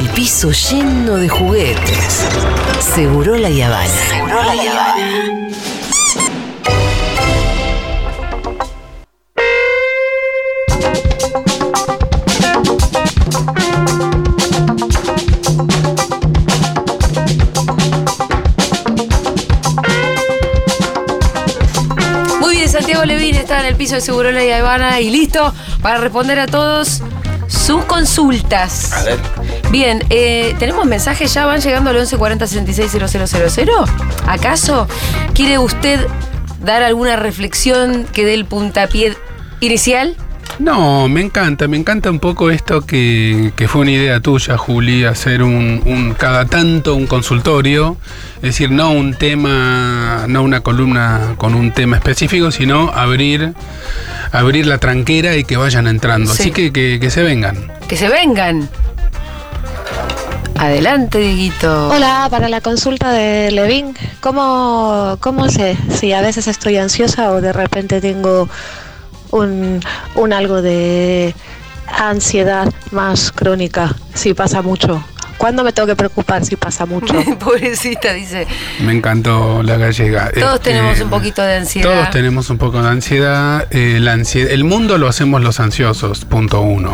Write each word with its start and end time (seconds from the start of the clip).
el 0.00 0.08
piso 0.08 0.50
lleno 0.50 1.16
de 1.16 1.28
juguetes. 1.28 2.26
Seguro 2.94 3.36
la 3.36 3.50
Yavana. 3.50 3.86
Seguro 3.86 4.42
la 4.42 4.54
Yavana. 4.54 5.48
Muy 22.40 22.56
bien, 22.56 22.68
Santiago 22.70 23.04
Levín 23.04 23.34
está 23.34 23.60
en 23.60 23.66
el 23.66 23.76
piso 23.76 23.96
de 23.96 24.00
Seguro 24.00 24.32
La 24.32 24.40
Habana 24.56 24.98
y 25.00 25.10
listo 25.10 25.52
para 25.82 25.98
responder 25.98 26.38
a 26.38 26.46
todos 26.46 27.02
sus 27.48 27.84
consultas. 27.84 28.92
A 28.94 29.02
ver. 29.02 29.39
Bien, 29.70 30.02
eh, 30.10 30.54
¿tenemos 30.58 30.84
mensajes 30.86 31.32
ya? 31.32 31.46
¿Van 31.46 31.60
llegando 31.60 31.90
al 31.90 31.96
1140 31.96 32.46
66 32.46 33.02
¿Acaso 34.26 34.88
quiere 35.34 35.58
usted 35.58 36.06
dar 36.62 36.82
alguna 36.82 37.16
reflexión 37.16 38.04
que 38.12 38.24
dé 38.24 38.34
el 38.34 38.46
puntapié 38.46 39.16
inicial? 39.60 40.16
No, 40.58 41.08
me 41.08 41.20
encanta, 41.22 41.68
me 41.68 41.76
encanta 41.76 42.10
un 42.10 42.18
poco 42.18 42.50
esto 42.50 42.82
que, 42.82 43.52
que 43.56 43.68
fue 43.68 43.82
una 43.82 43.92
idea 43.92 44.20
tuya, 44.20 44.58
Juli, 44.58 45.04
hacer 45.04 45.42
un, 45.42 45.80
un- 45.86 46.14
cada 46.14 46.44
tanto 46.46 46.96
un 46.96 47.06
consultorio, 47.06 47.96
es 48.36 48.42
decir, 48.42 48.70
no 48.70 48.90
un 48.90 49.14
tema, 49.14 50.24
no 50.28 50.42
una 50.42 50.60
columna 50.60 51.34
con 51.38 51.54
un 51.54 51.70
tema 51.72 51.96
específico, 51.96 52.50
sino 52.50 52.90
abrir, 52.90 53.54
abrir 54.32 54.66
la 54.66 54.78
tranquera 54.78 55.36
y 55.36 55.44
que 55.44 55.56
vayan 55.56 55.86
entrando. 55.86 56.34
Sí. 56.34 56.42
Así 56.42 56.50
que, 56.50 56.72
que, 56.72 56.98
que 57.00 57.10
se 57.10 57.22
vengan. 57.22 57.56
Que 57.88 57.96
se 57.96 58.08
vengan. 58.08 58.68
Adelante, 60.60 61.18
Dieguito. 61.18 61.88
Hola, 61.88 62.28
para 62.30 62.50
la 62.50 62.60
consulta 62.60 63.10
de 63.12 63.50
Levin, 63.50 63.96
¿cómo, 64.20 65.16
¿cómo 65.20 65.48
sé 65.48 65.78
si 65.88 66.12
a 66.12 66.20
veces 66.20 66.48
estoy 66.48 66.76
ansiosa 66.76 67.30
o 67.32 67.40
de 67.40 67.50
repente 67.54 68.02
tengo 68.02 68.46
un, 69.30 69.80
un 70.16 70.32
algo 70.34 70.60
de 70.60 71.34
ansiedad 71.98 72.70
más 72.90 73.32
crónica, 73.32 73.94
si 74.12 74.34
pasa 74.34 74.60
mucho? 74.60 75.02
¿Cuándo 75.38 75.64
me 75.64 75.72
tengo 75.72 75.86
que 75.86 75.96
preocupar 75.96 76.44
si 76.44 76.56
pasa 76.56 76.84
mucho? 76.84 77.14
Pobrecita, 77.38 78.12
dice. 78.12 78.46
Me 78.84 78.92
encantó 78.92 79.62
la 79.62 79.78
gallega. 79.78 80.30
Todos 80.38 80.56
Este, 80.56 80.72
tenemos 80.72 81.00
un 81.00 81.08
poquito 81.08 81.40
de 81.40 81.56
ansiedad. 81.56 81.90
Todos 81.90 82.10
tenemos 82.10 82.50
un 82.50 82.58
poco 82.58 82.82
de 82.82 82.88
ansiedad. 82.90 83.66
eh, 83.70 83.96
la 83.98 84.12
ansiedad. 84.12 84.50
El 84.50 84.64
mundo 84.64 84.98
lo 84.98 85.08
hacemos 85.08 85.40
los 85.40 85.58
ansiosos, 85.58 86.26
punto 86.26 86.60
uno. 86.60 86.92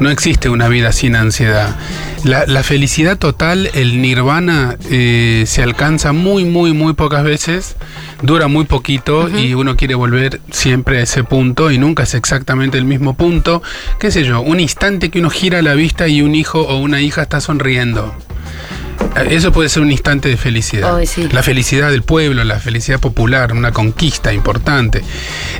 No 0.00 0.08
existe 0.08 0.48
una 0.48 0.68
vida 0.68 0.90
sin 0.92 1.14
ansiedad. 1.16 1.76
La, 2.24 2.46
la 2.46 2.62
felicidad 2.62 3.18
total, 3.18 3.68
el 3.74 4.00
nirvana, 4.00 4.76
eh, 4.90 5.42
se 5.46 5.62
alcanza 5.62 6.12
muy, 6.12 6.44
muy, 6.44 6.72
muy 6.72 6.92
pocas 6.92 7.24
veces. 7.24 7.74
Dura 8.22 8.46
muy 8.46 8.64
poquito 8.64 9.28
y 9.28 9.54
uno 9.54 9.76
quiere 9.76 9.96
volver 9.96 10.40
siempre 10.52 10.98
a 10.98 11.02
ese 11.02 11.24
punto 11.24 11.72
y 11.72 11.78
nunca 11.78 12.04
es 12.04 12.14
exactamente 12.14 12.78
el 12.78 12.84
mismo 12.84 13.14
punto. 13.14 13.62
¿Qué 13.98 14.12
sé 14.12 14.22
yo? 14.22 14.40
Un 14.40 14.60
instante 14.60 15.10
que 15.10 15.18
uno 15.18 15.30
gira 15.30 15.62
la 15.62 15.74
vista 15.74 16.06
y 16.06 16.22
un 16.22 16.36
hijo 16.36 16.60
o 16.60 16.78
una 16.78 17.00
hija 17.00 17.22
está 17.22 17.40
sonriendo. 17.40 18.14
Eso 19.28 19.52
puede 19.52 19.68
ser 19.68 19.82
un 19.82 19.90
instante 19.90 20.28
de 20.28 20.36
felicidad. 20.36 20.98
Sí. 21.04 21.28
La 21.30 21.42
felicidad 21.42 21.90
del 21.90 22.02
pueblo, 22.02 22.44
la 22.44 22.58
felicidad 22.58 22.98
popular, 23.00 23.52
una 23.52 23.72
conquista 23.72 24.32
importante. 24.32 25.02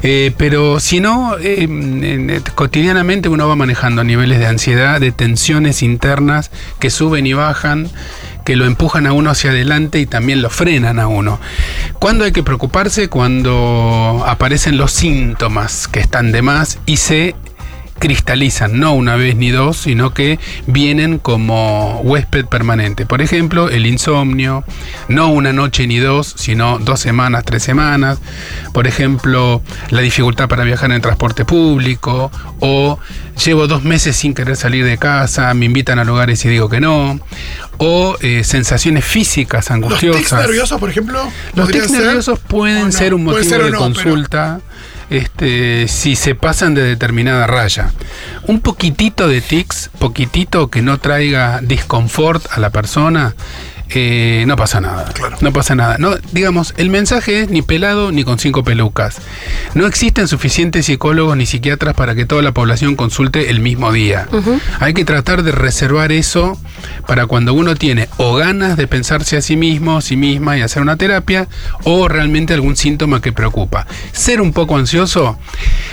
Eh, 0.03 0.33
pero 0.37 0.81
si 0.81 1.01
no, 1.01 1.37
eh, 1.39 1.63
en- 1.65 2.05
en- 2.05 2.43
cotidianamente 2.55 3.29
uno 3.29 3.47
va 3.49 3.57
manejando 3.57 4.05
niveles 4.05 4.39
de 4.39 4.47
ansiedad, 4.47 5.01
de 5.01 5.13
tensiones 5.13 5.83
internas 5.83 6.51
que 6.79 6.91
suben 6.91 7.27
y 7.27 7.35
bajan, 7.35 7.89
que 8.45 8.57
lo 8.57 8.65
empujan 8.65 9.07
a 9.07 9.13
uno 9.13 9.31
hacia 9.31 9.51
adelante 9.51 10.01
y 10.01 10.07
también 10.07 10.43
lo 10.43 10.51
frenan 10.51 10.99
a 10.99 11.07
uno. 11.07 11.39
¿Cuándo 12.01 12.25
hay 12.25 12.33
que 12.33 12.43
preocuparse? 12.43 13.09
Cuando 13.09 14.25
aparecen 14.27 14.77
los 14.79 14.93
síntomas 14.93 15.87
que 15.89 16.01
están 16.01 16.33
de 16.33 16.43
más 16.43 16.79
y 16.87 16.97
se 16.97 17.37
cristalizan, 18.03 18.81
no 18.81 18.95
una 18.95 19.15
vez 19.15 19.37
ni 19.37 19.51
dos, 19.51 19.77
sino 19.77 20.13
que 20.13 20.41
vienen 20.67 21.19
como 21.21 22.01
huésped 22.01 22.47
permanente. 22.47 23.07
Por 23.07 23.23
ejemplo, 23.23 23.69
el 23.71 23.87
insomnio, 23.87 24.65
no 25.07 25.29
una 25.29 25.53
noche 25.53 25.87
ni 25.87 25.99
dos, 25.99 26.35
sino 26.37 26.81
dos 26.81 26.99
semanas, 26.99 27.45
tres 27.45 27.63
semanas. 27.63 28.19
Por 28.75 28.89
ejemplo, 28.89 29.63
la 29.91 30.01
dificultad 30.01 30.49
para 30.49 30.65
viajar 30.65 30.91
en 30.91 31.01
transporte 31.01 31.45
público, 31.45 32.33
o 32.59 32.99
llevo 33.45 33.69
dos 33.69 33.85
meses 33.85 34.17
sin 34.17 34.35
querer 34.35 34.57
salir 34.57 34.85
de 34.85 34.99
casa, 34.99 35.55
me 35.55 35.67
invitan 35.67 36.01
a 36.01 36.05
lugares 36.05 36.45
y 36.45 36.49
digo 36.49 36.69
que 36.69 36.81
no, 36.81 37.21
o 37.79 38.17
eh, 38.21 38.43
sensaciones 38.43 39.05
físicas 39.05 39.67
Los 39.67 39.71
angustiosas. 39.71 40.19
tics 40.23 40.33
nerviosos, 40.33 40.81
por 40.81 40.91
ejemplo. 40.91 41.23
Los 41.55 41.67
¿podrían 41.67 41.87
tics 41.87 42.01
nerviosos 42.01 42.41
pueden 42.41 42.91
ser 42.91 43.15
un 43.15 43.23
motivo 43.23 43.45
ser 43.45 43.63
de 43.63 43.71
no, 43.71 43.79
pero- 43.79 43.79
consulta 43.79 44.61
este, 45.13 45.89
si 45.89 46.17
se 46.17 46.35
pasan 46.35 46.75
de 46.75 46.83
determinada 46.83 47.47
raya. 47.47 47.93
Un 48.47 48.61
poquitito 48.61 49.29
de 49.29 49.41
tics, 49.41 49.91
poquitito 49.99 50.69
que 50.69 50.83
no 50.83 50.99
traiga 50.99 51.61
disconfort 51.63 52.47
a 52.51 52.61
la 52.61 52.71
persona, 52.71 53.35
eh, 53.95 54.45
no 54.47 54.57
pasa 54.57 54.81
nada. 54.81 55.05
Claro. 55.13 55.37
No 55.41 55.53
pasa 55.53 55.75
nada. 55.75 55.97
No, 55.99 56.17
digamos, 56.33 56.75
el 56.77 56.91
mensaje 56.91 57.43
es 57.43 57.51
ni 57.51 57.63
pelado 57.63 58.13
ni 58.13 58.25
con 58.25 58.39
cinco 58.39 58.65
pelucas. 58.65 59.19
No 59.75 59.87
existen 59.87 60.29
suficientes 60.29 60.87
psicólogos 60.87 61.37
ni 61.37 61.47
psiquiatras 61.47 61.95
para 61.95 62.15
que 62.15 62.25
toda 62.25 62.43
la 62.43 62.53
población 62.53 62.97
consulte 62.97 63.51
el 63.51 63.61
mismo 63.61 63.93
día. 63.93 64.29
Hay 64.81 64.95
que 64.95 65.05
tratar 65.05 65.43
de 65.43 65.53
reservar 65.53 66.13
eso 66.13 66.59
para 67.07 67.27
cuando 67.27 67.55
uno 67.55 67.75
tiene 67.75 68.09
o 68.17 68.35
ganas 68.35 68.77
de 68.77 68.87
pensarse 68.87 69.37
a 69.37 69.43
sí 69.43 69.57
mismo, 69.57 70.01
sí 70.01 70.17
misma 70.17 70.57
y 70.57 70.63
hacer 70.63 70.83
una 70.83 70.97
terapia, 70.97 71.49
o 71.85 72.09
realmente 72.09 72.55
algún 72.55 72.77
síntoma 72.77 73.21
que 73.21 73.33
preocupa. 73.33 73.87
Ser 74.13 74.41
un 74.41 74.53
poco 74.53 74.77
ansioso, 74.77 75.39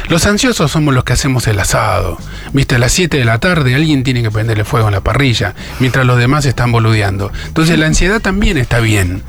los 0.07 0.25
ansiosos 0.25 0.71
somos 0.71 0.93
los 0.93 1.03
que 1.03 1.13
hacemos 1.13 1.47
el 1.47 1.59
asado. 1.59 2.17
Viste, 2.53 2.75
a 2.75 2.79
las 2.79 2.91
7 2.91 3.17
de 3.17 3.25
la 3.25 3.39
tarde 3.39 3.75
alguien 3.75 4.03
tiene 4.03 4.21
que 4.21 4.31
prenderle 4.31 4.63
fuego 4.63 4.87
en 4.87 4.93
la 4.93 5.01
parrilla, 5.01 5.53
mientras 5.79 6.05
los 6.05 6.17
demás 6.17 6.45
están 6.45 6.71
boludeando. 6.71 7.31
Entonces 7.47 7.77
la 7.77 7.87
ansiedad 7.89 8.21
también 8.21 8.57
está 8.57 8.79
bien. 8.79 9.21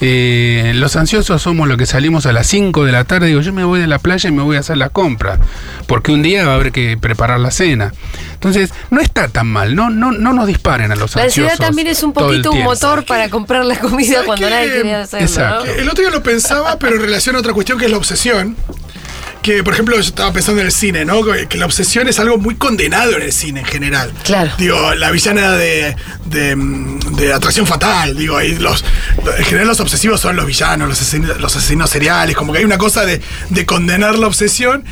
Eh, 0.00 0.72
los 0.76 0.96
ansiosos 0.96 1.42
somos 1.42 1.66
los 1.68 1.76
que 1.76 1.86
salimos 1.86 2.26
a 2.26 2.32
las 2.32 2.46
5 2.46 2.84
de 2.84 2.92
la 2.92 3.04
tarde, 3.04 3.26
digo, 3.26 3.40
yo 3.40 3.52
me 3.52 3.64
voy 3.64 3.80
de 3.80 3.86
la 3.86 3.98
playa 3.98 4.28
y 4.28 4.32
me 4.32 4.42
voy 4.42 4.56
a 4.56 4.60
hacer 4.60 4.76
la 4.76 4.88
compra, 4.90 5.38
porque 5.86 6.12
un 6.12 6.22
día 6.22 6.44
va 6.46 6.52
a 6.52 6.54
haber 6.56 6.72
que 6.72 6.96
preparar 6.96 7.40
la 7.40 7.50
cena. 7.50 7.92
Entonces, 8.34 8.70
no 8.90 9.00
está 9.00 9.28
tan 9.28 9.46
mal, 9.46 9.74
no, 9.74 9.90
no, 9.90 10.12
no 10.12 10.32
nos 10.32 10.46
disparen 10.46 10.92
a 10.92 10.96
los 10.96 11.14
La 11.16 11.24
ansiedad 11.24 11.50
ansiosos. 11.50 11.66
también 11.66 11.88
es 11.88 12.02
un 12.02 12.12
poquito 12.12 12.52
un 12.52 12.62
motor 12.62 13.04
para 13.04 13.28
comprar 13.28 13.64
la 13.64 13.78
comida 13.78 14.12
¿Sabes 14.12 14.26
cuando 14.26 14.46
qué? 14.46 14.52
nadie 14.54 14.72
quiere 14.72 14.94
hacerlo. 14.94 15.26
Exacto. 15.26 15.64
¿no? 15.66 15.72
El 15.72 15.88
otro 15.88 16.02
día 16.02 16.10
lo 16.10 16.22
pensaba, 16.22 16.78
pero 16.78 16.96
en 16.96 17.02
relación 17.02 17.36
a 17.36 17.40
otra 17.40 17.52
cuestión 17.52 17.78
que 17.78 17.86
es 17.86 17.90
la 17.90 17.96
obsesión. 17.98 18.56
Que, 19.42 19.64
por 19.64 19.72
ejemplo, 19.72 19.96
yo 19.96 20.02
estaba 20.02 20.32
pensando 20.32 20.60
en 20.60 20.66
el 20.66 20.72
cine, 20.72 21.04
¿no? 21.04 21.22
Que 21.48 21.56
la 21.56 21.64
obsesión 21.64 22.08
es 22.08 22.18
algo 22.18 22.36
muy 22.36 22.56
condenado 22.56 23.16
en 23.16 23.22
el 23.22 23.32
cine 23.32 23.60
en 23.60 23.66
general. 23.66 24.12
Claro. 24.22 24.52
Digo, 24.58 24.94
la 24.94 25.10
villana 25.10 25.52
de, 25.52 25.96
de, 26.26 26.56
mm, 26.56 27.16
de 27.16 27.32
atracción 27.32 27.66
fatal, 27.66 28.16
digo, 28.16 28.36
ahí 28.36 28.56
los, 28.56 28.84
en 29.38 29.44
general 29.44 29.68
los 29.68 29.80
obsesivos 29.80 30.20
son 30.20 30.36
los 30.36 30.44
villanos, 30.46 30.88
los 30.88 31.00
asesinos, 31.00 31.40
los 31.40 31.56
asesinos 31.56 31.88
seriales, 31.88 32.36
como 32.36 32.52
que 32.52 32.58
hay 32.58 32.64
una 32.64 32.78
cosa 32.78 33.06
de, 33.06 33.22
de 33.48 33.66
condenar 33.66 34.18
la 34.18 34.26
obsesión 34.26 34.84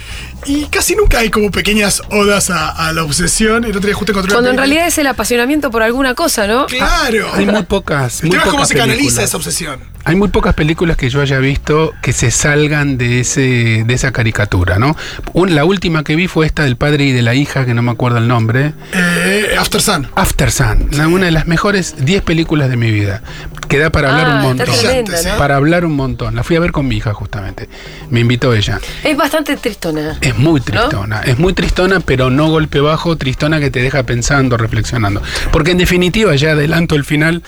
y 0.46 0.66
casi 0.66 0.94
nunca 0.96 1.18
hay 1.18 1.30
como 1.30 1.50
pequeñas 1.50 2.00
odas 2.10 2.50
a, 2.50 2.70
a 2.70 2.92
la 2.92 3.02
obsesión. 3.02 3.64
El 3.64 3.70
otro 3.70 3.82
día 3.82 3.94
justo 3.94 4.12
encontré 4.12 4.32
Cuando 4.32 4.50
en 4.50 4.56
realidad 4.56 4.86
es 4.86 4.96
el 4.98 5.06
apasionamiento 5.08 5.70
por 5.70 5.82
alguna 5.82 6.14
cosa, 6.14 6.46
¿no? 6.46 6.66
Claro. 6.66 7.30
Hay 7.34 7.44
muy 7.44 7.64
pocas, 7.64 8.20
El 8.22 8.28
muy 8.28 8.30
tema 8.30 8.44
es 8.44 8.50
cómo 8.50 8.64
se 8.64 8.74
canaliza 8.74 9.22
esa 9.22 9.36
obsesión. 9.36 9.80
Hay 10.08 10.16
muy 10.16 10.28
pocas 10.28 10.54
películas 10.54 10.96
que 10.96 11.10
yo 11.10 11.20
haya 11.20 11.38
visto 11.38 11.92
que 12.00 12.14
se 12.14 12.30
salgan 12.30 12.96
de 12.96 13.20
ese 13.20 13.84
de 13.86 13.92
esa 13.92 14.10
caricatura, 14.10 14.78
¿no? 14.78 14.96
Un- 15.34 15.54
la 15.54 15.66
última 15.66 16.02
que 16.02 16.16
vi 16.16 16.28
fue 16.28 16.46
esta 16.46 16.62
del 16.64 16.76
padre 16.76 17.04
y 17.04 17.12
de 17.12 17.20
la 17.20 17.34
hija, 17.34 17.66
que 17.66 17.74
no 17.74 17.82
me 17.82 17.90
acuerdo 17.90 18.16
el 18.16 18.26
nombre. 18.26 18.72
Eh, 18.94 19.54
After 19.58 19.82
Sun. 19.82 20.08
After 20.14 20.50
Sun, 20.50 20.88
la- 20.92 21.08
una 21.08 21.26
de 21.26 21.30
las 21.32 21.46
mejores 21.46 21.94
10 21.98 22.22
películas 22.22 22.70
de 22.70 22.78
mi 22.78 22.90
vida. 22.90 23.22
Que 23.68 23.78
da 23.78 23.90
para 23.90 24.08
hablar 24.08 24.26
Ah, 24.26 24.30
un 24.30 24.36
está 24.36 24.64
montón. 24.66 24.80
tremenda, 24.80 25.22
¿no? 25.32 25.36
Para 25.36 25.56
hablar 25.56 25.84
un 25.84 25.92
montón. 25.94 26.34
La 26.34 26.42
fui 26.42 26.56
a 26.56 26.60
ver 26.60 26.72
con 26.72 26.88
mi 26.88 26.96
hija 26.96 27.12
justamente. 27.12 27.68
Me 28.08 28.20
invitó 28.20 28.54
ella. 28.54 28.80
Es 29.04 29.14
bastante 29.14 29.58
tristona. 29.58 30.16
Es 30.22 30.38
muy 30.38 30.62
tristona, 30.62 31.20
es 31.20 31.38
muy 31.38 31.52
tristona, 31.52 32.00
pero 32.00 32.30
no 32.30 32.48
golpe 32.48 32.80
bajo, 32.80 33.16
tristona 33.16 33.60
que 33.60 33.70
te 33.70 33.82
deja 33.82 34.04
pensando, 34.04 34.56
reflexionando. 34.56 35.20
Porque 35.52 35.72
en 35.72 35.76
definitiva, 35.78 36.34
ya 36.34 36.52
adelanto 36.52 36.94
el 36.94 37.04
final 37.04 37.42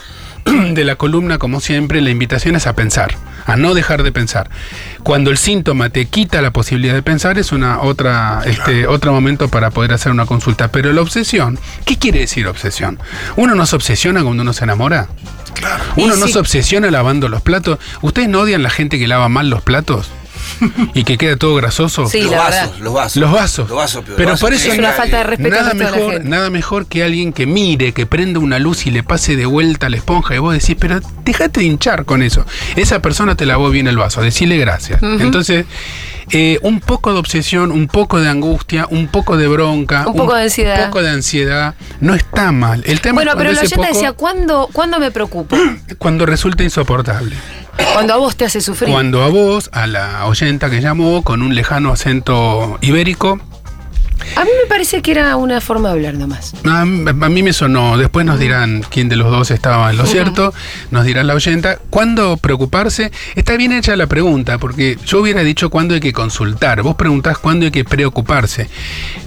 de 0.74 0.84
la 0.84 0.96
columna, 0.96 1.38
como 1.38 1.60
siempre, 1.60 2.00
la 2.00 2.10
invitación 2.10 2.56
es 2.56 2.66
a 2.66 2.74
pensar, 2.74 3.16
a 3.46 3.56
no 3.56 3.74
dejar 3.74 4.02
de 4.02 4.12
pensar. 4.12 4.50
Cuando 5.02 5.30
el 5.30 5.38
síntoma 5.38 5.90
te 5.90 6.06
quita 6.06 6.42
la 6.42 6.52
posibilidad 6.52 6.94
de 6.94 7.02
pensar, 7.02 7.38
es 7.38 7.52
una 7.52 7.80
otra, 7.80 8.42
este, 8.44 8.86
otro 8.86 9.12
momento 9.12 9.48
para 9.48 9.70
poder 9.70 9.92
hacer 9.92 10.12
una 10.12 10.26
consulta. 10.26 10.68
Pero 10.68 10.92
la 10.92 11.00
obsesión, 11.00 11.58
¿qué 11.84 11.96
quiere 11.98 12.20
decir 12.20 12.46
obsesión? 12.46 12.98
Uno 13.36 13.54
no 13.54 13.66
se 13.66 13.76
obsesiona 13.76 14.22
cuando 14.22 14.42
uno 14.42 14.52
se 14.52 14.64
enamora. 14.64 15.08
Claro. 15.54 15.84
Uno 15.96 16.16
Y 16.16 16.20
no 16.20 16.26
sí. 16.26 16.32
se 16.32 16.38
obsesiona 16.38 16.90
lavando 16.90 17.28
los 17.28 17.42
platos. 17.42 17.78
¿Ustedes 18.02 18.28
no 18.28 18.40
odian 18.40 18.62
la 18.62 18.70
gente 18.70 18.98
que 18.98 19.06
lava 19.08 19.28
mal 19.28 19.50
los 19.50 19.62
platos? 19.62 20.10
y 20.94 21.04
que 21.04 21.16
queda 21.18 21.36
todo 21.36 21.54
grasoso. 21.56 22.06
Sí, 22.06 22.22
los 22.22 22.30
la 22.32 22.38
vasos, 22.38 22.80
los 22.80 22.92
vasos. 22.94 23.16
Los 23.20 23.32
vasos. 23.32 23.68
Los 23.68 23.76
vasos, 23.78 24.02
pero, 24.04 24.16
Pero 24.16 24.30
los 24.30 24.40
por 24.40 24.50
vasos 24.50 24.64
eso 24.64 24.72
Es 24.72 24.78
una 24.78 24.92
falta 24.92 25.18
de 25.18 25.24
respeto 25.24 25.50
Nada 25.56 25.68
la 25.68 25.74
mejor, 25.74 26.24
nada 26.24 26.50
mejor 26.50 26.86
que 26.86 27.02
alguien 27.02 27.32
que 27.32 27.46
mire, 27.46 27.92
que 27.92 28.06
prenda 28.06 28.38
una 28.40 28.58
luz 28.58 28.86
y 28.86 28.90
le 28.90 29.02
pase 29.02 29.36
de 29.36 29.46
vuelta 29.46 29.88
la 29.88 29.96
esponja 29.96 30.34
y 30.34 30.38
vos 30.38 30.52
decís, 30.54 30.76
pero 30.78 31.00
déjate 31.24 31.60
de 31.60 31.66
hinchar 31.66 32.04
con 32.04 32.22
eso. 32.22 32.44
Esa 32.76 33.00
persona 33.00 33.34
te 33.34 33.46
lavó 33.46 33.70
bien 33.70 33.86
el 33.86 33.96
vaso, 33.96 34.20
decirle 34.22 34.56
gracias. 34.58 35.02
Entonces, 35.02 35.64
eh, 36.32 36.58
un 36.62 36.78
poco 36.80 37.12
de 37.12 37.18
obsesión, 37.18 37.72
un 37.72 37.88
poco 37.88 38.20
de 38.20 38.28
angustia, 38.28 38.86
un 38.90 39.08
poco 39.08 39.36
de 39.36 39.48
bronca, 39.48 40.06
Un 40.06 40.14
poco 40.16 40.34
de 40.34 40.42
ansiedad. 40.44 40.86
poco 40.86 41.02
de 41.02 41.10
ansiedad, 41.10 41.74
no 42.00 42.14
está 42.14 42.52
mal. 42.52 42.82
El 42.86 43.00
tema 43.00 43.14
Bueno, 43.16 43.32
es 43.32 43.36
pero 43.36 43.50
ese 43.50 43.60
oyente 43.60 43.76
poco- 43.76 43.88
decía, 43.88 44.12
¿cuándo, 44.12 44.68
¿cuándo 44.72 45.00
me 45.00 45.10
preocupo? 45.10 45.56
cuando 45.98 46.26
resulta 46.26 46.62
insoportable. 46.62 47.34
Cuando 47.92 48.14
a 48.14 48.16
vos 48.16 48.36
te 48.36 48.44
hace 48.44 48.60
sufrir. 48.60 48.90
Cuando 48.92 49.22
a 49.22 49.28
vos, 49.28 49.70
a 49.72 49.86
la 49.86 50.26
oyenta 50.26 50.70
que 50.70 50.80
llamó 50.80 51.22
con 51.22 51.42
un 51.42 51.54
lejano 51.54 51.92
acento 51.92 52.78
ibérico, 52.80 53.40
A 54.36 54.44
mí 54.44 54.50
me 54.62 54.68
parece 54.68 55.02
que 55.02 55.10
era 55.12 55.34
una 55.36 55.60
forma 55.60 55.88
de 55.88 55.94
hablar 55.94 56.14
nomás. 56.14 56.52
A, 56.64 56.82
a 56.82 56.84
mí 56.84 57.42
me 57.42 57.52
sonó, 57.52 57.96
después 57.96 58.24
nos 58.26 58.38
dirán 58.38 58.84
quién 58.88 59.08
de 59.08 59.16
los 59.16 59.30
dos 59.30 59.50
estaba 59.50 59.90
en 59.90 59.96
lo 59.96 60.06
cierto, 60.06 60.52
nos 60.90 61.04
dirá 61.04 61.24
la 61.24 61.34
oyenta. 61.34 61.78
¿Cuándo 61.90 62.36
preocuparse? 62.36 63.10
Está 63.34 63.56
bien 63.56 63.72
hecha 63.72 63.96
la 63.96 64.06
pregunta, 64.06 64.58
porque 64.58 64.98
yo 65.04 65.20
hubiera 65.20 65.42
dicho 65.42 65.70
cuándo 65.70 65.94
hay 65.94 66.00
que 66.00 66.12
consultar. 66.12 66.82
Vos 66.82 66.96
preguntás 66.96 67.38
cuándo 67.38 67.64
hay 67.64 67.72
que 67.72 67.84
preocuparse. 67.84 68.68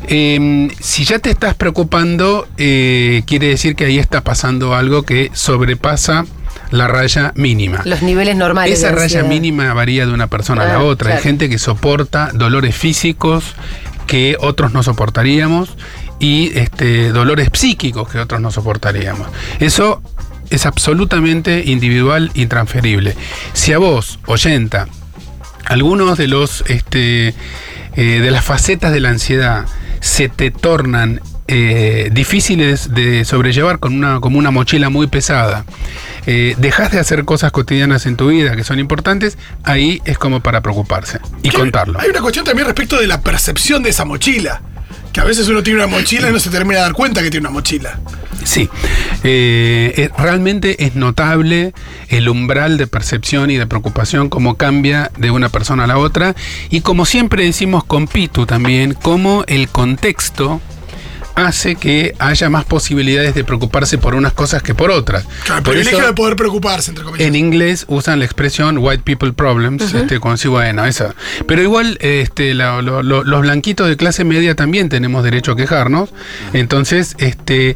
Eh, 0.08 0.70
si 0.80 1.06
ya 1.06 1.20
te 1.20 1.32
estás 1.32 1.56
preocupando, 1.56 2.48
eh, 2.58 3.24
quiere 3.26 3.48
decir 3.48 3.76
que 3.76 3.86
ahí 3.86 4.00
está 4.00 4.22
pasando 4.22 4.74
algo 4.76 5.04
que 5.04 5.32
sobrepasa 5.34 6.26
la 6.74 6.88
raya 6.88 7.34
mínima. 7.36 7.82
Los 7.86 8.02
niveles 8.02 8.36
normales. 8.36 8.80
Esa 8.80 8.92
raya 8.92 9.04
ansiedad. 9.04 9.28
mínima 9.28 9.74
varía 9.74 10.08
de 10.08 10.12
una 10.12 10.28
persona 10.28 10.64
a 10.64 10.68
la 10.68 10.80
otra. 10.82 11.16
Hay 11.16 11.22
gente 11.22 11.48
que 11.48 11.60
soporta 11.60 12.32
dolores 12.34 12.76
físicos 12.76 13.54
que 14.08 14.36
otros 14.40 14.74
no 14.74 14.82
soportaríamos 14.82 15.78
y 16.20 16.52
este, 16.58 17.12
dolores 17.12 17.50
psíquicos 17.54 18.10
que 18.10 18.18
otros 18.18 18.42
no 18.42 18.50
soportaríamos. 18.50 19.28
Eso 19.60 20.02
es 20.50 20.66
absolutamente 20.66 21.64
individual 21.64 22.32
y 22.34 22.48
transferible. 22.48 23.16
Si 23.54 23.72
a 23.72 23.78
vos, 23.78 24.20
oyenta, 24.26 24.88
algunos 25.66 26.18
de 26.18 26.28
los 26.28 26.64
este, 26.68 27.28
eh, 27.28 27.36
de 27.96 28.32
las 28.32 28.44
facetas 28.44 28.92
de 28.92 29.00
la 29.00 29.10
ansiedad 29.10 29.66
se 30.00 30.28
te 30.28 30.50
tornan 30.50 31.22
eh, 31.48 32.10
difíciles 32.12 32.94
de 32.94 33.26
sobrellevar 33.26 33.80
con 33.80 33.94
una, 33.94 34.22
como 34.22 34.40
una 34.40 34.50
mochila 34.50 34.90
muy 34.90 35.08
pesada, 35.08 35.66
eh, 36.26 36.56
dejas 36.58 36.92
de 36.92 37.00
hacer 37.00 37.26
cosas 37.26 37.52
cotidianas 37.52 38.06
en 38.06 38.16
tu 38.16 38.28
vida 38.28 38.56
que 38.56 38.64
son 38.64 38.80
importantes, 38.80 39.38
ahí 39.64 40.02
es 40.06 40.18
como 40.18 40.42
para 40.42 40.62
preocuparse 40.62 41.20
y 41.42 41.50
contarlo. 41.50 42.00
Hay 42.00 42.10
una 42.10 42.22
cuestión 42.22 42.46
también 42.46 42.66
respecto 42.66 43.00
de 43.00 43.08
la 43.08 43.22
percepción 43.22 43.84
de 43.84 43.90
esa 43.90 44.06
mochila. 44.06 44.62
Que 45.12 45.22
a 45.22 45.26
veces 45.26 45.48
uno 45.48 45.62
tiene 45.62 45.78
una 45.84 45.88
mochila 45.88 46.30
y 46.30 46.34
no 46.34 46.40
se 46.40 46.50
termina 46.50 46.80
de 46.80 46.86
dar 46.86 46.94
cuenta 46.94 47.22
que 47.22 47.30
tiene 47.30 47.48
una 47.48 47.54
mochila. 47.54 48.00
Sí, 48.44 48.68
Eh, 49.26 49.94
eh, 49.96 50.10
realmente 50.18 50.86
es 50.86 50.96
notable 50.96 51.74
el 52.10 52.28
umbral 52.28 52.78
de 52.78 52.88
percepción 52.88 53.50
y 53.52 53.56
de 53.56 53.66
preocupación, 53.66 54.28
cómo 54.28 54.56
cambia 54.56 55.12
de 55.18 55.32
una 55.32 55.48
persona 55.48 55.86
a 55.86 55.88
la 55.88 55.98
otra. 55.98 56.36
Y 56.70 56.82
como 56.82 57.06
siempre 57.06 57.46
decimos 57.46 57.86
con 57.86 58.08
Pitu 58.08 58.46
también, 58.46 58.96
cómo 59.02 59.46
el 59.48 59.70
contexto 59.70 60.60
hace 61.36 61.76
que 61.76 62.16
haya 62.20 62.50
más 62.50 62.66
posibilidades 62.66 63.34
de 63.36 63.44
preocuparse 63.44 63.98
por 63.98 64.14
unas 64.16 64.34
cosas 64.34 64.62
que 64.62 64.76
por 64.76 64.92
otras. 64.92 65.26
Claro, 65.46 65.58
el 65.60 65.64
Por 65.64 65.74
privilegio 65.74 66.00
eso- 66.00 66.08
de 66.08 66.14
poder 66.14 66.36
preocuparse, 66.36 66.92
entre 66.92 67.04
comillas. 67.04 67.28
en 67.28 67.36
inglés 67.36 67.86
usan 67.88 68.20
la 68.20 68.26
expresión 68.26 68.78
white 68.78 69.04
people 69.04 69.34
problems, 69.34 69.94
este, 69.94 70.20
como 70.20 70.38
si, 70.38 70.48
bueno, 70.48 70.86
esa. 70.86 71.16
Pero 71.48 71.62
igual, 71.62 71.98
este, 72.02 72.54
la- 72.54 72.82
lo- 72.82 73.02
lo- 73.04 73.24
los 73.24 73.42
blanquitos 73.42 73.88
de 73.88 73.98
clase 73.98 74.24
media 74.24 74.56
también 74.56 74.90
tenemos 74.90 75.24
derecho 75.24 75.54
a 75.54 75.56
quejarnos. 75.56 76.10
Entonces, 76.54 77.16
este, 77.18 77.76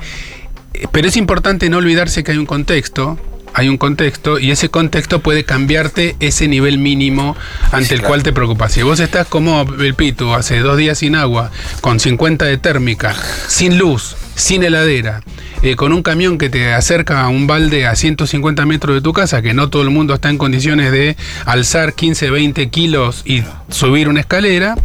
pero 0.91 1.07
es 1.07 1.17
importante 1.17 1.69
no 1.69 1.77
olvidarse 1.77 2.23
que 2.23 2.31
hay 2.33 2.37
un 2.37 2.45
contexto. 2.45 3.17
Hay 3.57 3.69
un 3.69 3.77
contexto 3.79 4.37
y 4.37 4.51
ese 4.51 4.69
contexto 4.69 5.21
puede 5.21 5.43
cambiarte 5.43 6.15
ese 6.19 6.47
nivel 6.47 6.77
mínimo 6.77 7.35
ante 7.71 7.87
Sí, 7.87 7.93
el 7.95 8.01
claro. 8.01 8.09
cual 8.09 8.21
te 8.21 8.31
preocupas. 8.31 8.71
Si 8.71 8.83
vos 8.83 8.99
estás 8.99 9.25
como 9.25 9.65
el 9.79 9.95
Pitu, 9.95 10.35
hace 10.35 10.59
dos 10.59 10.77
días 10.77 10.99
sin 10.99 11.15
agua, 11.15 11.49
con 11.81 11.99
50 11.99 12.45
de 12.45 12.57
térmica, 12.59 13.15
sin 13.47 13.79
luz, 13.79 14.15
sin 14.35 14.63
heladera, 14.63 15.23
eh, 15.63 15.75
con 15.75 15.91
un 15.91 16.03
camión 16.03 16.37
que 16.37 16.51
te 16.51 16.71
acerca 16.71 17.23
a 17.23 17.29
un 17.29 17.47
balde 17.47 17.87
a 17.87 17.95
150 17.95 18.63
metros 18.67 18.93
de 18.93 19.01
tu 19.01 19.11
casa, 19.11 19.41
que 19.41 19.55
no 19.55 19.71
todo 19.71 19.81
el 19.81 19.89
mundo 19.89 20.13
está 20.13 20.29
en 20.29 20.37
condiciones 20.37 20.91
de 20.91 21.17
alzar 21.45 21.93
15, 21.93 22.29
20 22.29 22.69
kilos 22.69 23.23
y 23.25 23.41
subir 23.69 24.07
una 24.07 24.19
escalera, 24.19 24.75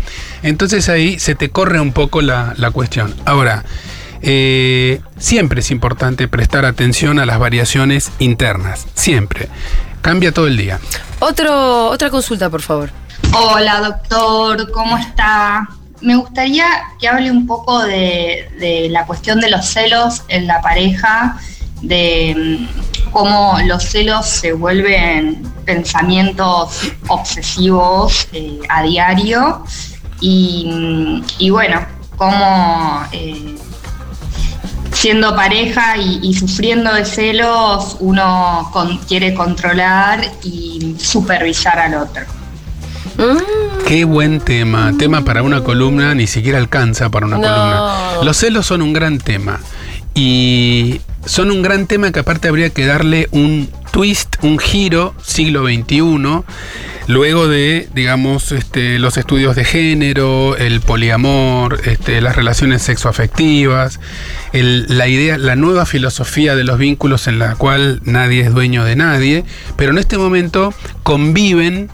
entonces 0.43 0.89
ahí 0.89 1.19
se 1.19 1.35
te 1.35 1.51
corre 1.51 1.79
un 1.79 1.93
poco 1.93 2.23
la, 2.23 2.55
la 2.57 2.71
cuestión. 2.71 3.15
Ahora, 3.27 3.67
eh, 4.23 5.01
siempre 5.19 5.61
es 5.61 5.71
importante 5.71 6.29
prestar 6.29 6.65
atención 6.65 7.19
a 7.19 7.27
las 7.27 7.39
variaciones 7.39 8.11
internas, 8.19 8.87
siempre. 8.95 9.49
Cambia 10.01 10.33
todo 10.33 10.47
el 10.47 10.57
día. 10.57 10.81
Otro, 11.21 11.89
otra 11.89 12.11
consulta, 12.11 12.51
por 12.51 12.63
favor. 12.63 12.91
Hola 13.35 13.81
doctor, 13.81 14.71
¿cómo 14.73 14.99
está? 14.99 15.69
Me 16.01 16.17
gustaría 16.17 16.67
que 17.01 17.09
hable 17.09 17.31
un 17.31 17.47
poco 17.47 17.83
de, 17.83 18.49
de 18.59 18.89
la 18.91 19.07
cuestión 19.07 19.41
de 19.41 19.51
los 19.51 19.67
celos 19.67 20.23
en 20.29 20.47
la 20.47 20.61
pareja, 20.61 21.39
de 21.81 22.67
mm, 22.69 23.11
cómo 23.11 23.59
los 23.67 23.85
celos 23.85 24.27
se 24.27 24.53
vuelven 24.53 25.43
pensamientos 25.65 26.93
obsesivos 27.09 28.29
eh, 28.33 28.59
a 28.69 28.83
diario 28.83 29.65
y, 30.21 30.69
mm, 30.71 31.25
y 31.39 31.51
bueno, 31.51 31.85
cómo 32.17 33.05
eh, 33.13 33.57
siendo 34.93 35.35
pareja 35.35 35.97
y, 35.97 36.21
y 36.23 36.35
sufriendo 36.35 36.93
de 36.95 37.05
celos 37.05 37.97
uno 38.01 38.69
con- 38.73 38.99
quiere 38.99 39.35
controlar 39.35 40.25
y 40.45 40.95
supervisar 40.99 41.79
al 41.79 41.95
otro. 41.95 42.23
Qué 43.87 44.05
buen 44.05 44.41
tema. 44.41 44.93
Tema 44.99 45.23
para 45.25 45.43
una 45.43 45.63
columna, 45.63 46.15
ni 46.15 46.27
siquiera 46.27 46.59
alcanza 46.59 47.11
para 47.11 47.27
una 47.27 47.37
No. 47.37 47.43
columna. 47.43 48.25
Los 48.25 48.37
celos 48.39 48.67
son 48.67 48.83
un 48.83 48.93
gran 48.93 49.19
tema. 49.19 49.61
Y 50.15 51.01
son 51.25 51.51
un 51.51 51.63
gran 51.63 51.87
tema 51.87 52.11
que 52.13 52.21
aparte 52.21 52.49
habría 52.49 52.71
que 52.71 52.85
darle 52.87 53.29
un 53.33 53.69
twist, 53.93 54.37
un 54.43 54.59
giro 54.59 55.15
siglo 55.23 55.65
XXI, 55.65 56.43
luego 57.07 57.49
de, 57.49 57.89
digamos, 57.95 58.53
este, 58.53 58.99
los 58.99 59.17
estudios 59.17 59.57
de 59.57 59.65
género, 59.65 60.57
el 60.57 60.81
poliamor, 60.81 61.81
este, 61.85 62.21
las 62.21 62.37
relaciones 62.37 62.83
sexoafectivas, 62.83 64.01
el- 64.53 64.87
la 64.89 65.09
idea, 65.09 65.39
la 65.39 65.57
nueva 65.57 65.87
filosofía 65.87 66.55
de 66.57 66.65
los 66.65 66.79
vínculos 66.79 67.27
en 67.27 67.39
la 67.39 67.55
cual 67.57 68.01
nadie 68.05 68.43
es 68.43 68.53
dueño 68.55 68.85
de 68.85 68.97
nadie, 68.97 69.45
pero 69.77 69.93
en 69.93 69.99
este 69.99 70.19
momento 70.19 70.73
conviven 71.03 71.91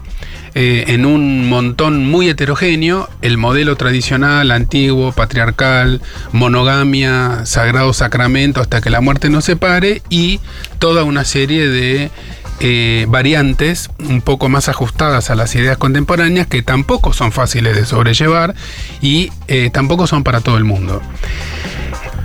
eh, 0.55 0.85
en 0.87 1.05
un 1.05 1.47
montón 1.47 2.07
muy 2.07 2.27
heterogéneo, 2.27 3.07
el 3.21 3.37
modelo 3.37 3.75
tradicional, 3.75 4.49
antiguo, 4.49 5.11
patriarcal, 5.11 6.01
monogamia, 6.31 7.45
sagrado 7.45 7.93
sacramento 7.93 8.59
hasta 8.59 8.81
que 8.81 8.89
la 8.89 8.99
muerte 8.99 9.29
nos 9.29 9.45
separe 9.45 10.01
y 10.09 10.39
toda 10.79 11.03
una 11.03 11.23
serie 11.23 11.67
de 11.69 12.09
eh, 12.59 13.05
variantes 13.09 13.89
un 13.99 14.21
poco 14.21 14.49
más 14.49 14.69
ajustadas 14.69 15.29
a 15.29 15.35
las 15.35 15.55
ideas 15.55 15.77
contemporáneas 15.77 16.47
que 16.47 16.61
tampoco 16.61 17.13
son 17.13 17.31
fáciles 17.31 17.75
de 17.75 17.85
sobrellevar 17.85 18.55
y 19.01 19.31
eh, 19.47 19.69
tampoco 19.71 20.07
son 20.07 20.23
para 20.23 20.41
todo 20.41 20.57
el 20.57 20.63
mundo. 20.65 21.01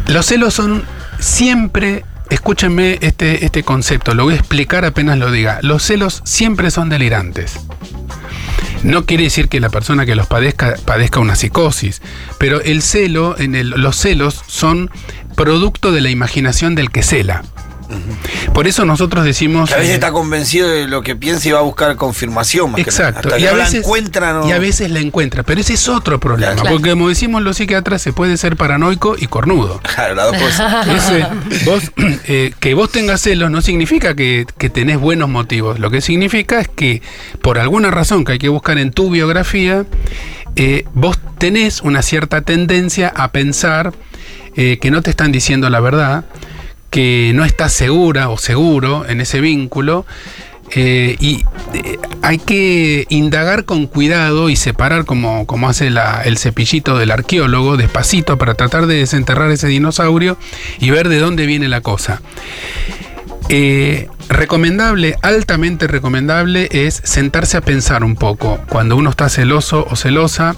Los 0.07 0.27
celos 0.27 0.55
son 0.55 0.85
siempre, 1.19 2.05
escúchenme 2.31 2.99
este, 3.01 3.45
este 3.45 3.63
concepto, 3.63 4.15
lo 4.15 4.25
voy 4.25 4.35
a 4.35 4.39
explicar 4.39 4.85
apenas 4.85 5.19
lo 5.19 5.31
diga. 5.31 5.59
Los 5.63 5.83
celos 5.83 6.21
siempre 6.25 6.71
son 6.71 6.89
delirantes. 6.89 7.59
No 8.83 9.07
quiere 9.07 9.25
decir 9.25 9.49
que 9.49 9.61
la 9.61 9.71
persona 9.71 10.05
que 10.05 10.15
los 10.15 10.27
padezca 10.27 10.75
padezca 10.85 11.19
una 11.21 11.37
psicosis, 11.37 12.03
pero 12.39 12.61
el 12.61 12.83
celo, 12.83 13.35
en 13.39 13.55
el- 13.55 13.71
los 13.71 13.97
celos 13.97 14.43
son 14.47 14.91
producto 15.37 15.91
de 15.91 16.03
la 16.03 16.11
imaginación 16.11 16.75
del 16.75 16.91
que 16.91 17.03
cela. 17.03 17.45
Por 18.53 18.67
eso 18.67 18.85
nosotros 18.85 19.25
decimos. 19.25 19.69
Que 19.69 19.75
a 19.75 19.79
veces 19.79 19.95
está 19.95 20.13
convencido 20.13 20.69
de 20.69 20.87
lo 20.87 21.03
que 21.03 21.17
piensa 21.17 21.49
y 21.49 21.53
va 21.53 21.61
a 21.61 21.63
buscar 21.63 21.97
confirmación 21.97 22.73
más 22.73 22.77
que 22.85 22.91
nada. 22.91 23.09
Exacto. 23.09 23.29
Hasta 23.29 23.39
Y 23.39 23.43
que 23.43 23.49
a, 23.49 23.53
no 23.53 23.57
la 23.59 23.65
veces, 23.65 23.81
encuentra, 23.81 24.33
no. 24.33 24.49
y 24.49 24.53
a 24.53 24.59
veces 24.59 24.91
la 24.91 25.01
encuentra. 25.01 25.43
Pero 25.43 25.61
ese 25.61 25.75
es 25.75 25.89
otro 25.89 26.21
problema. 26.21 26.55
Claro. 26.55 26.71
Porque 26.71 26.91
como 26.91 27.09
decimos 27.09 27.43
los 27.43 27.57
psiquiatras, 27.57 28.03
se 28.03 28.13
puede 28.13 28.37
ser 28.37 28.57
paranoico 28.57 29.17
y 29.19 29.27
cornudo. 29.27 29.81
Claro, 29.95 30.15
las 30.15 30.27
dos 30.33 30.37
cosas. 30.37 30.87
Ese, 30.95 31.27
vos, 31.65 31.83
eh, 32.27 32.53
que 32.61 32.75
vos 32.75 32.91
tengas 32.91 33.21
celos 33.21 33.51
no 33.51 33.61
significa 33.63 34.15
que, 34.15 34.47
que 34.59 34.71
tenés 34.71 34.99
buenos 34.99 35.29
motivos. 35.29 35.79
Lo 35.79 35.91
que 35.91 36.01
significa 36.01 36.61
es 36.61 36.69
que 36.69 37.03
por 37.43 37.59
alguna 37.59 37.91
razón 37.91 38.25
que 38.25 38.33
hay 38.33 38.39
que 38.39 38.49
buscar 38.49 38.79
en 38.79 38.91
tu 38.93 39.11
biografía, 39.11 39.85
eh, 40.57 40.85
vos 40.95 41.19
tenés 41.39 41.83
una 41.83 42.03
cierta 42.03 42.43
tendencia 42.43 43.13
a 43.15 43.33
pensar 43.33 43.93
eh, 44.57 44.79
que 44.81 44.91
no 44.91 45.03
te 45.03 45.11
están 45.11 45.33
diciendo 45.33 45.69
la 45.69 45.81
verdad, 45.81 46.25
que 46.95 47.33
no 47.35 47.45
estás 47.45 47.73
segura 47.73 48.29
o 48.29 48.39
seguro 48.39 49.05
en 49.09 49.21
ese 49.21 49.41
vínculo. 49.41 50.07
Eh, 50.71 51.17
y 51.19 51.45
eh, 51.73 51.99
hay 52.23 52.39
que 52.39 53.05
indagar 53.09 53.65
con 53.65 53.89
cuidado 53.89 54.49
y 54.49 54.55
separar 54.55 55.05
como, 55.05 55.45
como 55.45 55.69
hace 55.69 55.89
el 55.89 56.39
cepillito 56.39 56.97
del 56.97 57.11
arqueólogo, 57.11 57.77
despacito, 57.77 58.39
para 58.39 58.55
tratar 58.55 58.87
de 58.87 58.95
desenterrar 58.95 59.51
ese 59.51 59.67
dinosaurio 59.67 60.39
y 60.79 60.91
ver 60.91 61.09
de 61.09 61.19
dónde 61.19 61.47
viene 61.47 61.67
la 61.67 61.81
cosa. 61.81 62.23
Eh, 63.49 64.09
recomendable, 64.29 65.17
altamente 65.21 65.89
recomendable, 65.89 66.69
es 66.71 67.01
sentarse 67.03 67.57
a 67.57 67.61
pensar 67.61 68.05
un 68.05 68.15
poco 68.15 68.61
cuando 68.69 68.95
uno 68.95 69.11
está 69.11 69.29
celoso 69.29 69.85
o 69.91 69.97
celosa 69.97 70.55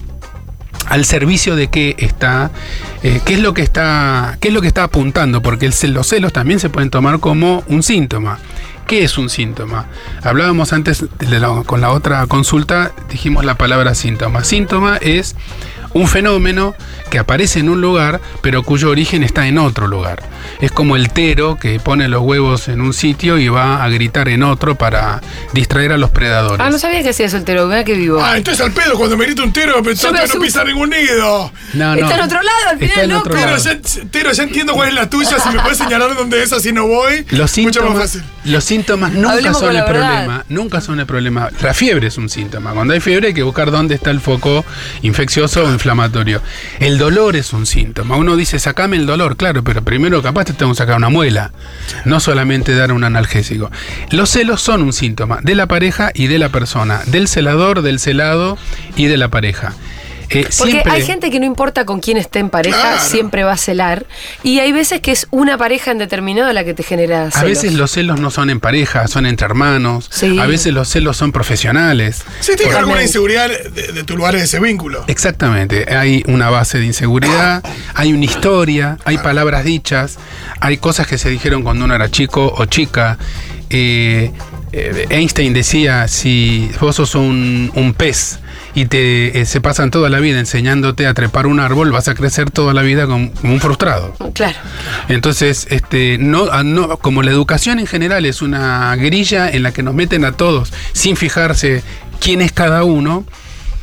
al 0.88 1.04
servicio 1.04 1.56
de 1.56 1.68
qué 1.68 1.94
está, 1.98 2.50
eh, 3.02 3.20
qué 3.24 3.34
es 3.34 3.40
lo 3.40 3.54
que 3.54 3.62
está, 3.62 4.36
qué 4.40 4.48
es 4.48 4.54
lo 4.54 4.60
que 4.60 4.68
está 4.68 4.84
apuntando, 4.84 5.42
porque 5.42 5.70
los 5.88 6.06
celos 6.06 6.32
también 6.32 6.60
se 6.60 6.70
pueden 6.70 6.90
tomar 6.90 7.20
como 7.20 7.64
un 7.68 7.82
síntoma. 7.82 8.38
¿Qué 8.86 9.02
es 9.02 9.18
un 9.18 9.28
síntoma? 9.28 9.86
Hablábamos 10.22 10.72
antes 10.72 11.04
con 11.66 11.80
la 11.80 11.90
otra 11.90 12.24
consulta, 12.28 12.92
dijimos 13.10 13.44
la 13.44 13.56
palabra 13.56 13.96
síntoma. 13.96 14.44
Síntoma 14.44 14.96
es 14.98 15.34
un 15.92 16.08
fenómeno 16.08 16.74
que 17.10 17.18
aparece 17.18 17.60
en 17.60 17.68
un 17.68 17.80
lugar, 17.80 18.20
pero 18.42 18.62
cuyo 18.62 18.90
origen 18.90 19.22
está 19.22 19.46
en 19.46 19.58
otro 19.58 19.86
lugar. 19.86 20.22
Es 20.60 20.72
como 20.72 20.96
el 20.96 21.10
tero 21.10 21.58
que 21.58 21.78
pone 21.80 22.08
los 22.08 22.22
huevos 22.22 22.68
en 22.68 22.80
un 22.80 22.92
sitio 22.92 23.38
y 23.38 23.48
va 23.48 23.82
a 23.84 23.88
gritar 23.88 24.28
en 24.28 24.42
otro 24.42 24.76
para 24.76 25.20
distraer 25.52 25.92
a 25.92 25.96
los 25.98 26.10
predadores. 26.10 26.64
Ah, 26.64 26.70
no 26.70 26.78
sabía 26.78 27.02
que 27.02 27.10
hacía 27.10 27.28
soltero, 27.28 27.68
vea 27.68 27.84
que 27.84 27.94
vivo. 27.94 28.22
Ah, 28.22 28.36
entonces 28.36 28.64
al 28.64 28.72
pedo, 28.72 28.96
cuando 28.96 29.16
me 29.16 29.26
grita 29.26 29.42
un 29.42 29.52
tero, 29.52 29.82
pensando 29.82 30.20
que 30.20 30.28
no 30.34 30.40
pisa 30.40 30.64
ningún 30.64 30.90
nido. 30.90 31.52
No, 31.74 31.94
no. 31.96 32.02
Está 32.02 32.14
en 32.14 32.20
otro 32.22 32.42
lado, 32.42 32.68
al 32.70 32.78
final, 32.78 33.08
loco. 33.08 33.30
Tero 33.30 33.56
ya, 33.56 33.78
Tero, 34.10 34.32
ya 34.32 34.42
entiendo 34.42 34.72
cuál 34.72 34.88
es 34.88 34.94
la 34.94 35.10
tuya. 35.10 35.38
Si 35.38 35.48
me 35.50 35.60
puedes 35.60 35.78
señalar 35.78 36.14
dónde 36.14 36.42
es, 36.42 36.52
así 36.52 36.72
no 36.72 36.86
voy. 36.86 37.24
Los 37.30 37.56
mucho 37.58 37.82
más 37.84 37.98
fácil. 37.98 38.22
los 38.44 38.64
síntomas 38.64 39.12
nunca 39.12 39.32
Hablemos 39.32 39.58
son 39.58 39.70
el 39.70 39.82
verdad. 39.82 39.88
problema. 39.90 40.44
Nunca 40.48 40.80
son 40.80 41.00
el 41.00 41.06
problema. 41.06 41.48
La 41.62 41.74
fiebre 41.74 42.08
es 42.08 42.16
un 42.18 42.28
síntoma. 42.28 42.72
Cuando 42.72 42.94
hay 42.94 43.00
fiebre 43.00 43.28
hay 43.28 43.34
que 43.34 43.42
buscar 43.42 43.70
dónde 43.70 43.94
está 43.94 44.10
el 44.10 44.20
foco 44.20 44.64
infeccioso 45.02 45.64
o 45.64 45.68
inflamatorio. 45.76 46.42
El 46.80 46.98
dolor 46.98 47.36
es 47.36 47.52
un 47.52 47.66
síntoma. 47.66 48.16
Uno 48.16 48.36
dice, 48.36 48.58
sacame 48.58 48.96
el 48.96 49.06
dolor, 49.06 49.36
claro, 49.36 49.62
pero 49.62 49.82
primero 49.82 50.22
capaz 50.22 50.46
te 50.46 50.52
tengo 50.52 50.72
que 50.72 50.78
sacar 50.78 50.96
una 50.96 51.08
muela. 51.08 51.52
No 52.04 52.20
solamente 52.20 52.74
dar 52.74 52.92
un 52.92 53.04
analgésico. 53.04 53.70
Los 54.10 54.30
celos 54.30 54.60
son 54.60 54.82
un 54.82 54.92
síntoma 54.92 55.38
de 55.42 55.54
la 55.54 55.66
pareja 55.66 56.10
y 56.14 56.26
de 56.26 56.38
la 56.38 56.48
persona. 56.48 57.02
Del 57.06 57.28
celador, 57.28 57.82
del 57.82 58.00
celado 58.00 58.58
y 58.96 59.06
de 59.06 59.16
la 59.16 59.28
pareja. 59.28 59.74
Eh, 60.28 60.48
Porque 60.58 60.72
siempre- 60.72 60.92
hay 60.92 61.02
gente 61.02 61.30
que 61.30 61.38
no 61.38 61.46
importa 61.46 61.84
con 61.84 62.00
quién 62.00 62.16
esté 62.16 62.40
en 62.40 62.50
pareja, 62.50 62.80
Claro. 62.80 63.00
siempre 63.00 63.44
va 63.44 63.52
a 63.52 63.56
celar. 63.56 64.06
Y 64.42 64.58
hay 64.58 64.72
veces 64.72 65.00
que 65.00 65.12
es 65.12 65.28
una 65.30 65.56
pareja 65.56 65.92
en 65.92 65.98
determinado 65.98 66.52
la 66.52 66.64
que 66.64 66.74
te 66.74 66.82
genera 66.82 67.30
celos. 67.30 67.36
A 67.36 67.44
veces 67.44 67.74
los 67.74 67.90
celos 67.92 68.18
no 68.20 68.30
son 68.30 68.50
en 68.50 68.58
pareja, 68.58 69.06
son 69.06 69.24
entre 69.26 69.44
hermanos. 69.46 70.08
Sí. 70.10 70.38
A 70.38 70.46
veces 70.46 70.72
los 70.74 70.88
celos 70.88 71.16
son 71.16 71.30
profesionales. 71.32 72.24
Sí, 72.40 72.46
tienes 72.56 72.56
Totalmente. 72.66 72.78
alguna 72.78 73.02
inseguridad 73.02 73.48
de, 73.50 73.92
de 73.92 74.04
tu 74.04 74.16
lugar 74.16 74.34
de 74.36 74.42
ese 74.42 74.58
vínculo. 74.58 75.04
Exactamente, 75.06 75.94
hay 75.94 76.24
una 76.26 76.50
base 76.50 76.78
de 76.78 76.86
inseguridad, 76.86 77.62
hay 77.94 78.12
una 78.12 78.24
historia, 78.24 78.98
hay 79.04 79.18
palabras 79.18 79.64
dichas, 79.64 80.18
hay 80.60 80.78
cosas 80.78 81.06
que 81.06 81.18
se 81.18 81.28
dijeron 81.30 81.62
cuando 81.62 81.84
uno 81.84 81.94
era 81.94 82.10
chico 82.10 82.52
o 82.56 82.64
chica. 82.64 83.16
Eh, 83.70 84.30
eh, 84.72 85.06
Einstein 85.10 85.52
decía, 85.52 86.08
si 86.08 86.70
vos 86.80 86.96
sos 86.96 87.14
un, 87.14 87.70
un 87.74 87.94
pez 87.94 88.38
y 88.76 88.84
te 88.86 89.40
eh, 89.40 89.46
se 89.46 89.60
pasan 89.60 89.90
toda 89.90 90.08
la 90.10 90.20
vida 90.20 90.38
enseñándote 90.38 91.06
a 91.08 91.14
trepar 91.14 91.46
un 91.48 91.58
árbol, 91.58 91.90
vas 91.90 92.06
a 92.06 92.14
crecer 92.14 92.50
toda 92.52 92.72
la 92.74 92.82
vida 92.82 93.06
como, 93.06 93.32
como 93.32 93.54
un 93.54 93.60
frustrado. 93.60 94.14
Claro. 94.34 94.56
Entonces, 95.08 95.66
este, 95.70 96.18
no, 96.18 96.44
a- 96.52 96.62
no, 96.62 96.96
como 96.98 97.22
la 97.22 97.30
educación 97.32 97.78
en 97.80 97.86
general 97.86 98.24
es 98.26 98.42
una 98.42 98.94
grilla 98.96 99.50
en 99.50 99.62
la 99.64 99.72
que 99.72 99.82
nos 99.82 99.94
meten 99.94 100.24
a 100.24 100.32
todos 100.32 100.72
sin 100.92 101.16
fijarse 101.16 101.82
quién 102.20 102.40
es 102.42 102.52
cada 102.52 102.84
uno, 102.84 103.24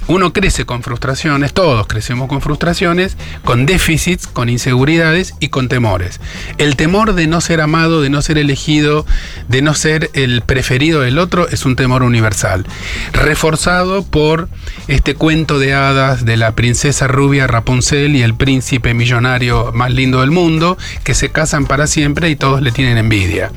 uno 0.07 0.33
crece 0.33 0.65
con 0.65 0.83
frustraciones, 0.83 1.53
todos 1.53 1.87
crecemos 1.87 2.27
con 2.27 2.41
frustraciones, 2.41 3.17
con 3.43 3.65
déficits, 3.65 4.27
con 4.27 4.49
inseguridades 4.49 5.35
y 5.39 5.49
con 5.49 5.69
temores. 5.69 6.19
El 6.57 6.75
temor 6.75 7.13
de 7.13 7.27
no 7.27 7.41
ser 7.41 7.61
amado, 7.61 8.01
de 8.01 8.09
no 8.09 8.21
ser 8.21 8.37
elegido, 8.37 9.05
de 9.47 9.61
no 9.61 9.73
ser 9.73 10.09
el 10.13 10.41
preferido 10.41 11.01
del 11.01 11.19
otro 11.19 11.47
es 11.47 11.65
un 11.65 11.75
temor 11.75 12.03
universal, 12.03 12.65
reforzado 13.13 14.03
por 14.03 14.49
este 14.87 15.15
cuento 15.15 15.59
de 15.59 15.73
hadas 15.73 16.25
de 16.25 16.37
la 16.37 16.53
princesa 16.53 17.07
rubia 17.07 17.47
Rapunzel 17.47 18.15
y 18.15 18.21
el 18.21 18.35
príncipe 18.35 18.93
millonario 18.93 19.71
más 19.73 19.91
lindo 19.91 20.21
del 20.21 20.31
mundo, 20.31 20.77
que 21.03 21.13
se 21.13 21.29
casan 21.29 21.65
para 21.65 21.87
siempre 21.87 22.29
y 22.29 22.35
todos 22.35 22.61
le 22.61 22.71
tienen 22.71 22.97
envidia. 22.97 23.51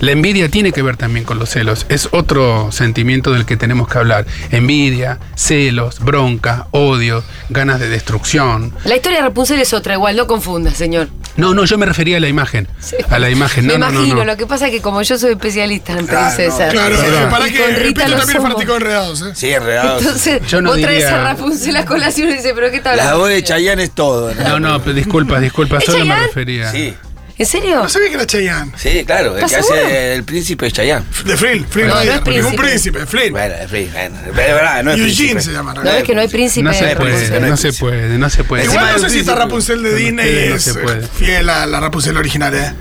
La 0.00 0.12
envidia 0.12 0.48
tiene 0.48 0.72
que 0.72 0.82
ver 0.82 0.96
también 0.96 1.24
con 1.24 1.38
los 1.38 1.50
celos, 1.50 1.86
es 1.88 2.08
otro 2.12 2.70
sentimiento 2.72 3.32
del 3.32 3.46
que 3.46 3.56
tenemos 3.56 3.88
que 3.88 3.98
hablar. 3.98 4.26
Envidia, 4.50 5.18
celos, 5.34 5.87
bronca, 6.00 6.66
odio, 6.70 7.22
ganas 7.48 7.80
de 7.80 7.88
destrucción. 7.88 8.72
La 8.84 8.96
historia 8.96 9.18
de 9.18 9.24
Rapunzel 9.24 9.60
es 9.60 9.72
otra, 9.72 9.94
igual, 9.94 10.16
no 10.16 10.26
confunda, 10.26 10.70
señor. 10.72 11.08
No, 11.36 11.54
no, 11.54 11.64
yo 11.64 11.78
me 11.78 11.86
refería 11.86 12.16
a 12.16 12.20
la 12.20 12.28
imagen. 12.28 12.66
Sí. 12.80 12.96
A 13.10 13.18
la 13.18 13.30
imagen, 13.30 13.66
no, 13.66 13.74
Me 13.74 13.78
no, 13.78 13.86
no, 13.90 13.92
imagino, 14.00 14.16
no. 14.16 14.24
lo 14.24 14.36
que 14.36 14.46
pasa 14.46 14.66
es 14.66 14.72
que 14.72 14.80
como 14.82 15.02
yo 15.02 15.16
soy 15.18 15.32
especialista 15.32 15.92
en 15.92 16.06
princesas. 16.06 16.72
Claro, 16.72 16.96
eh, 16.96 17.26
para 17.30 17.46
que 17.48 17.66
Rita 17.76 18.04
Pito 18.06 18.16
también 18.18 18.36
es 18.38 18.42
fanático 18.42 18.72
de 18.72 18.78
enredados, 18.78 19.22
¿eh? 19.22 19.30
Sí, 19.34 19.50
enredados. 19.52 20.02
Entonces, 20.02 20.42
Yo 20.48 20.60
no 20.60 20.70
vos 20.70 20.80
traes 20.80 20.98
diría- 21.04 21.20
a 21.20 21.22
Rapunzel 21.34 21.76
a 21.76 21.84
colación 21.84 22.28
y 22.30 22.32
dice, 22.34 22.52
¿pero 22.54 22.70
qué 22.70 22.78
está 22.78 22.96
La 22.96 23.14
voz 23.14 23.28
de 23.28 23.42
Chayanne 23.44 23.82
es 23.84 23.92
todo. 23.92 24.34
No, 24.34 24.58
no, 24.58 24.80
pero 24.82 24.94
disculpa, 24.94 25.38
disculpa, 25.38 25.78
¿Es 25.78 25.84
solo 25.84 26.04
me 26.04 26.18
refería. 26.18 26.70
Sí, 26.72 26.94
¿En 27.38 27.46
serio? 27.46 27.76
No 27.76 27.88
sabía 27.88 28.08
que 28.08 28.14
era 28.16 28.26
Cheyenne. 28.26 28.72
sí, 28.76 29.04
claro. 29.06 29.36
El 29.38 29.44
¿Estás 29.44 29.58
que 29.58 29.62
seguro? 29.62 29.86
hace 29.86 30.14
el 30.14 30.24
príncipe 30.24 30.66
es 30.66 30.72
Chayanne. 30.72 31.06
De 31.24 31.36
Flynn, 31.36 31.64
Flynn 31.68 31.86
No, 31.88 32.00
es 32.00 32.08
es 32.08 32.16
un 32.16 32.24
príncipe. 32.24 32.56
príncipe, 32.62 33.06
Flynn. 33.06 33.32
Bueno, 33.32 33.54
en 33.60 33.68
fin, 33.68 33.90
bueno. 33.92 34.16
Es 34.26 34.34
verdad, 34.34 34.82
no 34.82 34.90
es 34.92 34.98
Eugene 34.98 35.14
príncipe. 35.16 35.40
se 35.42 35.52
llama. 35.52 35.74
No, 35.74 35.88
es 35.90 36.02
que 36.04 36.14
no 36.14 36.20
hay 36.20 36.28
príncipe. 36.28 36.64
No 36.64 36.72
se 36.74 36.84
de 36.86 36.96
puede, 36.96 37.40
no 37.40 37.56
se 37.56 37.72
puede, 37.72 38.18
no 38.18 38.28
se 38.30 38.44
puede. 38.44 38.64
Igual 38.64 38.86
no 38.92 38.98
sé 38.98 39.10
si 39.10 39.18
esta 39.20 39.32
príncipe. 39.34 39.34
Rapunzel 39.36 39.82
de 39.84 39.94
Disney 39.94 40.28
es 40.52 40.78
fiel 41.16 41.48
a 41.48 41.64
la 41.66 41.78
Rapunzel 41.80 42.16
original, 42.16 42.52
¿eh? 42.54 42.72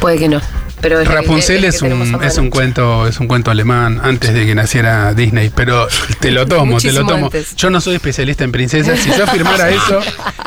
Puede 0.00 0.18
que 0.18 0.28
no. 0.28 0.40
Pero 0.82 1.00
es 1.00 1.08
que- 1.08 1.14
Rapunzel 1.14 1.64
es 1.64 1.80
que 1.80 1.86
un, 1.92 2.20
a 2.22 2.26
es 2.26 2.36
un 2.38 2.50
cuento, 2.50 3.06
es 3.06 3.18
un 3.20 3.28
cuento 3.28 3.50
alemán 3.50 4.00
antes 4.02 4.34
de 4.34 4.44
que 4.44 4.54
naciera 4.54 5.14
Disney, 5.14 5.50
pero 5.54 5.86
te 6.20 6.30
lo 6.32 6.46
tomo, 6.46 6.78
te 6.78 6.92
lo 6.92 7.06
tomo. 7.06 7.26
antes. 7.26 7.56
Yo 7.56 7.70
no 7.70 7.80
soy 7.80 7.94
especialista 7.94 8.44
en 8.44 8.52
princesas. 8.52 8.98
Si 8.98 9.10
yo 9.16 9.24
afirmara 9.24 9.70
eso, 9.70 10.00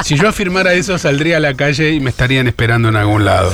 si 0.04 0.16
yo 0.16 0.28
afirmara 0.30 0.74
eso, 0.74 0.98
saldría 0.98 1.38
a 1.38 1.40
la 1.40 1.54
calle 1.56 1.92
y 1.94 2.00
me 2.02 2.10
estarían 2.10 2.48
esperando 2.48 2.90
en 2.90 2.98
algún 2.98 3.24
lado. 3.26 3.54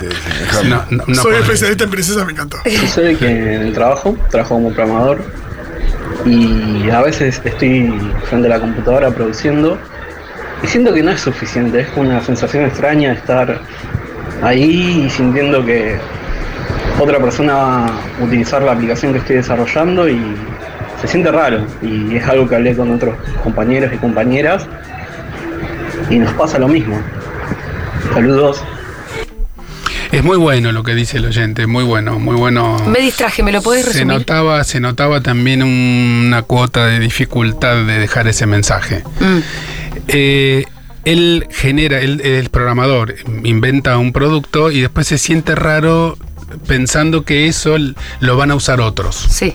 No, 0.68 0.84
no, 0.90 1.04
no 1.08 1.16
Soy 1.16 1.24
podría. 1.24 1.40
especialista 1.42 1.84
en 1.86 1.90
princesas, 1.92 2.26
me 2.26 2.32
encantó. 2.32 2.58
Sucede 2.80 3.16
que 3.16 3.28
en 3.30 3.62
el 3.68 3.74
trabajo, 3.74 4.18
trabajo 4.30 4.56
como 4.56 4.74
programador 4.74 5.24
y 6.26 6.90
a 6.90 7.02
veces 7.02 7.42
estoy 7.46 7.94
frente 8.30 8.48
a 8.48 8.50
la 8.52 8.60
computadora 8.60 9.12
produciendo 9.12 9.78
y 10.64 10.68
siento 10.68 10.94
que 10.94 11.02
no 11.02 11.12
es 11.12 11.22
suficiente, 11.22 11.82
es 11.82 11.88
una 11.96 12.22
sensación 12.24 12.66
extraña 12.66 13.14
estar 13.14 13.62
ahí 14.44 15.04
y 15.06 15.10
sintiendo 15.10 15.66
que 15.66 15.98
otra 17.02 17.20
persona 17.20 17.54
va 17.54 17.86
a 17.88 18.24
utilizar 18.24 18.62
la 18.62 18.74
aplicación 18.74 19.12
que 19.14 19.20
estoy 19.20 19.38
desarrollando 19.38 20.08
y 20.08 20.20
se 21.02 21.08
siente 21.08 21.32
raro 21.32 21.66
y 21.82 22.16
es 22.16 22.24
algo 22.28 22.48
que 22.48 22.56
hablé 22.56 22.76
con 22.76 22.92
otros 22.92 23.16
compañeros 23.44 23.92
y 23.94 23.98
compañeras 23.98 24.68
y 26.10 26.20
nos 26.20 26.32
pasa 26.34 26.60
lo 26.60 26.68
mismo. 26.68 27.02
Saludos. 28.14 28.64
Es 30.12 30.24
muy 30.24 30.38
bueno 30.38 30.74
lo 30.74 30.84
que 30.84 30.94
dice 30.94 31.18
el 31.18 31.26
oyente, 31.26 31.66
muy 31.68 31.86
bueno, 31.86 32.20
muy 32.20 32.36
bueno. 32.36 32.78
Me 32.86 33.00
distraje, 33.00 33.42
¿me 33.44 33.52
lo 33.52 33.62
podés 33.62 33.86
Se 33.86 33.94
resumir? 33.94 34.18
notaba, 34.18 34.64
se 34.64 34.80
notaba 34.80 35.22
también 35.22 35.64
una 35.64 36.42
cuota 36.44 36.86
de 36.86 37.00
dificultad 37.00 37.86
de 37.86 37.98
dejar 37.98 38.28
ese 38.28 38.46
mensaje. 38.46 39.04
Mm. 39.22 39.40
Eh, 40.10 40.66
él 41.06 41.48
genera, 41.50 42.00
él, 42.02 42.22
el 42.24 42.50
programador 42.50 43.16
inventa 43.44 43.98
un 43.98 44.12
producto 44.12 44.70
y 44.70 44.82
después 44.82 45.08
se 45.08 45.18
siente 45.18 45.56
raro 45.56 46.18
pensando 46.68 47.24
que 47.24 47.48
eso 47.48 47.76
lo 48.20 48.38
van 48.38 48.52
a 48.52 48.56
usar 48.56 48.82
otros. 48.82 49.16
Sí. 49.16 49.54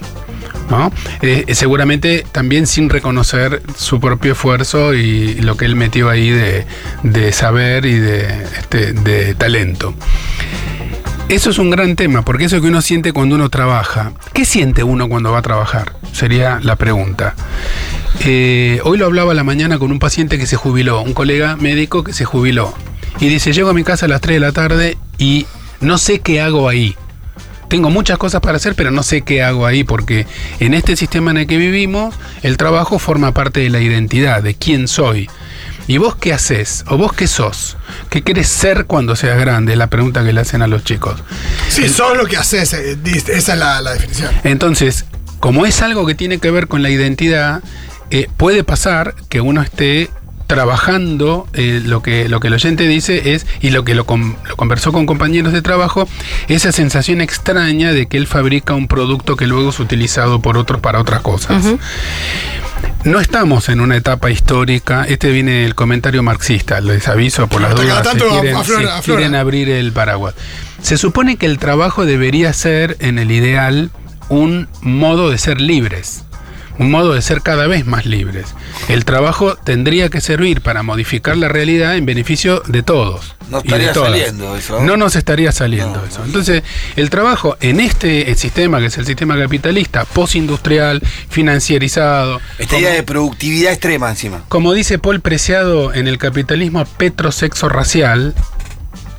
¿no? 0.69 0.91
Eh, 1.21 1.45
seguramente 1.53 2.25
también 2.31 2.67
sin 2.67 2.89
reconocer 2.89 3.61
su 3.75 3.99
propio 3.99 4.33
esfuerzo 4.33 4.93
y 4.93 5.35
lo 5.35 5.55
que 5.55 5.65
él 5.65 5.75
metió 5.75 6.09
ahí 6.09 6.29
de, 6.29 6.65
de 7.03 7.31
saber 7.31 7.85
y 7.85 7.95
de, 7.99 8.27
este, 8.59 8.93
de 8.93 9.35
talento. 9.35 9.93
Eso 11.29 11.49
es 11.49 11.57
un 11.57 11.69
gran 11.69 11.97
tema, 11.97 12.23
porque 12.23 12.45
eso 12.45 12.61
que 12.61 12.67
uno 12.67 12.81
siente 12.81 13.11
cuando 13.11 13.35
uno 13.35 13.49
trabaja. 13.49 14.13
¿Qué 14.31 14.45
siente 14.45 14.83
uno 14.83 15.09
cuando 15.09 15.31
va 15.33 15.39
a 15.39 15.41
trabajar? 15.41 15.93
Sería 16.13 16.59
la 16.63 16.77
pregunta. 16.77 17.35
Eh, 18.21 18.79
hoy 18.85 18.97
lo 18.97 19.05
hablaba 19.05 19.33
a 19.33 19.35
la 19.35 19.43
mañana 19.43 19.77
con 19.77 19.91
un 19.91 19.99
paciente 19.99 20.37
que 20.37 20.47
se 20.47 20.55
jubiló, 20.55 21.01
un 21.01 21.13
colega 21.13 21.57
médico 21.57 22.03
que 22.05 22.13
se 22.13 22.23
jubiló. 22.23 22.73
Y 23.19 23.27
dice, 23.27 23.51
llego 23.51 23.69
a 23.69 23.73
mi 23.73 23.83
casa 23.83 24.05
a 24.05 24.09
las 24.09 24.21
3 24.21 24.35
de 24.35 24.39
la 24.39 24.51
tarde 24.53 24.97
y 25.17 25.47
no 25.81 25.97
sé 25.97 26.19
qué 26.19 26.41
hago 26.41 26.69
ahí. 26.69 26.95
Tengo 27.69 27.89
muchas 27.89 28.17
cosas 28.17 28.39
para 28.41 28.57
hacer, 28.57 28.75
pero 28.75 28.91
no 28.91 29.03
sé 29.03 29.21
qué 29.23 29.43
hago 29.43 29.65
ahí, 29.65 29.83
porque 29.83 30.25
en 30.59 30.73
este 30.73 30.95
sistema 30.95 31.31
en 31.31 31.37
el 31.37 31.47
que 31.47 31.57
vivimos, 31.57 32.15
el 32.41 32.55
trabajo 32.55 32.97
forma 32.97 33.33
parte 33.33 33.59
de 33.59 33.69
la 33.69 33.81
identidad, 33.81 34.41
de 34.41 34.55
quién 34.55 34.87
soy. 34.87 35.29
¿Y 35.85 35.97
vos 35.97 36.15
qué 36.15 36.33
haces? 36.33 36.83
¿O 36.87 36.97
vos 36.97 37.13
qué 37.13 37.27
sos? 37.27 37.77
¿Qué 38.09 38.21
querés 38.21 38.47
ser 38.47 38.85
cuando 38.85 39.15
seas 39.15 39.39
grande? 39.39 39.73
Es 39.73 39.77
la 39.77 39.87
pregunta 39.87 40.23
que 40.23 40.33
le 40.33 40.41
hacen 40.41 40.61
a 40.61 40.67
los 40.67 40.83
chicos. 40.83 41.21
Sí, 41.69 41.87
sos 41.89 42.17
lo 42.17 42.25
que 42.25 42.37
haces, 42.37 42.73
eh, 42.73 42.97
esa 43.05 43.53
es 43.53 43.59
la, 43.59 43.81
la 43.81 43.93
definición. 43.93 44.31
Entonces, 44.43 45.05
como 45.39 45.65
es 45.65 45.81
algo 45.81 46.05
que 46.05 46.15
tiene 46.15 46.39
que 46.39 46.51
ver 46.51 46.67
con 46.67 46.83
la 46.83 46.89
identidad, 46.89 47.61
eh, 48.09 48.27
puede 48.37 48.63
pasar 48.63 49.15
que 49.29 49.41
uno 49.41 49.61
esté 49.61 50.09
trabajando 50.47 51.47
eh, 51.53 51.81
lo 51.85 52.01
que 52.01 52.27
lo 52.29 52.39
que 52.39 52.47
el 52.47 52.53
oyente 52.53 52.87
dice 52.87 53.33
es 53.33 53.45
y 53.61 53.69
lo 53.69 53.83
que 53.83 53.93
lo, 53.95 54.05
con- 54.05 54.35
lo 54.47 54.55
conversó 54.55 54.91
con 54.91 55.05
compañeros 55.05 55.53
de 55.53 55.61
trabajo 55.61 56.07
esa 56.47 56.71
sensación 56.71 57.21
extraña 57.21 57.91
de 57.91 58.07
que 58.07 58.17
él 58.17 58.27
fabrica 58.27 58.73
un 58.73 58.87
producto 58.87 59.35
que 59.35 59.45
luego 59.45 59.69
es 59.69 59.79
utilizado 59.79 60.41
por 60.41 60.57
otros 60.57 60.79
para 60.81 60.99
otras 60.99 61.21
cosas 61.21 61.63
no 63.03 63.19
estamos 63.19 63.69
en 63.69 63.79
una 63.79 63.95
etapa 63.95 64.29
histórica. 64.29 65.05
Este 65.07 65.31
viene 65.31 65.65
el 65.65 65.75
comentario 65.75 66.23
marxista, 66.23 66.81
les 66.81 67.07
aviso 67.07 67.47
por 67.47 67.61
las 67.61 67.71
Hasta 67.71 67.81
dudas. 67.83 67.97
Si 67.99 68.03
tanto 68.03 68.29
quieren, 68.29 68.55
aflora, 68.55 68.81
si 68.81 68.87
aflora. 68.87 69.17
quieren 69.19 69.35
abrir 69.35 69.69
el 69.69 69.91
paraguas. 69.93 70.35
Se 70.81 70.97
supone 70.97 71.37
que 71.37 71.45
el 71.45 71.57
trabajo 71.57 72.05
debería 72.05 72.51
ser, 72.53 72.97
en 72.99 73.17
el 73.17 73.31
ideal, 73.31 73.91
un 74.29 74.67
modo 74.81 75.29
de 75.29 75.37
ser 75.37 75.61
libres. 75.61 76.23
Un 76.79 76.91
modo 76.91 77.13
de 77.13 77.21
ser 77.21 77.41
cada 77.41 77.67
vez 77.67 77.85
más 77.85 78.05
libres. 78.05 78.53
El 78.87 79.03
trabajo 79.05 79.55
tendría 79.55 80.09
que 80.09 80.21
servir 80.21 80.61
para 80.61 80.83
modificar 80.83 81.35
la 81.37 81.47
realidad 81.47 81.95
en 81.95 82.05
beneficio 82.05 82.61
de 82.67 82.83
todos. 82.83 83.35
No 83.49 83.59
estaría 83.59 83.93
saliendo 83.93 84.55
eso. 84.55 84.81
No 84.81 84.97
nos 84.97 85.15
estaría 85.15 85.51
saliendo 85.51 86.03
eso. 86.05 86.23
Entonces, 86.23 86.63
el 86.95 87.09
trabajo 87.09 87.57
en 87.61 87.79
este 87.79 88.33
sistema, 88.35 88.79
que 88.79 88.87
es 88.87 88.97
el 88.97 89.05
sistema 89.05 89.37
capitalista, 89.37 90.05
postindustrial, 90.05 91.01
financierizado, 91.29 92.41
Esta 92.59 92.77
idea 92.77 92.93
de 92.93 93.03
productividad 93.03 93.71
extrema 93.71 94.09
encima. 94.09 94.43
como 94.49 94.73
dice 94.73 94.99
Paul 94.99 95.21
Preciado 95.21 95.93
en 95.93 96.07
el 96.07 96.17
capitalismo 96.17 96.85
petrosexo 96.97 97.69
racial, 97.69 98.35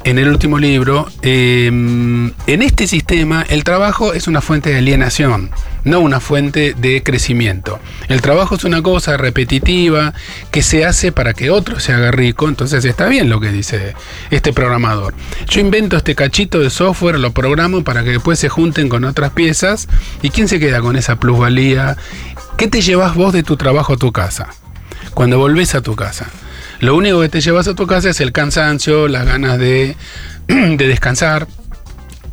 en 0.05 0.19
el 0.19 0.28
último 0.28 0.59
libro, 0.59 1.09
eh, 1.23 1.67
en 1.67 2.62
este 2.62 2.87
sistema 2.87 3.45
el 3.49 3.64
trabajo 3.64 4.14
es 4.14 4.28
una 4.28 4.40
fuente 4.40 4.71
de 4.71 4.78
alienación, 4.78 5.50
no 5.85 6.00
una 6.00 6.21
fuente 6.21 6.75
de 6.76 7.02
crecimiento. 7.02 7.78
El 8.09 8.21
trabajo 8.21 8.55
es 8.55 8.64
una 8.64 8.83
cosa 8.83 9.17
repetitiva 9.17 10.14
que 10.50 10.62
se 10.62 10.85
hace 10.85 11.12
para 11.12 11.35
que 11.35 11.50
otro 11.50 11.81
se 11.81 11.93
haga 11.93 12.11
rico, 12.11 12.49
entonces 12.49 12.85
está 12.85 13.09
bien 13.09 13.28
lo 13.28 13.40
que 13.40 13.50
dice 13.50 13.95
este 14.31 14.52
programador. 14.52 15.14
Yo 15.49 15.61
invento 15.61 15.97
este 15.97 16.14
cachito 16.14 16.61
de 16.61 16.71
software, 16.71 17.19
lo 17.19 17.33
programo 17.33 17.85
para 17.85 18.05
que 18.05 18.11
después 18.11 18.38
se 18.38 18.49
junten 18.49 18.88
con 18.88 19.05
otras 19.05 19.33
piezas 19.33 19.88
y 20.23 20.31
¿quién 20.31 20.49
se 20.49 20.61
queda 20.61 20.81
con 20.81 20.97
esa 20.97 21.17
plusvalía? 21.17 21.97
¿Qué 22.57 22.69
te 22.69 22.81
llevas 22.81 23.14
vos 23.14 23.33
de 23.33 23.43
tu 23.43 23.57
trabajo 23.57 23.95
a 23.95 23.97
tu 23.97 24.12
casa? 24.12 24.49
Cuando 25.14 25.38
volvés 25.38 25.75
a 25.75 25.81
tu 25.81 25.97
casa. 25.97 26.28
Lo 26.80 26.97
único 26.97 27.20
que 27.20 27.28
te 27.28 27.40
llevas 27.40 27.66
a 27.68 27.75
tu 27.75 27.87
casa 27.87 28.11
es 28.11 28.20
el 28.20 28.32
cansancio, 28.32 29.08
las 29.08 29.26
ganas 29.26 29.58
de, 29.58 29.97
de 30.47 30.87
descansar, 30.87 31.49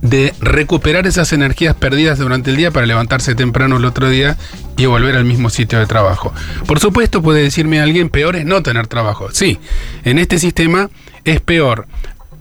de 0.01 0.33
recuperar 0.39 1.07
esas 1.07 1.33
energías 1.33 1.75
perdidas 1.75 2.19
durante 2.19 2.51
el 2.51 2.57
día 2.57 2.71
para 2.71 2.85
levantarse 2.85 3.33
temprano 3.33 3.77
el 3.77 3.85
otro 3.85 4.09
día 4.09 4.37
y 4.77 4.85
volver 4.85 5.15
al 5.15 5.25
mismo 5.25 5.49
sitio 5.49 5.79
de 5.79 5.87
trabajo. 5.87 6.33
Por 6.67 6.79
supuesto, 6.79 7.21
puede 7.21 7.41
decirme 7.41 7.79
alguien, 7.79 8.09
peor 8.09 8.35
es 8.35 8.45
no 8.45 8.61
tener 8.61 8.87
trabajo. 8.87 9.29
Sí, 9.31 9.59
en 10.03 10.19
este 10.19 10.37
sistema 10.37 10.89
es 11.23 11.41
peor 11.41 11.87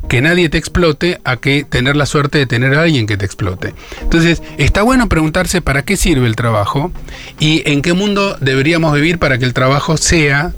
que 0.08 0.20
nadie 0.20 0.50
te 0.50 0.58
explote 0.58 1.20
a 1.25 1.37
que 1.37 1.64
tener 1.64 1.96
la 1.96 2.04
suerte 2.04 2.37
de 2.37 2.46
tener 2.46 2.75
a 2.75 2.82
alguien 2.82 3.06
que 3.06 3.16
te 3.16 3.25
explote. 3.25 3.75
Entonces, 4.02 4.42
está 4.58 4.82
bueno 4.82 5.08
preguntarse 5.08 5.62
para 5.62 5.82
qué 5.84 5.96
sirve 5.96 6.26
el 6.26 6.37
trabajo 6.37 6.92
y 7.38 7.62
en 7.64 7.80
qué 7.80 7.94
mundo 7.94 8.37
deberíamos 8.40 8.94
vivir 8.94 9.18
para 9.18 9.38
que 9.38 9.46
el 9.46 9.54
trabajo 9.54 9.96
sea 9.96 10.52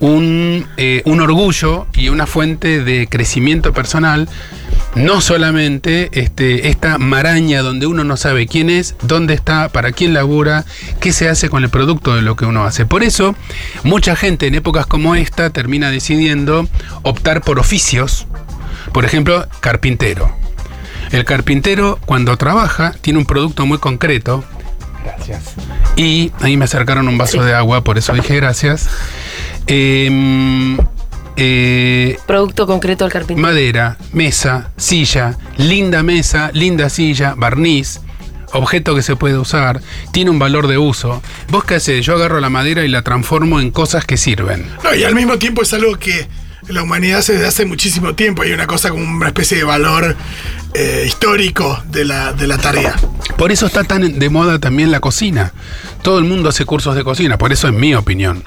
un, 0.00 0.66
eh, 0.76 1.02
un 1.04 1.20
orgullo 1.20 1.86
y 1.94 2.08
una 2.08 2.26
fuente 2.26 2.82
de 2.84 3.08
crecimiento 3.08 3.72
personal, 3.72 4.28
no 4.94 5.20
solamente 5.20 6.08
este, 6.12 6.68
esta 6.68 6.98
maraña 6.98 7.62
donde 7.62 7.86
uno 7.86 8.04
no 8.04 8.16
sabe 8.16 8.46
quién 8.46 8.70
es, 8.70 8.96
dónde 9.02 9.34
está, 9.34 9.68
para 9.68 9.92
quién 9.92 10.14
labura, 10.14 10.64
qué 11.00 11.12
se 11.12 11.28
hace 11.28 11.48
con 11.48 11.62
el 11.64 11.70
producto 11.70 12.14
de 12.14 12.22
lo 12.22 12.36
que 12.36 12.46
uno 12.46 12.64
hace. 12.64 12.86
Por 12.86 13.02
eso, 13.02 13.34
mucha 13.82 14.16
gente 14.16 14.46
en 14.46 14.54
épocas 14.54 14.86
como 14.86 15.14
esta 15.14 15.50
termina 15.50 15.90
decidiendo 15.90 16.68
optar 17.02 17.42
por 17.42 17.58
oficios, 17.58 18.26
por 18.92 19.04
ejemplo, 19.04 19.46
carpintero. 19.60 20.34
El 21.10 21.24
carpintero 21.24 21.98
cuando 22.04 22.36
trabaja 22.36 22.92
tiene 23.00 23.18
un 23.18 23.26
producto 23.26 23.66
muy 23.66 23.78
concreto. 23.78 24.44
Gracias. 25.04 25.54
Y 25.96 26.32
ahí 26.40 26.56
me 26.56 26.66
acercaron 26.66 27.08
un 27.08 27.16
vaso 27.16 27.42
de 27.42 27.54
agua, 27.54 27.82
por 27.82 27.98
eso 27.98 28.12
dije 28.12 28.36
gracias. 28.36 28.88
Em, 29.68 30.78
eh, 31.36 32.18
Producto 32.26 32.66
concreto 32.66 33.04
del 33.04 33.12
carpintero. 33.12 33.46
madera, 33.46 33.96
mesa, 34.12 34.70
silla, 34.76 35.36
linda 35.58 36.02
mesa, 36.02 36.50
linda 36.54 36.88
silla, 36.88 37.34
barniz, 37.36 38.00
objeto 38.52 38.94
que 38.94 39.02
se 39.02 39.14
puede 39.14 39.38
usar, 39.38 39.80
tiene 40.12 40.30
un 40.30 40.38
valor 40.38 40.66
de 40.68 40.78
uso. 40.78 41.22
¿Vos 41.50 41.64
qué 41.64 41.76
haces? 41.76 42.04
Yo 42.04 42.14
agarro 42.14 42.40
la 42.40 42.48
madera 42.50 42.84
y 42.84 42.88
la 42.88 43.02
transformo 43.02 43.60
en 43.60 43.70
cosas 43.70 44.04
que 44.04 44.16
sirven. 44.16 44.66
No, 44.82 44.94
y 44.94 45.04
al 45.04 45.14
mismo 45.14 45.38
tiempo 45.38 45.62
es 45.62 45.72
algo 45.74 45.98
que 45.98 46.26
la 46.68 46.82
humanidad 46.82 47.18
hace 47.18 47.34
desde 47.34 47.46
hace 47.46 47.66
muchísimo 47.66 48.14
tiempo. 48.14 48.42
Hay 48.42 48.52
una 48.52 48.66
cosa 48.66 48.88
como 48.90 49.04
una 49.04 49.28
especie 49.28 49.58
de 49.58 49.64
valor 49.64 50.16
eh, 50.74 51.04
histórico 51.06 51.82
de 51.90 52.04
la, 52.06 52.32
de 52.32 52.46
la 52.46 52.56
tarea. 52.58 52.96
Por 53.36 53.52
eso 53.52 53.66
está 53.66 53.84
tan 53.84 54.18
de 54.18 54.30
moda 54.30 54.58
también 54.58 54.90
la 54.90 55.00
cocina. 55.00 55.52
Todo 56.02 56.18
el 56.18 56.24
mundo 56.24 56.48
hace 56.48 56.64
cursos 56.64 56.94
de 56.96 57.04
cocina, 57.04 57.36
por 57.36 57.52
eso 57.52 57.68
es 57.68 57.74
mi 57.74 57.94
opinión. 57.94 58.42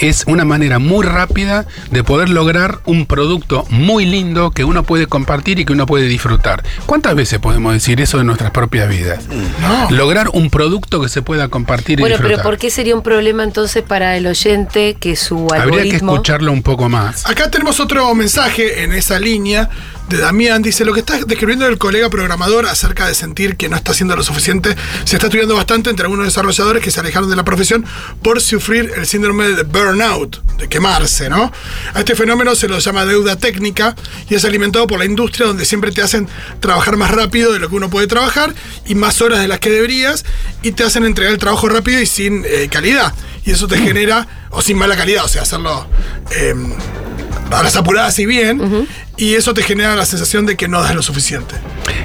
Es 0.00 0.24
una 0.26 0.46
manera 0.46 0.78
muy 0.78 1.04
rápida 1.04 1.66
de 1.90 2.02
poder 2.02 2.30
lograr 2.30 2.80
un 2.86 3.04
producto 3.04 3.66
muy 3.68 4.06
lindo 4.06 4.50
que 4.50 4.64
uno 4.64 4.82
puede 4.82 5.06
compartir 5.06 5.58
y 5.58 5.66
que 5.66 5.74
uno 5.74 5.84
puede 5.84 6.06
disfrutar. 6.06 6.64
¿Cuántas 6.86 7.14
veces 7.14 7.38
podemos 7.38 7.74
decir 7.74 8.00
eso 8.00 8.18
en 8.18 8.26
nuestras 8.26 8.50
propias 8.50 8.88
vidas? 8.88 9.26
No. 9.28 9.90
Lograr 9.90 10.30
un 10.32 10.48
producto 10.48 11.02
que 11.02 11.10
se 11.10 11.20
pueda 11.20 11.48
compartir 11.48 12.00
y 12.00 12.02
Bueno, 12.02 12.16
pero 12.16 12.28
disfrutar. 12.30 12.50
¿por 12.50 12.58
qué 12.58 12.70
sería 12.70 12.96
un 12.96 13.02
problema 13.02 13.44
entonces 13.44 13.82
para 13.82 14.16
el 14.16 14.26
oyente 14.26 14.94
que 14.98 15.16
su 15.16 15.48
Habría 15.52 15.58
que 15.58 15.82
algoritmo... 15.82 16.12
escucharlo 16.14 16.50
un 16.52 16.62
poco 16.62 16.88
más. 16.88 17.26
Acá 17.26 17.50
tenemos 17.50 17.78
otro 17.78 18.14
mensaje 18.14 18.82
en 18.84 18.92
esa 18.94 19.20
línea 19.20 19.68
de 20.10 20.18
Damián. 20.18 20.60
Dice, 20.60 20.84
lo 20.84 20.92
que 20.92 21.00
está 21.00 21.18
describiendo 21.24 21.66
el 21.66 21.78
colega 21.78 22.10
programador 22.10 22.66
acerca 22.66 23.06
de 23.06 23.14
sentir 23.14 23.56
que 23.56 23.68
no 23.68 23.76
está 23.76 23.92
haciendo 23.92 24.16
lo 24.16 24.22
suficiente, 24.22 24.76
se 25.04 25.16
está 25.16 25.28
estudiando 25.28 25.54
bastante 25.54 25.88
entre 25.88 26.04
algunos 26.04 26.26
desarrolladores 26.26 26.82
que 26.82 26.90
se 26.90 27.00
alejaron 27.00 27.30
de 27.30 27.36
la 27.36 27.44
profesión 27.44 27.86
por 28.22 28.40
sufrir 28.40 28.92
el 28.96 29.06
síndrome 29.06 29.48
de 29.48 29.62
burnout, 29.62 30.44
de 30.58 30.68
quemarse, 30.68 31.30
¿no? 31.30 31.52
A 31.94 32.00
este 32.00 32.14
fenómeno 32.14 32.54
se 32.54 32.68
lo 32.68 32.78
llama 32.78 33.06
deuda 33.06 33.36
técnica 33.36 33.94
y 34.28 34.34
es 34.34 34.44
alimentado 34.44 34.86
por 34.86 34.98
la 34.98 35.04
industria 35.04 35.46
donde 35.46 35.64
siempre 35.64 35.92
te 35.92 36.02
hacen 36.02 36.28
trabajar 36.58 36.96
más 36.96 37.10
rápido 37.10 37.52
de 37.52 37.60
lo 37.60 37.68
que 37.68 37.76
uno 37.76 37.88
puede 37.88 38.06
trabajar 38.06 38.54
y 38.86 38.94
más 38.96 39.22
horas 39.22 39.40
de 39.40 39.48
las 39.48 39.60
que 39.60 39.70
deberías 39.70 40.24
y 40.62 40.72
te 40.72 40.82
hacen 40.82 41.04
entregar 41.04 41.32
el 41.32 41.38
trabajo 41.38 41.68
rápido 41.68 42.00
y 42.00 42.06
sin 42.06 42.44
eh, 42.44 42.68
calidad. 42.70 43.14
Y 43.44 43.52
eso 43.52 43.66
te 43.68 43.78
genera, 43.78 44.48
o 44.50 44.60
sin 44.60 44.76
mala 44.76 44.96
calidad, 44.96 45.24
o 45.24 45.28
sea, 45.28 45.42
hacerlo... 45.42 45.86
a 45.86 47.09
las 47.50 47.76
apuradas 47.76 48.18
y 48.18 48.26
bien, 48.26 48.86
y 49.16 49.34
eso 49.34 49.54
te 49.54 49.62
genera 49.62 49.96
la 49.96 50.06
sensación 50.06 50.46
de 50.46 50.56
que 50.56 50.68
no 50.68 50.80
das 50.82 50.94
lo 50.94 51.02
suficiente. 51.02 51.54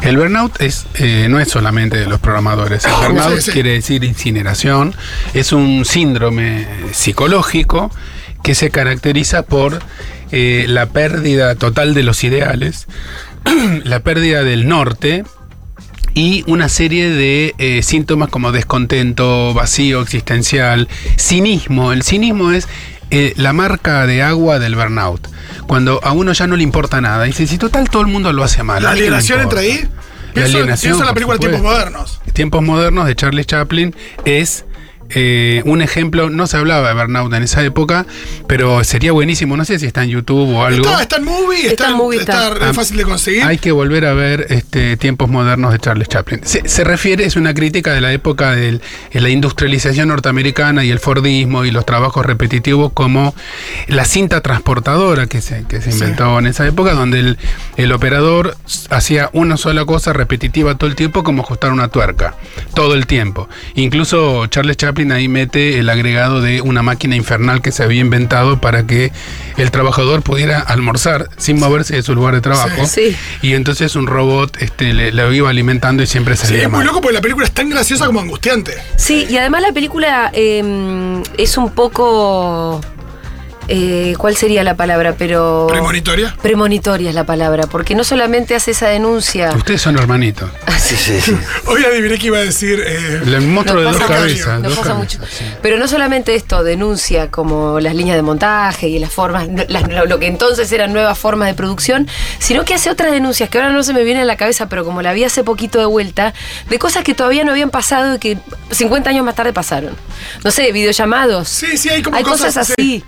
El 0.02 0.18
burnout 0.18 0.60
es, 0.62 0.86
eh, 0.96 1.28
no 1.30 1.40
es 1.40 1.50
solamente 1.50 1.98
de 1.98 2.08
los 2.08 2.20
programadores. 2.20 2.84
El 2.86 2.92
No, 2.92 2.98
burnout 3.02 3.36
sí, 3.38 3.42
sí. 3.44 3.52
quiere 3.52 3.72
decir 3.72 4.04
incineración. 4.04 4.96
Es 5.34 5.52
un 5.52 5.86
síndrome 5.86 6.68
psicológico 6.92 7.92
que 8.44 8.56
se 8.56 8.70
caracteriza 8.70 9.44
por 9.44 9.80
eh, 10.32 10.66
la 10.68 10.88
pérdida 10.88 11.56
total 11.56 11.94
de 11.94 12.04
los 12.04 12.24
ideales, 12.24 12.88
la 13.84 14.00
pérdida 14.02 14.44
del 14.44 14.68
norte 14.68 15.24
y 16.14 16.44
una 16.48 16.70
serie 16.70 17.10
de 17.10 17.54
eh, 17.58 17.82
síntomas 17.84 18.30
como 18.30 18.52
descontento, 18.52 19.54
vacío 19.54 20.02
existencial, 20.02 20.88
cinismo. 21.18 21.92
El 21.92 22.04
cinismo 22.04 22.52
es 22.52 22.68
eh, 23.12 23.34
la 23.38 23.54
marca 23.54 24.06
de 24.08 24.22
agua 24.24 24.60
del 24.60 24.76
burnout. 24.76 25.28
Cuando 25.68 26.00
a 26.04 26.12
uno 26.12 26.34
ya 26.34 26.48
no 26.48 26.56
le 26.56 26.64
importa 26.64 27.02
nada. 27.02 27.24
Dice, 27.24 27.48
si 27.48 27.58
total 27.58 27.90
todo 27.90 28.02
el 28.02 28.08
mundo 28.08 28.32
lo 28.34 28.44
hace 28.44 28.64
mal. 28.64 28.84
La 28.84 28.92
¿a 28.92 28.94
mí 28.94 29.00
qué 29.00 29.10
me 29.10 29.16
alienación 29.16 29.42
entra 29.42 29.64
importa?". 29.64 29.86
ahí. 29.86 30.02
La 30.34 30.46
alienación, 30.46 30.90
pienso 30.92 31.00
en 31.02 31.08
la 31.08 31.14
película 31.14 31.38
Tiempos. 31.40 31.62
Modernos. 31.62 32.22
Tiempos 32.34 32.62
modernos 32.62 33.08
de 33.08 33.16
Charlie 33.16 33.46
Chaplin 33.46 33.96
es 34.26 34.66
eh, 35.10 35.62
un 35.66 35.82
ejemplo, 35.82 36.30
no 36.30 36.48
se 36.48 36.58
hablaba 36.58 36.88
de 36.90 36.94
burnout 36.96 37.34
en 37.34 37.44
esa 37.44 37.64
época, 37.64 38.06
pero 38.48 38.84
sería 38.84 39.12
buenísimo, 39.12 39.56
no 39.58 39.66
sé 39.66 39.78
si 39.80 39.86
está 39.86 40.04
en 40.04 40.10
YouTube 40.10 40.56
o 40.56 40.64
algo. 40.66 40.86
Está, 40.88 41.02
está 41.02 41.16
en 41.18 41.26
movie, 41.26 41.58
Está 41.60 41.70
está, 41.72 41.86
en 41.86 41.92
en- 41.92 41.98
movie, 41.98 42.20
está 42.20 42.50
re 42.52 42.66
Ah, 42.66 42.74
fácil 42.74 42.98
de 42.98 43.04
conseguir. 43.04 43.44
Hay 43.44 43.58
que 43.58 43.72
volver 43.72 44.06
a 44.06 44.14
ver 44.14 44.48
este, 44.50 44.98
tiempos 44.98 45.30
modernos 45.30 45.72
de 45.72 45.80
Charles 45.80 46.08
Chaplin. 46.08 46.42
Se, 46.44 46.68
se 46.68 46.84
refiere, 46.84 47.26
es 47.26 47.36
una 47.36 47.54
crítica 47.54 47.94
de 47.94 48.02
la 48.02 48.12
época 48.14 48.52
de 48.56 48.80
la 49.14 49.30
industrialización 49.30 50.08
norteamericana 50.08 50.84
y 50.84 50.92
el 50.92 51.00
Fordismo 51.00 51.66
y 51.66 51.72
los 51.72 51.86
trabajos 51.86 52.26
repetitivos 52.26 52.92
como 52.94 53.36
la 53.88 54.06
cinta 54.06 54.42
transportadora 54.42 55.28
que 55.28 55.42
se, 55.42 55.66
que 55.68 55.82
se 55.82 55.92
inventó 55.92 56.40
en 56.40 56.48
esa 56.48 56.66
época, 56.68 56.94
donde 56.94 57.20
el, 57.20 57.38
el 57.78 57.92
operador 57.92 58.58
hacía 58.90 59.30
una 59.34 59.58
sola 59.58 59.86
cosa 59.86 60.14
repetitiva 60.14 60.76
todo 60.76 60.90
el 60.90 60.96
tiempo 60.96 61.24
como 61.24 61.44
ajustar 61.44 61.72
una 61.72 61.90
tuerca, 61.90 62.36
todo 62.74 62.94
el 62.96 63.06
tiempo. 63.06 63.48
Incluso 63.76 64.48
Charles 64.48 64.78
Chaplin 64.78 64.95
Chaplin 64.96 65.12
ahí 65.12 65.28
mete 65.28 65.78
el 65.80 65.90
agregado 65.90 66.40
de 66.40 66.62
una 66.62 66.82
máquina 66.82 67.18
infernal 67.18 67.62
que 67.62 67.74
se 67.74 67.84
había 67.84 68.00
inventado 68.00 68.62
para 68.62 68.88
que 68.88 69.12
el 69.58 69.70
trabajador 69.70 70.22
pudiera 70.22 70.62
almorzar 70.62 71.28
sin 71.36 71.60
moverse 71.60 71.96
de 71.98 72.02
su 72.02 72.16
lugar 72.16 72.34
de 72.34 72.40
trabajo. 72.40 72.86
Sí. 72.88 73.14
Y 73.42 73.56
entonces 73.56 73.98
un 73.98 74.08
robot 74.08 74.56
este, 74.62 74.94
le, 74.94 75.12
lo 75.12 75.34
iba 75.34 75.50
alimentando 75.50 76.02
y 76.02 76.08
siempre 76.08 76.38
Sí, 76.38 76.48
salía 76.48 76.64
es 76.64 76.70
muy 76.70 76.78
mal. 76.78 76.88
loco 76.88 77.02
porque 77.02 77.14
la 77.16 77.20
película 77.22 77.46
es 77.46 77.52
tan 77.52 77.70
graciosa 77.70 78.06
como 78.06 78.22
angustiante. 78.22 78.72
Sí, 78.96 79.26
y 79.30 79.36
además 79.38 79.64
la 79.64 79.74
película 79.74 80.32
eh, 80.34 81.22
es 81.38 81.58
un 81.58 81.70
poco. 81.72 82.80
Eh, 83.68 84.14
¿Cuál 84.18 84.36
sería 84.36 84.64
la 84.64 84.76
palabra? 84.76 85.16
Pero. 85.18 85.68
Premonitoria. 85.70 86.36
Premonitoria 86.42 87.10
es 87.10 87.16
la 87.16 87.24
palabra, 87.26 87.68
porque 87.68 87.96
no 87.96 88.04
solamente 88.04 88.56
hace 88.56 88.72
esa 88.72 88.88
denuncia. 88.88 89.52
Ustedes 89.56 89.82
son 89.82 89.98
hermanitos. 89.98 90.50
Sí, 90.86 90.96
sí, 90.96 91.20
sí. 91.20 91.36
Hoy 91.66 91.84
adiviné 91.84 92.20
que 92.20 92.28
iba 92.28 92.38
a 92.38 92.42
decir. 92.42 92.80
eh, 92.86 93.22
El 93.26 93.42
monstruo 93.42 93.80
de 93.82 93.86
dos 93.88 93.98
cabezas. 94.04 94.62
dos 94.62 94.78
pasa 94.78 94.90
cabezas, 94.94 94.98
mucho. 95.20 95.20
sí. 95.36 95.44
Pero 95.64 95.80
no 95.80 95.88
solamente 95.88 96.36
esto 96.36 96.64
denuncia 96.64 97.32
como 97.32 97.80
las 97.80 97.96
líneas 97.96 98.16
de 98.18 98.22
montaje 98.22 98.88
y 98.88 99.00
las 99.00 99.12
formas, 99.12 99.48
las- 99.68 99.88
lo, 100.08 100.20
que 100.20 100.28
entonces 100.28 100.72
eran 100.72 100.94
nuevas 100.94 101.18
formas 101.18 101.48
de 101.48 101.56
producción, 101.56 102.08
sino 102.38 102.66
que 102.66 102.76
hace 102.76 102.92
otras 102.92 103.12
denuncias 103.12 103.50
que 103.50 103.58
ahora 103.58 103.72
no 103.72 103.82
se 103.82 103.94
me 103.94 104.04
vienen 104.04 104.22
a 104.24 104.26
la 104.28 104.38
cabeza, 104.38 104.70
pero 104.70 104.86
como 104.86 105.02
la 105.02 105.14
vi 105.14 105.24
hace 105.24 105.44
poquito 105.44 105.80
de 105.80 105.86
vuelta, 105.86 106.36
de 106.70 106.78
cosas 106.78 107.04
que 107.04 107.16
todavía 107.16 107.44
no 107.44 107.52
habían 107.52 107.72
pasado 107.72 108.14
y 108.16 108.20
que 108.20 108.38
50 108.70 109.10
años 109.10 109.26
más 109.26 109.34
tarde 109.34 109.54
pasaron. 109.54 109.96
No 110.44 110.52
sé, 110.52 110.72
videollamados. 110.72 111.48
Sí, 111.50 111.78
sí, 111.78 111.90
hay 111.90 112.04
como 112.04 112.16
Hay 112.16 112.24
cosas, 112.24 112.54
cosas 112.56 112.74
sí. 112.78 113.04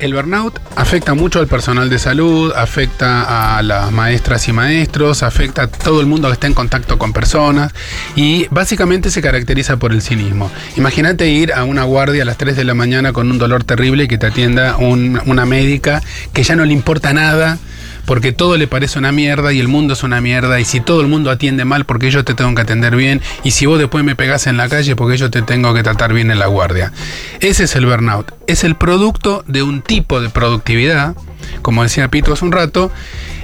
El 0.00 0.12
burnout 0.12 0.58
afecta 0.76 1.14
mucho 1.14 1.38
al 1.38 1.46
personal 1.46 1.88
de 1.88 1.98
salud, 1.98 2.52
afecta 2.54 3.56
a 3.56 3.62
las 3.62 3.90
maestras 3.92 4.46
y 4.48 4.52
maestros, 4.52 5.22
afecta 5.22 5.62
a 5.62 5.66
todo 5.68 6.00
el 6.00 6.06
mundo 6.06 6.28
que 6.28 6.34
está 6.34 6.46
en 6.46 6.52
contacto 6.52 6.98
con 6.98 7.12
personas 7.12 7.72
y 8.16 8.46
básicamente 8.50 9.10
se 9.10 9.22
caracteriza 9.22 9.76
por 9.78 9.92
el 9.92 10.02
cinismo. 10.02 10.50
Imagínate 10.76 11.28
ir 11.28 11.52
a 11.52 11.64
una 11.64 11.84
guardia 11.84 12.22
a 12.22 12.26
las 12.26 12.36
3 12.36 12.56
de 12.56 12.64
la 12.64 12.74
mañana 12.74 13.12
con 13.12 13.30
un 13.30 13.38
dolor 13.38 13.64
terrible 13.64 14.04
y 14.04 14.08
que 14.08 14.18
te 14.18 14.26
atienda 14.26 14.76
un- 14.76 15.20
una 15.26 15.46
médica 15.46 16.02
que 16.32 16.42
ya 16.42 16.54
no 16.56 16.64
le 16.64 16.72
importa 16.72 17.12
nada 17.14 17.58
porque 18.06 18.32
todo 18.32 18.56
le 18.56 18.66
parece 18.66 18.98
una 18.98 19.12
mierda 19.12 19.52
y 19.52 19.60
el 19.60 19.68
mundo 19.68 19.94
es 19.94 20.02
una 20.02 20.20
mierda 20.20 20.60
y 20.60 20.64
si 20.64 20.80
todo 20.80 21.00
el 21.00 21.06
mundo 21.06 21.30
atiende 21.30 21.64
mal 21.64 21.84
porque 21.84 22.10
yo 22.10 22.24
te 22.24 22.34
tengo 22.34 22.54
que 22.54 22.62
atender 22.62 22.96
bien 22.96 23.20
y 23.42 23.52
si 23.52 23.66
vos 23.66 23.78
después 23.78 24.04
me 24.04 24.16
pegás 24.16 24.46
en 24.46 24.56
la 24.56 24.68
calle 24.68 24.96
porque 24.96 25.16
yo 25.16 25.30
te 25.30 25.42
tengo 25.42 25.74
que 25.74 25.82
tratar 25.82 26.12
bien 26.12 26.30
en 26.30 26.38
la 26.38 26.46
guardia. 26.46 26.92
Ese 27.40 27.64
es 27.64 27.76
el 27.76 27.86
burnout. 27.86 28.32
Es 28.46 28.64
el 28.64 28.76
producto 28.76 29.44
de 29.46 29.62
un 29.62 29.82
tipo 29.82 30.20
de 30.20 30.28
productividad, 30.28 31.14
como 31.62 31.82
decía 31.82 32.08
Pito 32.08 32.32
hace 32.32 32.44
un 32.44 32.52
rato, 32.52 32.90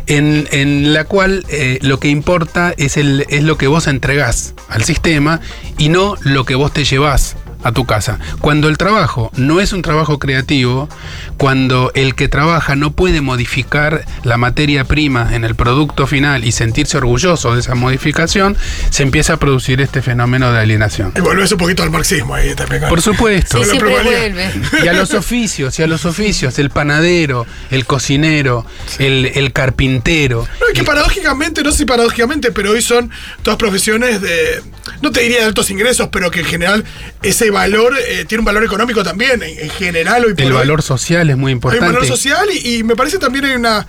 en, 0.07 0.49
en 0.51 0.93
la 0.93 1.05
cual 1.05 1.45
eh, 1.49 1.79
lo 1.83 2.01
que 2.01 2.09
importa 2.09 2.75
es, 2.77 2.97
el, 2.97 3.27
es 3.29 3.43
lo 3.45 3.57
que 3.57 3.67
vos 3.67 3.87
entregás 3.87 4.55
al 4.69 4.85
sistema 4.85 5.41
y 5.79 5.89
no 5.89 6.17
lo 6.23 6.45
que 6.45 6.55
vos 6.55 6.73
te 6.73 6.85
llevás 6.85 7.37
a 7.63 7.73
tu 7.73 7.85
casa. 7.87 8.19
Cuando 8.41 8.69
el 8.69 8.79
trabajo 8.79 9.31
no 9.37 9.61
es 9.61 9.73
un 9.73 9.83
trabajo 9.83 10.19
creativo, 10.19 10.89
cuando 11.37 11.91
el 11.95 12.15
que 12.15 12.29
trabaja 12.29 12.77
no 12.77 12.93
puede 12.93 13.21
modificar 13.21 14.05
la 14.25 14.37
materia 14.37 14.85
prima 14.85 15.35
en 15.35 15.45
el 15.45 15.55
producto 15.55 16.07
final 16.07 16.45
y 16.45 16.53
sentirse 16.53 16.97
orgulloso 16.99 17.55
de 17.55 17.61
esa 17.61 17.75
modificación, 17.75 18.57
se 18.91 19.03
empieza 19.03 19.35
a 19.35 19.37
producir 19.39 19.81
este 19.81 20.03
fenómeno 20.03 20.53
de 20.53 20.61
alienación. 20.61 21.13
Y 21.17 21.21
volvés 21.21 21.53
un 21.53 21.59
poquito 21.59 21.83
al 21.83 21.91
marxismo 21.91 22.35
ahí 22.35 22.55
también. 22.55 22.83
Por 22.89 23.03
supuesto. 23.03 23.59
Sí, 23.59 23.65
la 23.65 23.71
siempre 23.71 23.91
probabilidad. 23.91 24.53
vuelve. 24.55 24.85
Y 24.85 24.89
a 24.89 24.93
los 24.93 25.15
oficios, 25.15 25.79
y 25.79 25.83
a 25.83 25.87
los 25.87 26.05
oficios, 26.05 26.59
el 26.59 26.71
panadero, 26.71 27.47
el 27.71 27.87
cocinero, 27.87 28.65
el, 28.99 29.33
el 29.35 29.53
carpintero. 29.53 30.47
No, 30.61 30.67
es 30.69 30.75
que 30.75 30.85
paradójicamente, 30.85 31.63
no 31.63 31.73
sé 31.73 31.79
si 31.79 31.85
paradójicamente, 31.85 32.53
pero 32.53 32.73
hoy 32.73 32.83
son 32.83 33.11
todas 33.43 33.59
profesiones 33.59 34.21
de, 34.21 34.63
no 35.03 35.11
te 35.11 35.21
diría 35.21 35.39
de 35.41 35.45
altos 35.45 35.71
ingresos, 35.71 36.09
pero 36.13 36.31
que 36.31 36.41
en 36.41 36.47
general 36.47 36.85
ese 37.23 37.50
valor 37.51 37.95
eh, 38.09 38.25
tiene 38.27 38.41
un 38.41 38.45
valor 38.47 38.65
económico 38.65 39.03
también, 39.03 39.43
en, 39.43 39.59
en 39.59 39.71
general 39.71 40.25
hoy 40.25 40.35
por 40.35 40.43
El 40.45 40.53
hoy. 40.53 40.59
valor 40.59 40.83
social 40.83 41.29
es 41.31 41.37
muy 41.37 41.51
Hay 41.51 41.55
importante. 41.55 41.87
un 41.87 41.93
valor 41.93 42.07
social 42.07 42.49
y, 42.53 42.77
y 42.79 42.83
me 42.83 42.97
parece 42.97 43.19
también 43.19 43.45
hay 43.45 43.53
una. 43.53 43.87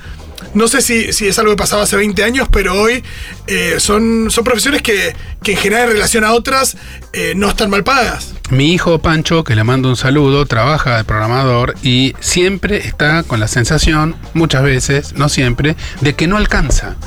No 0.54 0.68
sé 0.68 0.82
si, 0.82 1.28
es 1.28 1.40
algo 1.40 1.52
que 1.52 1.58
pasaba 1.58 1.84
hace 1.84 1.96
20 1.96 2.24
años, 2.24 2.48
pero 2.52 2.74
hoy 2.80 3.04
eh, 3.48 3.76
son, 3.80 4.30
profesiones 4.44 4.82
que, 4.82 5.16
que 5.44 5.54
en 5.54 5.58
general 5.58 5.90
en 5.90 5.94
relación 5.96 6.24
a 6.24 6.34
otras 6.34 6.78
eh, 7.14 7.34
no 7.36 7.50
están 7.50 7.70
mal 7.70 7.84
pagas. 7.84 8.34
Mi 8.52 8.74
hijo 8.74 9.00
Pancho, 9.00 9.46
que 9.46 9.56
le 9.56 9.64
mando 9.64 9.88
un 9.88 9.96
saludo, 9.96 10.46
trabaja 10.46 10.98
de 10.98 11.04
programador 11.06 11.76
y 11.84 12.16
siempre 12.20 12.78
está 12.86 13.24
con 13.24 13.40
la 13.40 13.48
sensación, 13.48 14.16
muchas 14.34 14.64
veces, 14.64 15.14
no 15.14 15.30
siempre, 15.30 15.78
de 16.02 16.16
que 16.16 16.28
no 16.28 16.36
alcanza. 16.36 16.98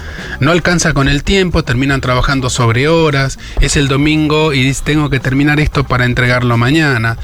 No 0.41 0.53
alcanza 0.53 0.95
con 0.95 1.07
el 1.07 1.23
tiempo, 1.23 1.63
terminan 1.63 2.01
trabajando 2.01 2.49
sobre 2.49 2.89
horas, 2.89 3.39
es 3.61 3.77
el 3.77 3.89
domingo 3.89 4.55
y 4.55 4.63
dice, 4.63 4.83
tengo 4.85 5.11
que 5.11 5.21
terminar 5.21 5.61
esto 5.61 5.85
para 5.85 6.07
entregarlo 6.07 6.57
mañana. 6.57 7.19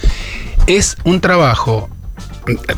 Es 0.66 0.98
un 1.04 1.22
trabajo 1.22 1.88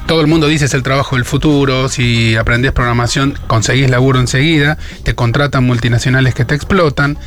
todo 0.07 0.21
el 0.21 0.27
mundo 0.27 0.47
dice 0.47 0.65
es 0.67 0.75
el 0.75 0.83
trabajo 0.83 1.17
del 1.17 1.25
futuro, 1.25 1.89
si 1.89 2.37
aprendes 2.37 2.73
programación 2.73 3.39
conseguís 3.47 3.89
laburo 3.91 4.21
enseguida, 4.21 4.79
te 5.05 5.15
contratan 5.15 5.65
multinacionales 5.65 6.35
que 6.35 6.45
te 6.45 6.55
explotan. 6.55 7.19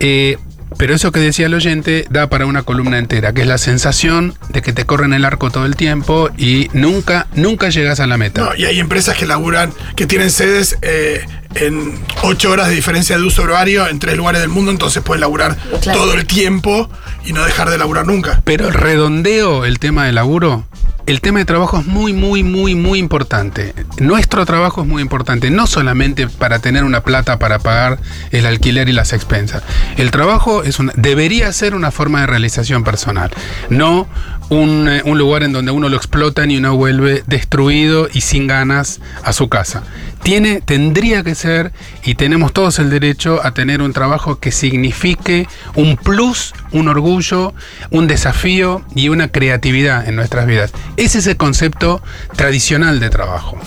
Eh, 0.00 0.38
pero 0.78 0.94
eso 0.94 1.10
que 1.10 1.18
decía 1.18 1.46
el 1.46 1.54
oyente 1.54 2.06
da 2.10 2.28
para 2.30 2.46
una 2.46 2.62
columna 2.62 2.98
entera, 2.98 3.32
que 3.32 3.40
es 3.42 3.46
la 3.48 3.58
sensación 3.58 4.34
de 4.50 4.62
que 4.62 4.72
te 4.72 4.84
corren 4.86 5.12
el 5.12 5.24
arco 5.24 5.50
todo 5.50 5.66
el 5.66 5.74
tiempo 5.74 6.30
y 6.38 6.68
nunca, 6.72 7.26
nunca 7.34 7.70
llegas 7.70 7.98
a 7.98 8.06
la 8.06 8.16
meta. 8.16 8.42
No, 8.42 8.54
y 8.54 8.64
hay 8.66 8.78
empresas 8.78 9.16
que 9.16 9.26
laburan, 9.26 9.72
que 9.96 10.06
tienen 10.06 10.30
sedes 10.30 10.78
eh, 10.82 11.24
en 11.56 11.98
8 12.22 12.50
horas 12.52 12.68
de 12.68 12.74
diferencia 12.76 13.18
de 13.18 13.24
uso 13.24 13.42
horario 13.42 13.88
en 13.88 13.98
tres 13.98 14.16
lugares 14.16 14.40
del 14.40 14.50
mundo, 14.50 14.70
entonces 14.70 15.02
pueden 15.02 15.22
laburar 15.22 15.56
Claro. 15.82 16.00
todo 16.02 16.14
el 16.14 16.24
tiempo 16.26 16.88
y 17.26 17.32
no 17.32 17.44
dejar 17.44 17.68
de 17.68 17.76
laburar 17.76 18.06
nunca. 18.06 18.40
Pero 18.44 18.68
el 18.68 18.74
redondeo 18.74 19.64
el 19.64 19.80
tema 19.80 20.06
de 20.06 20.12
laburo. 20.12 20.66
El 21.10 21.20
tema 21.20 21.40
de 21.40 21.44
trabajo 21.44 21.80
es 21.80 21.86
muy, 21.86 22.12
muy, 22.12 22.44
muy, 22.44 22.76
muy 22.76 23.00
importante. 23.00 23.74
Nuestro 23.98 24.46
trabajo 24.46 24.82
es 24.82 24.86
muy 24.86 25.02
importante, 25.02 25.50
no 25.50 25.66
solamente 25.66 26.28
para 26.28 26.60
tener 26.60 26.84
una 26.84 27.00
plata 27.00 27.36
para 27.40 27.58
pagar 27.58 27.98
el 28.30 28.46
alquiler 28.46 28.88
y 28.88 28.92
las 28.92 29.12
expensas. 29.12 29.64
El 29.96 30.12
trabajo 30.12 30.62
es 30.62 30.78
una, 30.78 30.92
debería 30.94 31.52
ser 31.52 31.74
una 31.74 31.90
forma 31.90 32.20
de 32.20 32.28
realización 32.28 32.84
personal, 32.84 33.32
no 33.70 34.06
un, 34.50 34.88
eh, 34.88 35.02
un 35.04 35.18
lugar 35.18 35.42
en 35.42 35.52
donde 35.52 35.72
uno 35.72 35.88
lo 35.88 35.96
explotan 35.96 36.52
y 36.52 36.58
uno 36.58 36.76
vuelve 36.76 37.24
destruido 37.26 38.08
y 38.12 38.20
sin 38.20 38.46
ganas 38.46 39.00
a 39.24 39.32
su 39.32 39.48
casa. 39.48 39.82
Tiene, 40.22 40.60
tendría 40.60 41.22
que 41.22 41.34
ser, 41.34 41.72
y 42.04 42.14
tenemos 42.14 42.52
todos 42.52 42.78
el 42.78 42.90
derecho 42.90 43.40
a 43.42 43.52
tener 43.52 43.80
un 43.80 43.92
trabajo 43.92 44.38
que 44.38 44.52
signifique 44.52 45.48
un 45.74 45.96
plus, 45.96 46.52
un 46.72 46.88
orgullo, 46.88 47.54
un 47.90 48.06
desafío 48.06 48.82
y 48.94 49.08
una 49.08 49.28
creatividad 49.28 50.06
en 50.08 50.16
nuestras 50.16 50.46
vidas. 50.46 50.72
Ese 50.96 51.18
es 51.20 51.26
el 51.26 51.36
concepto 51.36 52.02
tradicional 52.36 53.00
de 53.00 53.08
trabajo. 53.10 53.58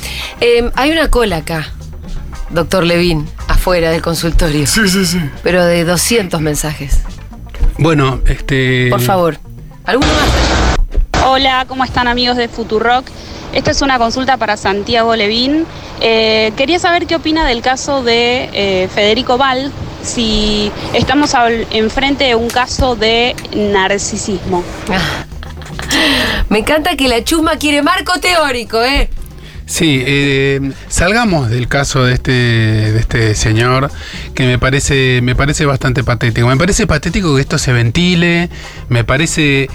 Eh, 0.41 0.69
hay 0.75 0.91
una 0.91 1.09
cola 1.09 1.37
acá, 1.37 1.67
doctor 2.51 2.83
Levín, 2.83 3.27
afuera 3.47 3.89
del 3.89 4.01
consultorio, 4.03 4.67
Sí, 4.67 4.87
sí, 4.87 5.05
sí. 5.05 5.19
pero 5.41 5.65
de 5.65 5.83
200 5.85 6.39
mensajes. 6.39 6.99
Bueno, 7.79 8.21
este. 8.27 8.89
Por 8.91 9.01
favor. 9.01 9.37
¿Alguno 9.85 10.07
más? 10.13 11.25
Hola, 11.25 11.65
¿cómo 11.67 11.83
están 11.83 12.07
amigos 12.07 12.37
de 12.37 12.47
Futurock? 12.47 13.05
Esta 13.53 13.69
es 13.69 13.81
una 13.83 13.99
consulta 13.99 14.37
para 14.37 14.57
Santiago 14.57 15.15
Levín. 15.15 15.65
Eh, 16.01 16.51
quería 16.57 16.79
saber 16.79 17.05
qué 17.05 17.15
opina 17.15 17.45
del 17.45 17.61
caso 17.61 18.03
de 18.03 18.49
eh, 18.51 18.89
Federico 18.93 19.37
Val, 19.37 19.71
si 20.01 20.71
estamos 20.93 21.33
enfrente 21.69 22.23
de 22.25 22.35
un 22.35 22.49
caso 22.49 22.95
de 22.95 23.35
narcisismo. 23.55 24.63
Me 26.49 26.59
encanta 26.59 26.95
que 26.95 27.07
la 27.07 27.23
chusma 27.23 27.57
quiere 27.57 27.83
marco 27.83 28.19
teórico, 28.19 28.81
¿eh? 28.81 29.09
Sí, 29.73 30.03
eh, 30.05 30.71
salgamos 30.88 31.49
del 31.49 31.67
caso 31.67 32.03
de 32.05 32.13
este, 32.13 32.31
de 32.31 32.99
este 32.99 33.33
señor 33.33 33.89
que 34.36 34.45
me 34.45 34.59
parece, 34.59 35.19
me 35.23 35.36
parece 35.36 35.65
bastante 35.65 36.03
patético. 36.03 36.45
Me 36.47 36.57
parece 36.57 36.86
patético 36.86 37.33
que 37.33 37.41
esto 37.41 37.57
se 37.57 37.73
ventile. 37.73 38.51
Me 38.89 39.03
parece. 39.03 39.71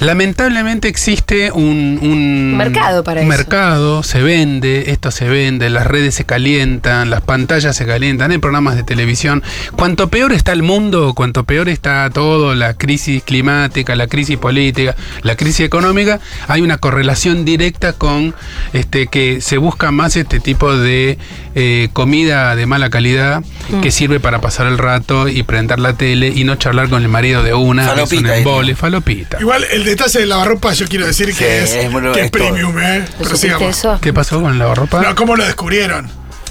Lamentablemente 0.00 0.88
existe 0.88 1.52
un. 1.52 1.98
un 2.00 2.56
Mercado 2.56 3.04
para 3.04 3.20
un 3.20 3.26
eso. 3.26 3.36
mercado, 3.36 4.02
se 4.02 4.22
vende, 4.22 4.90
esto 4.90 5.10
se 5.10 5.28
vende, 5.28 5.68
las 5.68 5.86
redes 5.86 6.14
se 6.14 6.24
calientan, 6.24 7.10
las 7.10 7.20
pantallas 7.20 7.76
se 7.76 7.84
calientan, 7.84 8.30
hay 8.30 8.38
programas 8.38 8.76
de 8.76 8.84
televisión. 8.84 9.42
Cuanto 9.76 10.08
peor 10.08 10.32
está 10.32 10.52
el 10.52 10.62
mundo, 10.62 11.12
cuanto 11.12 11.44
peor 11.44 11.68
está 11.68 12.08
todo, 12.08 12.54
la 12.54 12.72
crisis 12.72 13.22
climática, 13.22 13.96
la 13.96 14.06
crisis 14.06 14.38
política, 14.38 14.96
la 15.20 15.36
crisis 15.36 15.66
económica, 15.66 16.20
hay 16.48 16.62
una 16.62 16.78
correlación 16.78 17.44
directa 17.44 17.92
con 17.92 18.34
este 18.72 19.08
que 19.08 19.41
se 19.42 19.58
busca 19.58 19.90
más 19.90 20.16
este 20.16 20.40
tipo 20.40 20.74
de 20.76 21.18
eh, 21.54 21.88
comida 21.92 22.56
de 22.56 22.64
mala 22.66 22.88
calidad 22.90 23.42
que 23.82 23.90
sirve 23.90 24.20
para 24.20 24.40
pasar 24.40 24.66
el 24.66 24.78
rato 24.78 25.28
y 25.28 25.42
prender 25.42 25.78
la 25.80 25.92
tele 25.94 26.28
y 26.28 26.44
no 26.44 26.54
charlar 26.56 26.88
con 26.88 27.02
el 27.02 27.08
marido 27.08 27.42
de 27.42 27.52
una, 27.54 27.82
que 27.94 28.02
es 28.02 28.12
un 28.12 28.24
Falopita, 28.24 28.76
falopita. 28.76 29.38
Igual 29.40 29.64
el 29.70 29.84
detalle 29.84 30.20
de 30.20 30.26
lavarropa, 30.26 30.72
yo 30.72 30.86
quiero 30.88 31.06
decir 31.06 31.34
que 31.36 31.62
es, 31.64 31.70
que 31.70 31.80
es 31.80 31.84
es 31.86 31.90
todo. 31.92 32.30
premium, 32.30 32.78
¿eh? 32.78 33.00
¿Lo 33.00 33.04
Pero 33.18 33.24
supiste 33.30 33.36
sigamos. 33.48 33.78
eso? 33.78 33.98
¿Qué 34.00 34.12
pasó 34.12 34.40
con 34.40 34.52
el 34.52 34.58
lavarropa? 34.58 35.02
No, 35.02 35.14
¿Cómo 35.14 35.36
lo 35.36 35.44
descubrieron? 35.44 36.08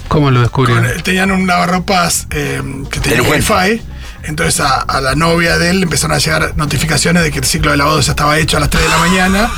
¿Cómo 0.08 0.30
lo 0.30 0.40
descubrieron? 0.40 0.84
Con- 0.86 1.02
tenían 1.02 1.30
un 1.30 1.46
lavarropas 1.46 2.26
eh, 2.30 2.60
que 2.90 3.00
tenía 3.00 3.22
wifi 3.22 3.80
Entonces 4.24 4.60
a, 4.60 4.80
a 4.80 5.00
la 5.00 5.14
novia 5.14 5.56
de 5.58 5.70
él 5.70 5.82
empezaron 5.82 6.14
a 6.16 6.18
llegar 6.20 6.56
notificaciones 6.56 7.22
de 7.22 7.30
que 7.30 7.38
el 7.38 7.44
ciclo 7.44 7.70
de 7.70 7.76
lavado 7.78 8.00
ya 8.00 8.10
estaba 8.12 8.38
hecho 8.38 8.56
a 8.58 8.60
las 8.60 8.68
3 8.70 8.82
de 8.84 8.88
la 8.90 8.98
mañana. 8.98 9.50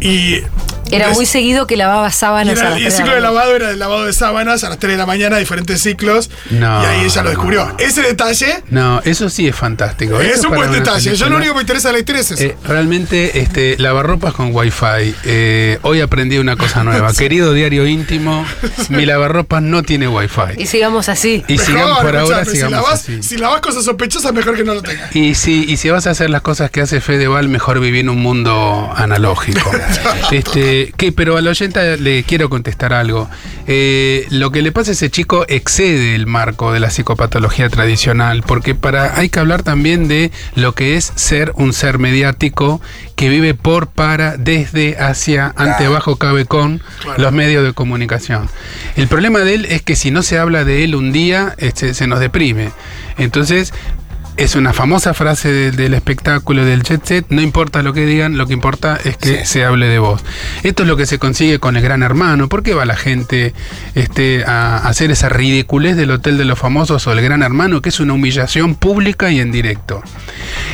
Y 0.00 0.38
Era 0.90 1.10
muy 1.12 1.26
seguido 1.26 1.66
que 1.66 1.76
lavaba 1.76 2.08
y, 2.08 2.12
sábanas 2.12 2.58
era- 2.58 2.68
a 2.68 2.70
las 2.72 2.80
y 2.80 2.84
el 2.86 2.92
ciclo 2.92 3.10
la 3.10 3.14
de 3.16 3.20
lavado 3.20 3.56
era 3.56 3.70
el 3.70 3.78
lavado 3.78 4.04
de 4.04 4.12
sábanas 4.12 4.64
a 4.64 4.68
las 4.68 4.78
3 4.78 4.92
de 4.92 4.98
la 4.98 5.06
mañana, 5.06 5.38
diferentes 5.38 5.80
ciclos. 5.80 6.30
No, 6.50 6.82
y 6.82 6.86
ahí 6.86 7.04
ella 7.04 7.22
lo 7.22 7.30
descubrió. 7.30 7.74
Ese 7.78 8.02
detalle 8.02 8.62
No, 8.70 9.00
eso 9.04 9.30
sí 9.30 9.48
es 9.48 9.56
fantástico. 9.56 10.20
Eso 10.20 10.34
es 10.34 10.44
un 10.44 10.54
buen 10.54 10.72
detalle. 10.72 11.14
Yo 11.14 11.28
lo 11.28 11.36
único 11.36 11.52
que 11.52 11.56
me 11.56 11.60
interesa 11.62 11.88
de 11.88 11.92
la 11.94 11.98
historia 12.00 12.20
es 12.20 12.30
eso. 12.32 12.42
Eh, 12.42 12.56
realmente, 12.64 13.40
este, 13.40 13.76
lavarropas 13.78 14.34
con 14.34 14.50
wifi. 14.54 15.14
Eh, 15.24 15.78
hoy 15.82 16.00
aprendí 16.00 16.38
una 16.38 16.56
cosa 16.56 16.84
nueva. 16.84 17.12
Querido 17.12 17.52
diario 17.52 17.86
íntimo, 17.86 18.44
mi 18.88 19.06
lavarropas 19.06 19.62
no 19.62 19.82
tiene 19.82 20.08
wifi. 20.08 20.58
Y 20.58 20.66
sigamos 20.66 21.08
así. 21.08 21.44
Y 21.48 21.52
Mejor, 21.52 21.66
sigamos 21.66 21.98
por 22.00 22.16
ahora, 22.16 22.40
escuchame, 22.42 22.44
si 22.44 22.52
sigamos 22.56 22.72
lavas, 22.84 23.00
así. 23.00 23.22
Si 23.22 23.36
lavas 23.38 23.60
cosas 23.60 23.84
sospechosas, 23.84 24.32
mejor 24.32 24.56
que 24.56 24.64
no 24.64 24.74
lo 24.74 24.82
tengas. 24.82 25.14
Y 25.14 25.34
si, 25.34 25.64
y 25.64 25.76
si 25.76 25.90
vas 25.90 26.06
a 26.06 26.10
hacer 26.10 26.30
las 26.30 26.42
cosas 26.42 26.70
que 26.70 26.80
hace 26.80 27.00
Fedeval, 27.00 27.48
mejor 27.48 27.80
vivir 27.80 28.00
en 28.00 28.08
un 28.10 28.18
mundo 28.20 28.92
analógico. 28.96 29.70
este, 30.30 30.71
que, 30.96 31.12
pero 31.12 31.36
al 31.36 31.46
oyente 31.46 31.96
le 31.98 32.22
quiero 32.24 32.48
contestar 32.48 32.92
algo. 32.92 33.28
Eh, 33.66 34.26
lo 34.30 34.50
que 34.50 34.62
le 34.62 34.72
pasa 34.72 34.90
a 34.90 34.94
ese 34.94 35.10
chico 35.10 35.44
excede 35.48 36.14
el 36.14 36.26
marco 36.26 36.72
de 36.72 36.80
la 36.80 36.90
psicopatología 36.90 37.68
tradicional, 37.68 38.42
porque 38.46 38.74
para 38.74 39.18
hay 39.18 39.28
que 39.28 39.40
hablar 39.40 39.62
también 39.62 40.08
de 40.08 40.30
lo 40.54 40.74
que 40.74 40.96
es 40.96 41.12
ser 41.14 41.52
un 41.56 41.72
ser 41.72 41.98
mediático 41.98 42.80
que 43.16 43.28
vive 43.28 43.54
por, 43.54 43.88
para, 43.88 44.36
desde, 44.36 44.96
hacia, 44.98 45.52
ante, 45.56 45.86
abajo, 45.86 46.16
cabe 46.16 46.44
con 46.44 46.82
los 47.18 47.32
medios 47.32 47.64
de 47.64 47.72
comunicación. 47.72 48.48
El 48.96 49.08
problema 49.08 49.40
de 49.40 49.54
él 49.54 49.66
es 49.66 49.82
que 49.82 49.96
si 49.96 50.10
no 50.10 50.22
se 50.22 50.38
habla 50.38 50.64
de 50.64 50.84
él 50.84 50.94
un 50.94 51.12
día, 51.12 51.54
este, 51.58 51.94
se 51.94 52.06
nos 52.06 52.18
deprime. 52.18 52.70
Entonces, 53.18 53.72
es 54.42 54.56
una 54.56 54.72
famosa 54.72 55.14
frase 55.14 55.52
de- 55.52 55.70
del 55.72 55.94
espectáculo 55.94 56.64
del 56.64 56.82
jet 56.82 57.04
set, 57.04 57.26
no 57.28 57.40
importa 57.40 57.82
lo 57.82 57.92
que 57.92 58.04
digan, 58.06 58.36
lo 58.36 58.46
que 58.46 58.52
importa 58.54 58.98
es 59.04 59.16
que 59.16 59.44
se 59.46 59.64
hable 59.64 59.86
de 59.86 59.98
vos. 59.98 60.22
Esto 60.62 60.82
es 60.82 60.88
lo 60.88 60.96
que 60.96 61.06
se 61.06 61.18
consigue 61.18 61.58
con 61.58 61.76
el 61.76 61.82
gran 61.82 62.02
hermano. 62.02 62.48
¿Por 62.48 62.62
qué 62.62 62.74
va 62.74 62.84
la 62.84 62.96
gente 62.96 63.54
este, 63.94 64.44
a 64.44 64.78
hacer 64.88 65.10
esa 65.10 65.28
ridiculez 65.28 65.96
del 65.96 66.10
Hotel 66.10 66.38
de 66.38 66.44
los 66.44 66.58
Famosos 66.58 67.06
o 67.06 67.12
el 67.12 67.20
gran 67.22 67.42
hermano, 67.42 67.80
que 67.82 67.88
es 67.90 68.00
una 68.00 68.14
humillación 68.14 68.74
pública 68.74 69.30
y 69.30 69.40
en 69.40 69.52
directo? 69.52 70.02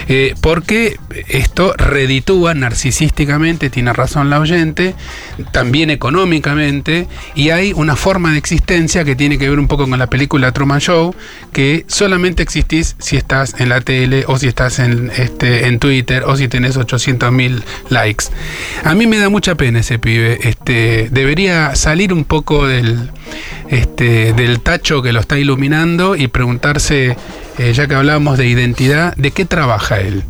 Eh, 0.08 0.34
porque 0.40 0.96
esto 1.28 1.74
reditúa 1.76 2.54
narcisísticamente, 2.54 3.68
tiene 3.70 3.92
razón 3.92 4.30
la 4.30 4.40
oyente, 4.40 4.94
también 5.52 5.90
económicamente, 5.90 7.06
y 7.34 7.50
hay 7.50 7.72
una 7.74 7.96
forma 7.96 8.32
de 8.32 8.38
existencia 8.38 9.04
que 9.04 9.14
tiene 9.14 9.38
que 9.38 9.48
ver 9.50 9.58
un 9.58 9.68
poco 9.68 9.88
con 9.88 9.98
la 9.98 10.06
película 10.08 10.52
Truman 10.52 10.80
Show, 10.80 11.14
que 11.52 11.84
solamente 11.88 12.42
existís 12.42 12.96
si 12.98 13.16
estás 13.16 13.57
en 13.58 13.68
la 13.68 13.80
tele 13.80 14.24
o 14.26 14.38
si 14.38 14.48
estás 14.48 14.78
en, 14.78 15.10
este, 15.16 15.66
en 15.66 15.78
Twitter 15.78 16.24
o 16.24 16.36
si 16.36 16.48
tenés 16.48 16.76
800 16.76 17.32
mil 17.32 17.62
likes. 17.88 18.26
A 18.84 18.94
mí 18.94 19.06
me 19.06 19.18
da 19.18 19.28
mucha 19.28 19.54
pena 19.54 19.80
ese 19.80 19.98
pibe, 19.98 20.38
este, 20.48 21.08
debería 21.10 21.74
salir 21.74 22.12
un 22.12 22.24
poco 22.24 22.66
del, 22.66 23.10
este, 23.68 24.32
del 24.32 24.60
tacho 24.60 25.02
que 25.02 25.12
lo 25.12 25.20
está 25.20 25.38
iluminando 25.38 26.16
y 26.16 26.28
preguntarse, 26.28 27.16
eh, 27.58 27.72
ya 27.72 27.86
que 27.86 27.94
hablábamos 27.94 28.38
de 28.38 28.46
identidad, 28.46 29.14
¿de 29.16 29.30
qué 29.30 29.44
trabaja 29.44 30.00
él? 30.00 30.24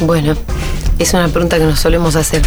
Bueno, 0.00 0.36
es 0.98 1.14
una 1.14 1.28
pregunta 1.28 1.58
que 1.58 1.64
nos 1.64 1.80
solemos 1.80 2.16
hacer. 2.16 2.42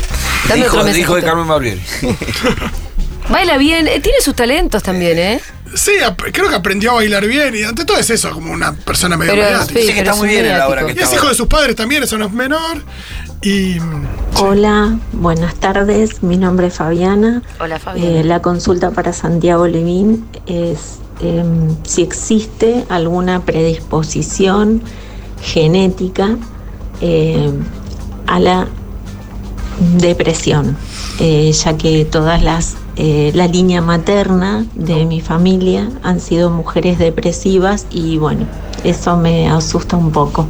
Dame 0.48 0.68
otro 0.68 0.98
hijo 0.98 1.16
de. 1.16 1.24
Carmen 1.24 1.48
Gabriel. 1.48 1.82
Baila 3.30 3.58
bien, 3.58 3.88
eh, 3.88 4.00
tiene 4.00 4.22
sus 4.22 4.36
talentos 4.36 4.82
también, 4.84 5.18
¿eh? 5.20 5.42
Sí, 5.76 5.92
creo 6.32 6.48
que 6.48 6.56
aprendió 6.56 6.92
a 6.92 6.96
bailar 6.96 7.26
bien 7.28 7.54
y 7.54 7.64
ante 7.64 7.84
todo 7.84 7.98
es 7.98 8.10
eso, 8.10 8.32
como 8.32 8.54
una 8.54 8.72
persona 8.74 9.18
medio 9.18 9.34
Pero, 9.34 9.44
mediática. 9.46 9.80
sí, 9.82 9.86
Sí, 9.88 9.94
que 9.94 10.00
pero 10.00 10.00
está 10.00 10.12
es 10.14 10.18
muy 10.18 10.30
bien 10.30 10.40
en 10.40 10.46
la 10.46 10.54
mediático. 10.54 10.72
obra 10.74 10.86
que 10.86 10.92
Y 10.94 10.96
es 10.96 11.04
está 11.04 11.16
hijo 11.18 11.28
de 11.28 11.36
sus 11.36 11.48
padres 11.48 11.76
también, 11.76 12.04
eso 12.04 12.18
no 12.18 12.26
es 12.26 12.32
menor. 12.32 12.84
Y 13.42 13.78
Hola, 14.40 14.98
buenas 15.12 15.56
tardes. 15.56 16.24
Mi 16.24 16.38
nombre 16.38 16.68
es 16.68 16.76
Fabiana. 16.76 17.42
Hola, 17.60 17.80
Fabián. 17.80 18.08
Eh, 18.08 18.24
la 18.24 18.42
consulta 18.42 18.92
para 18.92 19.12
Santiago 19.12 19.68
Levín 19.68 20.26
es 20.48 21.00
em, 21.20 21.76
si 21.84 22.04
existe 22.04 22.86
alguna 22.90 23.44
predisposición 23.44 24.82
genética 25.44 26.38
em, 27.02 27.60
a 28.26 28.40
la 28.40 28.68
depresión, 29.98 30.78
eh, 31.20 31.52
ya 31.52 31.78
que 31.78 32.06
todas 32.06 32.42
las 32.42 32.76
eh, 32.98 33.32
la 33.36 33.48
línea 33.48 33.82
materna 33.82 34.66
de 34.74 35.06
mi 35.06 35.22
familia 35.22 35.90
han 36.02 36.20
sido 36.20 36.50
mujeres 36.50 36.98
depresivas 36.98 37.86
y 37.92 38.18
bueno, 38.18 38.48
eso 38.84 39.18
me 39.18 39.50
asusta 39.50 39.98
un 39.98 40.12
poco. 40.12 40.48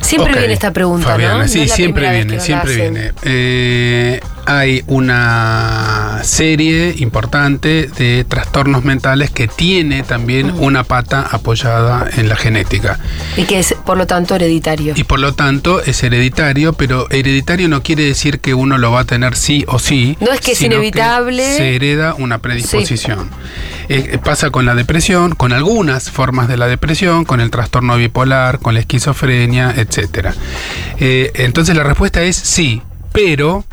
Siempre 0.00 0.38
viene 0.38 0.54
esta 0.54 0.72
pregunta, 0.72 1.08
Fabiana, 1.08 1.34
¿no? 1.34 1.42
No 1.42 1.48
Sí, 1.48 1.62
es 1.62 1.72
siempre 1.72 2.10
viene, 2.10 2.40
siempre 2.40 2.76
viene. 2.76 3.12
Eh, 3.24 4.20
hay 4.48 4.82
una 4.86 6.20
serie 6.22 6.94
importante 6.98 7.86
de 7.98 8.24
trastornos 8.26 8.82
mentales 8.82 9.30
que 9.30 9.46
tiene 9.46 10.02
también 10.02 10.54
Mm. 10.56 10.60
una 10.62 10.84
pata 10.84 11.20
apoyada 11.30 12.08
en 12.16 12.30
la 12.30 12.36
genética. 12.36 12.98
Y 13.36 13.44
que 13.44 13.58
es, 13.58 13.74
por 13.84 13.98
lo 13.98 14.06
tanto, 14.06 14.34
hereditario. 14.34 14.94
Y 14.96 15.04
por 15.04 15.20
lo 15.20 15.34
tanto 15.34 15.82
es 15.82 16.02
hereditario, 16.02 16.72
pero 16.72 17.10
hereditario 17.10 17.68
no 17.68 17.82
quiere 17.82 18.04
decir 18.04 18.40
que 18.40 18.54
uno 18.54 18.78
lo 18.78 18.90
va 18.90 19.00
a 19.00 19.04
tener 19.04 19.36
sí 19.36 19.66
o 19.68 19.78
sí. 19.78 20.16
No 20.20 20.32
es 20.32 20.40
que 20.40 20.52
es 20.52 20.62
inevitable. 20.62 21.44
se 21.56 21.76
hereda 21.76 22.14
una 22.14 22.38
predisposición. 22.38 23.28
Eh, 23.90 24.18
pasa 24.24 24.48
con 24.50 24.64
la 24.64 24.74
depresión, 24.74 25.34
con 25.34 25.52
algunas 25.52 26.10
formas 26.10 26.48
de 26.48 26.56
la 26.56 26.68
depresión, 26.68 27.26
con 27.26 27.40
el 27.40 27.50
trastorno 27.50 27.96
bipolar, 27.96 28.60
con 28.60 28.72
la 28.72 28.80
esquizofrenia, 28.80 29.74
etc. 29.76 30.28
entonces 30.98 31.76
la 31.76 31.82
respuesta 31.82 32.22
es 32.22 32.36
sí, 32.36 32.80
pero 33.12 33.64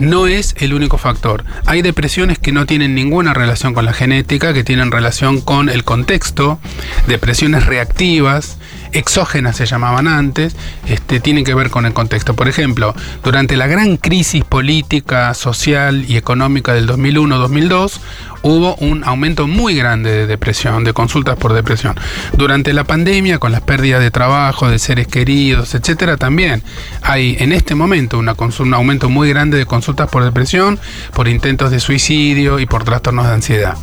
no 0.00 0.26
es 0.26 0.54
el 0.58 0.74
único 0.74 0.98
factor. 0.98 1.44
Hay 1.66 1.82
depresiones 1.82 2.38
que 2.38 2.52
no 2.52 2.66
tienen 2.66 2.94
ninguna 2.94 3.34
relación 3.34 3.74
con 3.74 3.84
la 3.84 3.92
genética, 3.92 4.52
que 4.52 4.64
tienen 4.64 4.90
relación 4.90 5.40
con 5.40 5.68
el 5.68 5.84
contexto, 5.84 6.58
depresiones 7.06 7.66
reactivas, 7.66 8.58
exógenas 8.92 9.56
se 9.56 9.66
llamaban 9.66 10.08
antes, 10.08 10.56
este, 10.86 11.20
tienen 11.20 11.44
que 11.44 11.54
ver 11.54 11.70
con 11.70 11.86
el 11.86 11.92
contexto. 11.92 12.34
Por 12.34 12.48
ejemplo, 12.48 12.94
durante 13.22 13.56
la 13.56 13.66
gran 13.66 13.96
crisis 13.96 14.44
política, 14.44 15.34
social 15.34 16.04
y 16.08 16.16
económica 16.16 16.74
del 16.74 16.88
2001-2002, 16.88 18.00
hubo 18.42 18.74
un 18.76 19.04
aumento 19.04 19.46
muy 19.46 19.74
grande 19.74 20.10
de 20.10 20.26
depresión, 20.26 20.84
de 20.84 20.92
consultas 20.92 21.36
por 21.36 21.52
depresión. 21.52 21.94
Durante 22.36 22.72
la 22.72 22.84
pandemia, 22.84 23.38
con 23.38 23.52
las 23.52 23.60
pérdidas 23.62 24.00
de 24.00 24.10
trabajo, 24.10 24.68
de 24.68 24.78
seres 24.78 25.06
queridos, 25.06 25.74
etcétera, 25.74 26.16
también 26.16 26.62
hay 27.02 27.36
en 27.38 27.52
este 27.52 27.74
momento 27.74 28.18
una 28.18 28.34
un 28.58 28.74
aumento 28.74 29.08
muy 29.08 29.28
grande 29.28 29.56
de 29.56 29.66
consultas 29.66 30.08
por 30.10 30.24
depresión, 30.24 30.78
por 31.14 31.28
intentos 31.28 31.70
de 31.70 31.78
suicidio 31.78 32.58
y 32.58 32.66
por 32.66 32.84
trastornos 32.84 33.26
de 33.26 33.32
ansiedad. 33.32 33.76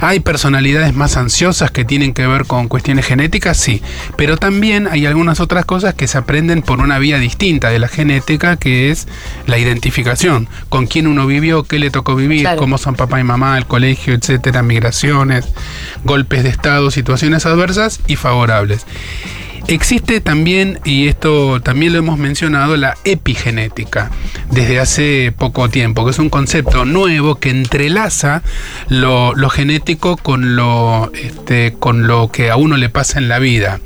¿Hay 0.00 0.20
personalidades 0.20 0.94
más 0.94 1.16
ansiosas 1.16 1.70
que 1.70 1.84
tienen 1.84 2.14
que 2.14 2.26
ver 2.26 2.46
con 2.46 2.68
cuestiones 2.68 3.06
genéticas? 3.06 3.58
Sí, 3.58 3.82
pero 4.16 4.31
también 4.36 4.88
hay 4.90 5.06
algunas 5.06 5.40
otras 5.40 5.64
cosas 5.64 5.94
que 5.94 6.06
se 6.06 6.18
aprenden 6.18 6.62
por 6.62 6.80
una 6.80 6.98
vía 6.98 7.18
distinta 7.18 7.70
de 7.70 7.78
la 7.78 7.88
genética, 7.88 8.56
que 8.56 8.90
es 8.90 9.08
la 9.46 9.58
identificación, 9.58 10.48
con 10.68 10.86
quién 10.86 11.06
uno 11.06 11.26
vivió, 11.26 11.64
qué 11.64 11.78
le 11.78 11.90
tocó 11.90 12.14
vivir, 12.16 12.42
Claro. 12.42 12.58
cómo 12.58 12.78
son 12.78 12.94
papá 12.94 13.20
y 13.20 13.24
mamá, 13.24 13.56
el 13.58 13.66
colegio, 13.66 14.14
etcétera, 14.14 14.62
migraciones, 14.62 15.46
golpes 16.04 16.42
de 16.42 16.50
estado, 16.50 16.90
situaciones 16.90 17.46
adversas 17.46 18.00
y 18.06 18.16
favorables. 18.16 18.86
Existe 19.68 20.20
también, 20.20 20.80
y 20.84 21.06
esto 21.06 21.60
también 21.60 21.92
lo 21.92 22.00
hemos 22.00 22.18
mencionado, 22.18 22.76
la 22.76 22.96
epigenética 23.04 24.10
desde 24.50 24.80
hace 24.80 25.32
poco 25.38 25.68
tiempo, 25.68 26.04
que 26.04 26.10
es 26.10 26.18
un 26.18 26.30
concepto 26.30 26.84
nuevo 26.84 27.36
que 27.36 27.50
entrelaza 27.50 28.42
lo, 28.88 29.34
lo 29.36 29.48
genético 29.50 30.16
con 30.16 30.56
lo, 30.56 31.12
este, 31.14 31.74
con 31.78 32.08
lo 32.08 32.28
que 32.32 32.50
a 32.50 32.56
uno 32.56 32.76
le 32.76 32.88
pasa 32.88 33.20
en 33.20 33.28
la 33.28 33.38
vida, 33.38 33.78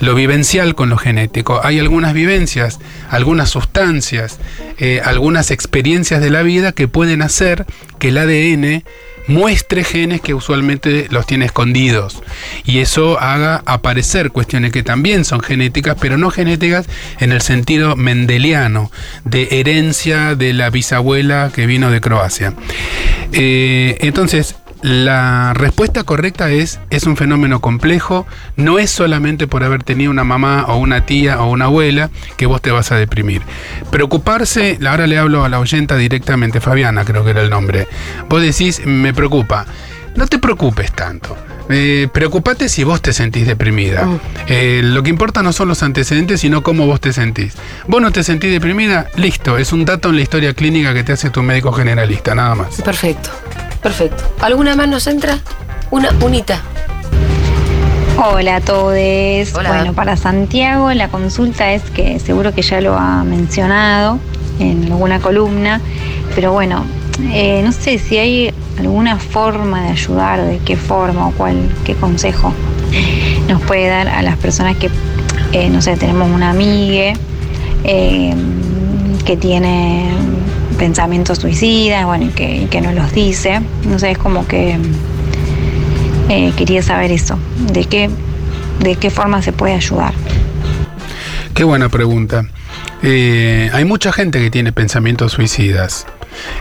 lo 0.00 0.14
vivencial 0.14 0.74
con 0.74 0.90
lo 0.90 0.96
genético. 0.96 1.60
Hay 1.62 1.78
algunas 1.78 2.14
vivencias, 2.14 2.80
algunas 3.08 3.50
sustancias, 3.50 4.38
eh, 4.78 5.00
algunas 5.04 5.50
experiencias 5.50 6.20
de 6.20 6.30
la 6.30 6.42
vida 6.42 6.72
que 6.72 6.88
pueden 6.88 7.22
hacer 7.22 7.66
que 7.98 8.08
el 8.08 8.18
ADN 8.18 8.82
muestre 9.26 9.84
genes 9.84 10.20
que 10.20 10.34
usualmente 10.34 11.06
los 11.10 11.26
tiene 11.26 11.44
escondidos 11.44 12.22
y 12.64 12.78
eso 12.78 13.20
haga 13.20 13.62
aparecer 13.66 14.32
cuestiones 14.32 14.72
que 14.72 14.82
también 14.82 15.24
son 15.24 15.40
genéticas, 15.40 15.96
pero 16.00 16.18
no 16.18 16.30
genéticas 16.30 16.86
en 17.20 17.30
el 17.30 17.40
sentido 17.40 17.96
mendeliano, 17.96 18.90
de 19.24 19.48
herencia 19.52 20.34
de 20.34 20.52
la 20.52 20.70
bisabuela 20.70 21.50
que 21.54 21.66
vino 21.66 21.90
de 21.90 22.00
Croacia. 22.00 22.54
Eh, 23.32 23.98
entonces, 24.00 24.56
la 24.82 25.52
respuesta 25.54 26.04
correcta 26.04 26.50
es, 26.50 26.80
es 26.90 27.04
un 27.04 27.16
fenómeno 27.16 27.60
complejo, 27.60 28.26
no 28.56 28.78
es 28.78 28.90
solamente 28.90 29.46
por 29.46 29.64
haber 29.64 29.82
tenido 29.82 30.10
una 30.10 30.24
mamá 30.24 30.64
o 30.68 30.76
una 30.76 31.04
tía 31.06 31.40
o 31.42 31.50
una 31.50 31.66
abuela 31.66 32.10
que 32.36 32.46
vos 32.46 32.62
te 32.62 32.70
vas 32.70 32.90
a 32.92 32.96
deprimir. 32.96 33.42
Preocuparse, 33.90 34.78
ahora 34.86 35.06
le 35.06 35.18
hablo 35.18 35.44
a 35.44 35.48
la 35.48 35.60
oyenta 35.60 35.96
directamente, 35.96 36.60
Fabiana 36.60 37.04
creo 37.04 37.24
que 37.24 37.30
era 37.30 37.42
el 37.42 37.50
nombre, 37.50 37.88
vos 38.28 38.40
decís, 38.40 38.84
me 38.86 39.12
preocupa, 39.12 39.66
no 40.16 40.26
te 40.26 40.38
preocupes 40.38 40.92
tanto. 40.92 41.36
Eh, 41.72 42.08
preocupate 42.12 42.68
si 42.68 42.82
vos 42.82 43.00
te 43.00 43.12
sentís 43.12 43.46
deprimida. 43.46 44.04
Mm. 44.04 44.20
Eh, 44.48 44.80
lo 44.82 45.04
que 45.04 45.10
importa 45.10 45.40
no 45.42 45.52
son 45.52 45.68
los 45.68 45.84
antecedentes, 45.84 46.40
sino 46.40 46.64
cómo 46.64 46.86
vos 46.86 47.00
te 47.00 47.12
sentís. 47.12 47.54
Vos 47.86 48.02
no 48.02 48.10
te 48.10 48.24
sentís 48.24 48.50
deprimida, 48.50 49.06
listo. 49.16 49.56
Es 49.56 49.72
un 49.72 49.84
dato 49.84 50.08
en 50.08 50.16
la 50.16 50.22
historia 50.22 50.52
clínica 50.52 50.92
que 50.92 51.04
te 51.04 51.12
hace 51.12 51.30
tu 51.30 51.44
médico 51.44 51.70
generalista, 51.70 52.34
nada 52.34 52.56
más. 52.56 52.82
Perfecto, 52.82 53.30
perfecto. 53.82 54.22
¿Alguna 54.40 54.76
más 54.76 54.88
nos 54.88 55.06
entra? 55.06 55.38
Una, 55.90 56.10
unita. 56.22 56.60
Hola 58.16 58.56
a 58.56 58.60
todos. 58.60 58.94
Hola. 59.54 59.72
Bueno, 59.72 59.92
para 59.94 60.16
Santiago 60.16 60.92
la 60.92 61.08
consulta 61.08 61.72
es 61.72 61.82
que 61.90 62.18
seguro 62.18 62.52
que 62.52 62.62
ya 62.62 62.80
lo 62.80 62.96
ha 62.98 63.24
mencionado 63.24 64.18
en 64.58 64.84
alguna 64.92 65.20
columna, 65.20 65.80
pero 66.34 66.52
bueno, 66.52 66.84
eh, 67.32 67.62
no 67.64 67.72
sé 67.72 67.98
si 67.98 68.18
hay 68.18 68.52
alguna 68.78 69.18
forma 69.18 69.84
de 69.84 69.88
ayudar, 69.90 70.42
de 70.44 70.58
qué 70.58 70.76
forma 70.76 71.28
o 71.28 71.32
cuál, 71.32 71.56
qué 71.84 71.94
consejo 71.94 72.52
nos 73.48 73.60
puede 73.62 73.88
dar 73.88 74.08
a 74.08 74.22
las 74.22 74.36
personas 74.36 74.76
que, 74.76 74.90
eh, 75.52 75.70
no 75.70 75.82
sé, 75.82 75.96
tenemos 75.96 76.30
una 76.30 76.50
amiga 76.50 77.12
eh, 77.84 78.34
que 79.24 79.36
tiene 79.36 80.10
pensamientos 80.80 81.36
suicidas, 81.36 82.06
bueno, 82.06 82.24
y 82.24 82.28
que, 82.30 82.56
y 82.62 82.64
que 82.64 82.80
nos 82.80 82.94
los 82.94 83.12
dice. 83.12 83.60
No 83.84 83.98
sé, 83.98 84.12
es 84.12 84.18
como 84.18 84.48
que 84.48 84.78
eh, 86.30 86.52
quería 86.56 86.82
saber 86.82 87.12
eso, 87.12 87.38
de 87.70 87.84
qué, 87.84 88.08
de 88.80 88.96
qué 88.96 89.10
forma 89.10 89.42
se 89.42 89.52
puede 89.52 89.74
ayudar. 89.74 90.14
Qué 91.52 91.64
buena 91.64 91.90
pregunta. 91.90 92.46
Eh, 93.02 93.68
hay 93.74 93.84
mucha 93.84 94.10
gente 94.10 94.40
que 94.40 94.50
tiene 94.50 94.72
pensamientos 94.72 95.32
suicidas. 95.32 96.06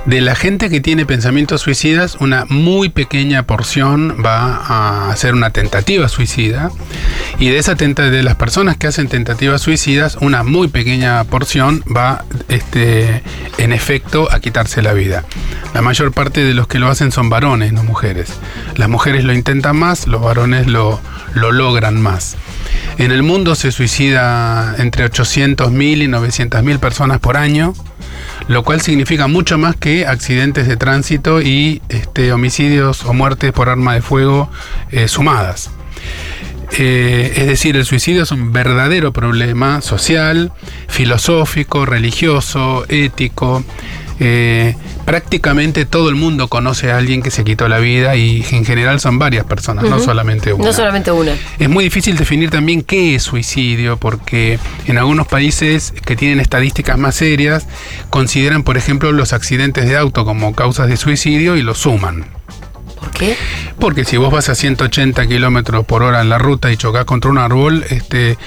De 0.06 0.22
la 0.22 0.36
gente 0.36 0.70
que 0.70 0.82
tiene 0.82 1.06
pensamientos 1.06 1.62
suicidas, 1.62 2.18
una 2.20 2.46
muy 2.46 2.89
pequeña 2.89 3.44
porción 3.44 4.18
va 4.24 4.56
a 4.56 5.12
hacer 5.12 5.34
una 5.34 5.52
tentativa 5.52 6.08
suicida. 6.08 6.72
Y 7.39 7.50
de 7.50 7.58
esa 7.58 7.76
tenta 7.76 8.10
de 8.10 8.24
las 8.24 8.36
personas 8.36 8.78
que 8.78 8.88
hacen 8.88 9.08
tentativas 9.08 9.62
suicidas, 9.62 10.18
una 10.22 10.44
muy 10.44 10.68
pequeña 10.68 11.24
porción 11.26 11.84
va, 11.96 12.26
este, 12.48 13.24
en 13.58 13.74
efecto, 13.74 14.32
a 14.32 14.39
quitarse 14.39 14.82
la 14.82 14.94
vida. 14.94 15.24
La 15.74 15.82
mayor 15.82 16.12
parte 16.12 16.44
de 16.44 16.54
los 16.54 16.68
que 16.68 16.80
lo 16.80 16.88
hacen 16.88 17.12
son 17.12 17.30
varones, 17.30 17.74
no 17.74 17.84
mujeres. 17.84 18.34
Las 18.76 18.89
mujeres 18.89 19.24
lo 19.24 19.34
intentan 19.34 19.78
más, 19.78 20.08
los 20.08 20.22
varones 20.22 20.68
lo, 20.68 21.00
lo 21.34 21.52
logran 21.52 22.02
más. 22.02 22.36
En 22.97 23.12
el 23.12 23.23
mundo 23.23 23.55
se 23.55 23.71
suicida 23.71 24.75
entre 24.77 25.05
800.000 25.05 26.03
y 26.03 26.08
900.000 26.08 26.79
personas 26.79 27.19
por 27.19 27.38
año, 27.38 27.73
lo 28.47 28.63
cual 28.63 28.82
significa 28.82 29.27
mucho 29.27 29.58
más 29.58 29.75
que 29.75 30.05
accidentes 30.05 30.67
de 30.67 30.77
tránsito 30.77 31.41
y 31.41 31.82
este, 31.89 32.34
homicidios 32.34 33.05
o 33.05 33.13
muertes 33.13 33.51
por 33.51 33.69
arma 33.69 33.93
de 33.93 34.01
fuego 34.01 34.49
eh, 34.91 35.08
sumadas. 35.08 35.71
Eh, 36.77 37.34
es 37.36 37.47
decir, 37.47 37.75
el 37.75 37.86
suicidio 37.86 38.23
es 38.23 38.32
un 38.32 38.53
verdadero 38.53 39.12
problema 39.12 39.82
social, 39.82 40.51
filosófico, 40.88 41.86
religioso, 41.86 42.86
ético. 42.89 43.63
Eh, 44.21 44.75
prácticamente 45.05 45.86
todo 45.86 46.10
el 46.10 46.15
mundo 46.15 46.49
conoce 46.49 46.91
a 46.91 46.97
alguien 46.97 47.21
que 47.21 47.32
se 47.32 47.43
quitó 47.45 47.69
la 47.69 47.79
vida 47.79 48.15
y 48.17 48.45
en 48.51 48.65
general 48.65 48.99
son 48.99 49.17
varias 49.17 49.45
personas, 49.45 49.86
no 49.86 49.99
solamente 49.99 50.51
una. 50.51 50.65
No 50.65 50.73
solamente 50.73 51.12
una. 51.12 51.36
Es 51.58 51.69
muy 51.69 51.86
difícil 51.86 52.17
definir 52.17 52.49
también 52.49 52.82
qué 52.82 53.15
es 53.15 53.23
suicidio, 53.23 53.97
porque 53.97 54.60
en 54.88 54.97
algunos 54.97 55.27
países 55.27 55.93
que 56.05 56.15
tienen 56.15 56.39
estadísticas 56.39 56.97
más 56.97 57.15
serias 57.15 57.65
consideran, 58.10 58.63
por 58.63 58.77
ejemplo, 58.77 59.12
los 59.12 59.32
accidentes 59.32 59.88
de 59.88 59.97
auto 59.97 60.25
como 60.25 60.53
causas 60.53 60.89
de 60.89 60.97
suicidio 60.97 61.55
y 61.55 61.62
lo 61.62 61.73
suman. 61.73 62.25
¿Por 62.99 63.12
qué? 63.12 63.38
Porque 63.79 64.03
si 64.03 64.17
vos 64.17 64.32
vas 64.32 64.49
a 64.49 64.55
180 64.55 65.25
kilómetros 65.27 65.86
por 65.86 66.03
hora 66.03 66.21
en 66.21 66.29
la 66.29 66.38
ruta 66.38 66.71
y 66.71 66.77
chocas 66.77 67.05
contra 67.05 67.32
un 67.32 67.38
árbol, 67.38 67.86
este, 67.89 68.38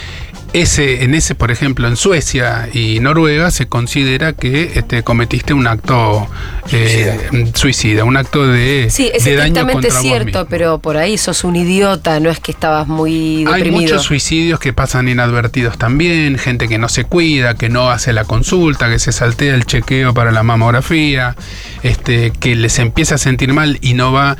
ese, 0.52 1.04
en 1.04 1.14
ese, 1.14 1.34
por 1.34 1.50
ejemplo, 1.50 1.88
en 1.88 1.96
Suecia 1.96 2.68
y 2.72 3.00
Noruega 3.00 3.50
se 3.50 3.66
considera 3.66 4.32
que 4.32 4.72
este, 4.74 5.02
cometiste 5.02 5.54
un 5.54 5.66
acto 5.66 6.28
eh, 6.70 7.50
suicida, 7.54 8.04
un 8.04 8.16
acto 8.16 8.46
de, 8.46 8.88
Sí, 8.90 9.10
es 9.12 9.24
de 9.24 9.36
daño 9.36 9.64
vos 9.66 9.84
cierto, 10.00 10.24
mismo. 10.26 10.46
pero 10.50 10.78
por 10.78 10.96
ahí 10.96 11.16
sos 11.16 11.44
un 11.44 11.56
idiota, 11.56 12.20
no 12.20 12.30
es 12.30 12.38
que 12.40 12.52
estabas 12.52 12.86
muy 12.86 13.38
Hay 13.46 13.62
deprimido. 13.62 13.82
muchos 13.82 14.02
suicidios 14.02 14.60
que 14.60 14.72
pasan 14.72 15.08
inadvertidos 15.08 15.78
también, 15.78 16.38
gente 16.38 16.68
que 16.68 16.78
no 16.78 16.88
se 16.88 17.04
cuida, 17.04 17.54
que 17.54 17.68
no 17.68 17.90
hace 17.90 18.12
la 18.12 18.24
consulta, 18.24 18.90
que 18.90 18.98
se 18.98 19.12
saltea 19.12 19.54
el 19.54 19.64
chequeo 19.64 20.12
para 20.12 20.32
la 20.32 20.42
mamografía, 20.42 21.34
este, 21.82 22.30
que 22.30 22.56
les 22.56 22.78
empieza 22.78 23.14
a 23.14 23.18
sentir 23.18 23.52
mal 23.52 23.78
y 23.80 23.94
no 23.94 24.12
va. 24.12 24.36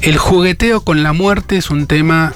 El 0.00 0.16
jugueteo 0.16 0.82
con 0.82 1.02
la 1.02 1.12
muerte 1.12 1.56
es 1.56 1.70
un 1.70 1.86
tema 1.86 2.34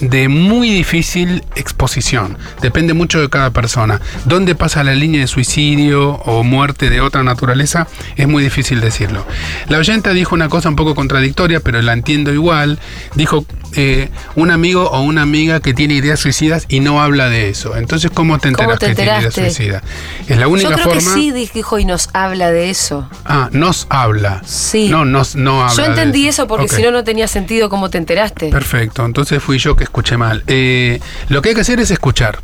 de 0.00 0.28
muy 0.28 0.70
difícil 0.70 1.44
exposición. 1.54 2.36
Depende 2.60 2.94
mucho 2.94 3.20
de 3.20 3.28
cada 3.28 3.50
persona. 3.50 4.00
¿Dónde 4.24 4.54
pasa 4.54 4.84
la 4.84 4.94
línea 4.94 5.20
de 5.20 5.26
suicidio 5.26 6.12
o 6.12 6.44
muerte 6.44 6.90
de 6.90 7.00
otra 7.00 7.22
naturaleza? 7.22 7.86
Es 8.16 8.28
muy 8.28 8.42
difícil 8.42 8.80
decirlo. 8.80 9.26
La 9.68 9.78
oyenta 9.78 10.12
dijo 10.12 10.34
una 10.34 10.48
cosa 10.48 10.68
un 10.68 10.76
poco 10.76 10.94
contradictoria, 10.94 11.60
pero 11.60 11.80
la 11.82 11.92
entiendo 11.92 12.32
igual. 12.32 12.78
Dijo 13.14 13.44
eh, 13.74 14.08
un 14.34 14.50
amigo 14.50 14.90
o 14.90 15.00
una 15.02 15.22
amiga 15.22 15.60
que 15.60 15.74
tiene 15.74 15.94
ideas 15.94 16.20
suicidas 16.20 16.66
y 16.68 16.80
no 16.80 17.02
habla 17.02 17.28
de 17.28 17.48
eso. 17.48 17.76
Entonces, 17.76 18.10
¿cómo 18.12 18.38
te 18.38 18.52
¿Cómo 18.52 18.72
enteras 18.72 18.78
te 18.78 18.86
que 18.88 18.94
tiene 18.94 19.18
ideas 19.20 19.34
suicidas? 19.34 19.82
Es 20.26 20.38
la 20.38 20.48
única 20.48 20.70
Yo 20.70 20.74
creo 20.74 20.86
forma. 20.86 21.14
que 21.14 21.20
sí 21.20 21.32
dijo 21.32 21.78
y 21.78 21.84
nos 21.84 22.08
habla 22.12 22.50
de 22.50 22.70
eso. 22.70 23.08
Ah, 23.24 23.48
nos 23.52 23.86
habla. 23.90 24.42
Sí. 24.46 24.88
No, 24.88 25.04
nos, 25.04 25.36
no 25.36 25.62
habla. 25.62 25.76
Yo 25.76 25.82
de 25.82 25.88
entendí 25.88 26.28
eso 26.28 26.46
porque 26.46 26.68
si 26.68 26.82
no, 26.82 26.90
no 26.90 27.04
tenía 27.04 27.28
sentido 27.28 27.68
cómo 27.68 27.90
te 27.90 27.98
enteraste. 27.98 28.50
Perfecto, 28.50 29.04
entonces 29.04 29.42
fui 29.42 29.58
yo 29.58 29.76
que 29.76 29.84
escuché 29.84 30.16
mal. 30.16 30.42
Eh, 30.46 31.00
lo 31.28 31.42
que 31.42 31.50
hay 31.50 31.54
que 31.54 31.60
hacer 31.62 31.80
es 31.80 31.90
escuchar. 31.90 32.38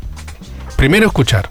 Primero 0.75 1.07
escuchar. 1.07 1.49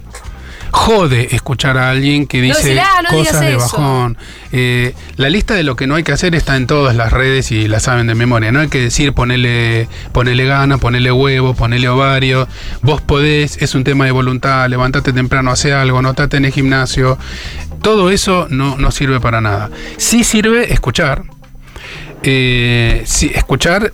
Jode 0.76 1.34
escuchar 1.36 1.78
a 1.78 1.90
alguien 1.90 2.26
que 2.26 2.42
dice 2.42 2.80
"Ah, 2.80 3.00
no 3.02 3.08
cosas 3.10 3.40
de 3.40 3.50
eso". 3.50 3.58
bajón. 3.60 4.18
Eh, 4.50 4.92
la 5.16 5.30
lista 5.30 5.54
de 5.54 5.62
lo 5.62 5.76
que 5.76 5.86
no 5.86 5.94
hay 5.94 6.02
que 6.02 6.10
hacer 6.10 6.34
está 6.34 6.56
en 6.56 6.66
todas 6.66 6.96
las 6.96 7.12
redes 7.12 7.52
y 7.52 7.68
la 7.68 7.78
saben 7.78 8.08
de 8.08 8.16
memoria. 8.16 8.50
No 8.50 8.58
hay 8.58 8.66
que 8.68 8.80
decir 8.80 9.12
ponele, 9.12 9.88
ponele 10.12 10.44
gana, 10.44 10.78
ponele 10.78 11.12
huevo, 11.12 11.54
ponele 11.54 11.88
ovario. 11.88 12.48
Vos 12.82 13.00
podés, 13.00 13.56
es 13.62 13.76
un 13.76 13.84
tema 13.84 14.04
de 14.04 14.10
voluntad, 14.10 14.68
levántate 14.68 15.12
temprano, 15.12 15.52
hace 15.52 15.72
algo, 15.72 16.02
notate 16.02 16.38
en 16.38 16.44
el 16.46 16.52
gimnasio. 16.52 17.18
Todo 17.80 18.10
eso 18.10 18.48
no, 18.50 18.76
no 18.76 18.90
sirve 18.90 19.20
para 19.20 19.40
nada. 19.40 19.70
Sí 19.96 20.24
sirve 20.24 20.72
escuchar, 20.72 21.22
eh, 22.24 23.02
sí, 23.06 23.30
escuchar 23.32 23.92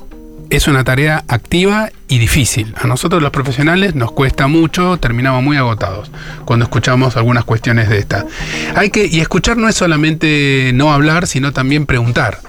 es 0.51 0.67
una 0.69 0.85
tarea 0.85 1.25
activa 1.29 1.91
y 2.09 2.19
difícil. 2.19 2.75
A 2.81 2.87
nosotros 2.87 3.23
los 3.23 3.31
profesionales 3.31 3.95
nos 3.95 4.13
cuesta 4.13 4.47
mucho, 4.49 4.99
terminamos 4.99 5.43
muy 5.43 5.57
agotados 5.57 6.11
cuando 6.45 6.65
escuchamos 6.65 7.17
algunas 7.17 7.45
cuestiones 7.45 7.89
de 7.89 7.99
esta. 7.99 8.27
Hay 8.75 8.91
que 8.91 9.07
y 9.07 9.21
escuchar 9.21 9.57
no 9.57 9.69
es 9.69 9.77
solamente 9.77 10.73
no 10.75 10.93
hablar, 10.93 11.27
sino 11.27 11.53
también 11.53 11.87
preguntar. 11.87 12.41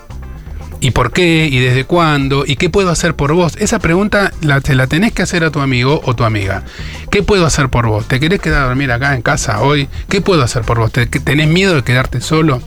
¿Y 0.84 0.90
por 0.92 1.12
qué? 1.14 1.48
¿Y 1.52 1.60
desde 1.60 1.84
cuándo? 1.84 2.44
¿Y 2.44 2.56
qué 2.56 2.72
puedo 2.72 2.90
hacer 2.90 3.16
por 3.16 3.34
vos? 3.34 3.56
Esa 3.60 3.78
pregunta 3.78 4.32
la, 4.42 4.62
te 4.62 4.74
la 4.74 4.88
tenés 4.88 5.14
que 5.14 5.22
hacer 5.22 5.44
a 5.44 5.52
tu 5.52 5.60
amigo 5.60 6.02
o 6.06 6.16
tu 6.16 6.24
amiga. 6.24 6.64
¿Qué 7.12 7.22
puedo 7.22 7.46
hacer 7.46 7.70
por 7.70 7.86
vos? 7.86 8.08
¿Te 8.08 8.20
querés 8.20 8.40
quedar 8.42 8.64
a 8.64 8.66
dormir 8.66 8.92
acá 8.92 9.14
en 9.14 9.22
casa 9.22 9.62
hoy? 9.62 9.88
¿Qué 10.10 10.22
puedo 10.22 10.42
hacer 10.42 10.64
por 10.64 10.80
vos? 10.80 10.92
¿Te- 10.92 11.06
¿Tenés 11.06 11.50
miedo 11.50 11.76
de 11.76 11.84
quedarte 11.84 12.20
solo? 12.20 12.64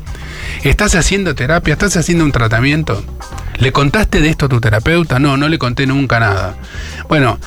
¿Estás 0.62 0.94
haciendo 0.94 1.34
terapia? 1.34 1.72
¿Estás 1.72 1.96
haciendo 1.96 2.24
un 2.24 2.30
tratamiento? 2.30 3.02
¿Le 3.58 3.72
contaste 3.72 4.20
de 4.20 4.28
esto 4.28 4.46
a 4.46 4.48
tu 4.48 4.60
terapeuta? 4.60 5.18
No, 5.18 5.36
no 5.36 5.48
le 5.48 5.58
conté 5.58 5.86
nunca 5.86 6.20
nada. 6.20 6.54
Bueno, 7.08 7.38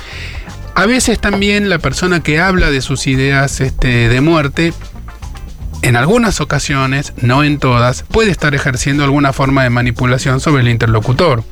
a 0.75 0.85
veces 0.85 1.19
también 1.19 1.69
la 1.69 1.79
persona 1.79 2.21
que 2.21 2.39
habla 2.39 2.71
de 2.71 2.81
sus 2.81 3.07
ideas 3.07 3.59
este, 3.61 4.09
de 4.09 4.21
muerte 4.21 4.73
en 5.83 5.95
algunas 5.95 6.41
ocasiones, 6.41 7.13
no 7.17 7.43
en 7.43 7.59
todas, 7.59 8.01
puede 8.01 8.31
estar 8.31 8.55
ejerciendo 8.55 9.03
alguna 9.03 9.31
forma 9.31 9.63
de 9.63 9.69
manipulación 9.69 10.39
sobre 10.39 10.63
el 10.63 10.69
interlocutor. 10.69 11.43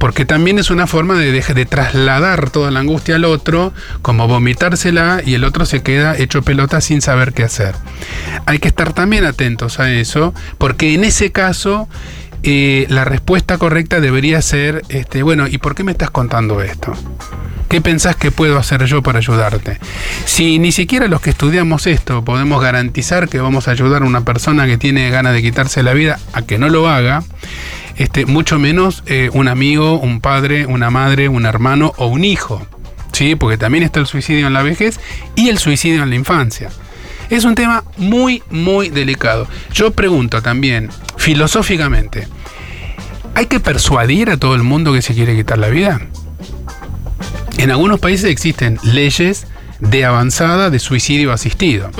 Porque 0.00 0.24
también 0.24 0.58
es 0.58 0.70
una 0.70 0.88
forma 0.88 1.14
de, 1.14 1.32
deje- 1.32 1.54
de 1.54 1.64
trasladar 1.64 2.50
toda 2.50 2.72
la 2.72 2.80
angustia 2.80 3.14
al 3.14 3.24
otro, 3.24 3.72
como 4.02 4.26
vomitársela 4.26 5.22
y 5.24 5.34
el 5.34 5.44
otro 5.44 5.66
se 5.66 5.82
queda 5.82 6.16
hecho 6.18 6.42
pelota 6.42 6.80
sin 6.80 7.00
saber 7.00 7.32
qué 7.32 7.44
hacer. 7.44 7.76
Hay 8.44 8.58
que 8.58 8.66
estar 8.68 8.92
también 8.92 9.24
atentos 9.24 9.78
a 9.78 9.90
eso, 9.92 10.34
porque 10.58 10.92
en 10.94 11.04
ese 11.04 11.30
caso 11.30 11.88
eh, 12.44 12.86
la 12.90 13.04
respuesta 13.04 13.56
correcta 13.58 14.00
debería 14.00 14.40
ser, 14.42 14.82
este, 14.90 15.22
bueno, 15.22 15.48
¿y 15.48 15.58
por 15.58 15.74
qué 15.74 15.82
me 15.82 15.92
estás 15.92 16.10
contando 16.10 16.60
esto? 16.62 16.92
¿Qué 17.68 17.80
pensás 17.80 18.16
que 18.16 18.30
puedo 18.30 18.58
hacer 18.58 18.84
yo 18.84 19.02
para 19.02 19.18
ayudarte? 19.18 19.78
Si 20.26 20.58
ni 20.58 20.70
siquiera 20.70 21.08
los 21.08 21.22
que 21.22 21.30
estudiamos 21.30 21.86
esto 21.86 22.22
podemos 22.22 22.62
garantizar 22.62 23.28
que 23.28 23.40
vamos 23.40 23.66
a 23.66 23.70
ayudar 23.70 24.02
a 24.02 24.06
una 24.06 24.24
persona 24.24 24.66
que 24.66 24.76
tiene 24.76 25.10
ganas 25.10 25.32
de 25.32 25.42
quitarse 25.42 25.82
la 25.82 25.94
vida 25.94 26.20
a 26.34 26.42
que 26.42 26.58
no 26.58 26.68
lo 26.68 26.88
haga, 26.88 27.24
este, 27.96 28.26
mucho 28.26 28.58
menos 28.58 29.02
eh, 29.06 29.30
un 29.32 29.48
amigo, 29.48 29.98
un 29.98 30.20
padre, 30.20 30.66
una 30.66 30.90
madre, 30.90 31.28
un 31.28 31.46
hermano 31.46 31.94
o 31.96 32.06
un 32.06 32.24
hijo. 32.24 32.66
¿Sí? 33.12 33.36
Porque 33.36 33.56
también 33.56 33.84
está 33.84 34.00
el 34.00 34.06
suicidio 34.06 34.46
en 34.48 34.52
la 34.52 34.62
vejez 34.62 35.00
y 35.34 35.48
el 35.48 35.58
suicidio 35.58 36.02
en 36.02 36.10
la 36.10 36.16
infancia. 36.16 36.70
Es 37.30 37.44
un 37.44 37.54
tema 37.54 37.84
muy, 37.96 38.42
muy 38.50 38.88
delicado. 38.88 39.48
Yo 39.72 39.92
pregunto 39.92 40.42
también, 40.42 40.90
filosóficamente, 41.16 42.28
¿Hay 43.34 43.46
que 43.46 43.58
persuadir 43.58 44.30
a 44.30 44.36
todo 44.36 44.54
el 44.54 44.62
mundo 44.62 44.92
que 44.92 45.02
se 45.02 45.12
quiere 45.12 45.34
quitar 45.34 45.58
la 45.58 45.68
vida? 45.68 46.00
En 47.58 47.70
algunos 47.70 47.98
países 47.98 48.30
existen 48.30 48.78
leyes 48.84 49.46
de 49.80 50.04
avanzada 50.04 50.70
de 50.70 50.78
suicidio 50.78 51.32
asistido. 51.32 51.90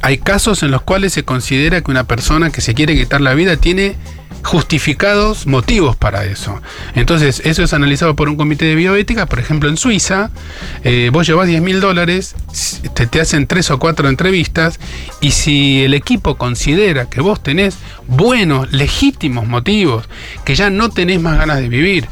Hay 0.00 0.18
casos 0.18 0.62
en 0.62 0.70
los 0.70 0.82
cuales 0.82 1.12
se 1.12 1.24
considera 1.24 1.82
que 1.82 1.90
una 1.90 2.04
persona 2.04 2.50
que 2.50 2.62
se 2.62 2.72
quiere 2.72 2.96
quitar 2.96 3.20
la 3.20 3.34
vida 3.34 3.56
tiene 3.58 3.96
justificados 4.42 5.46
motivos 5.46 5.96
para 5.96 6.24
eso. 6.24 6.60
Entonces, 6.94 7.42
eso 7.44 7.62
es 7.62 7.72
analizado 7.72 8.16
por 8.16 8.28
un 8.28 8.36
comité 8.36 8.64
de 8.64 8.74
bioética. 8.74 9.26
Por 9.26 9.38
ejemplo, 9.38 9.68
en 9.68 9.76
Suiza, 9.76 10.30
eh, 10.84 11.10
vos 11.12 11.26
llevas 11.26 11.46
10 11.46 11.62
mil 11.62 11.80
dólares, 11.80 12.34
te, 12.94 13.06
te 13.06 13.20
hacen 13.20 13.46
tres 13.46 13.70
o 13.70 13.78
cuatro 13.78 14.08
entrevistas, 14.08 14.80
y 15.20 15.30
si 15.30 15.84
el 15.84 15.94
equipo 15.94 16.36
considera 16.36 17.08
que 17.08 17.20
vos 17.20 17.42
tenés 17.42 17.76
buenos, 18.06 18.72
legítimos 18.72 19.46
motivos, 19.46 20.08
que 20.44 20.54
ya 20.54 20.70
no 20.70 20.90
tenés 20.90 21.20
más 21.20 21.38
ganas 21.38 21.58
de 21.58 21.68
vivir, 21.68 22.08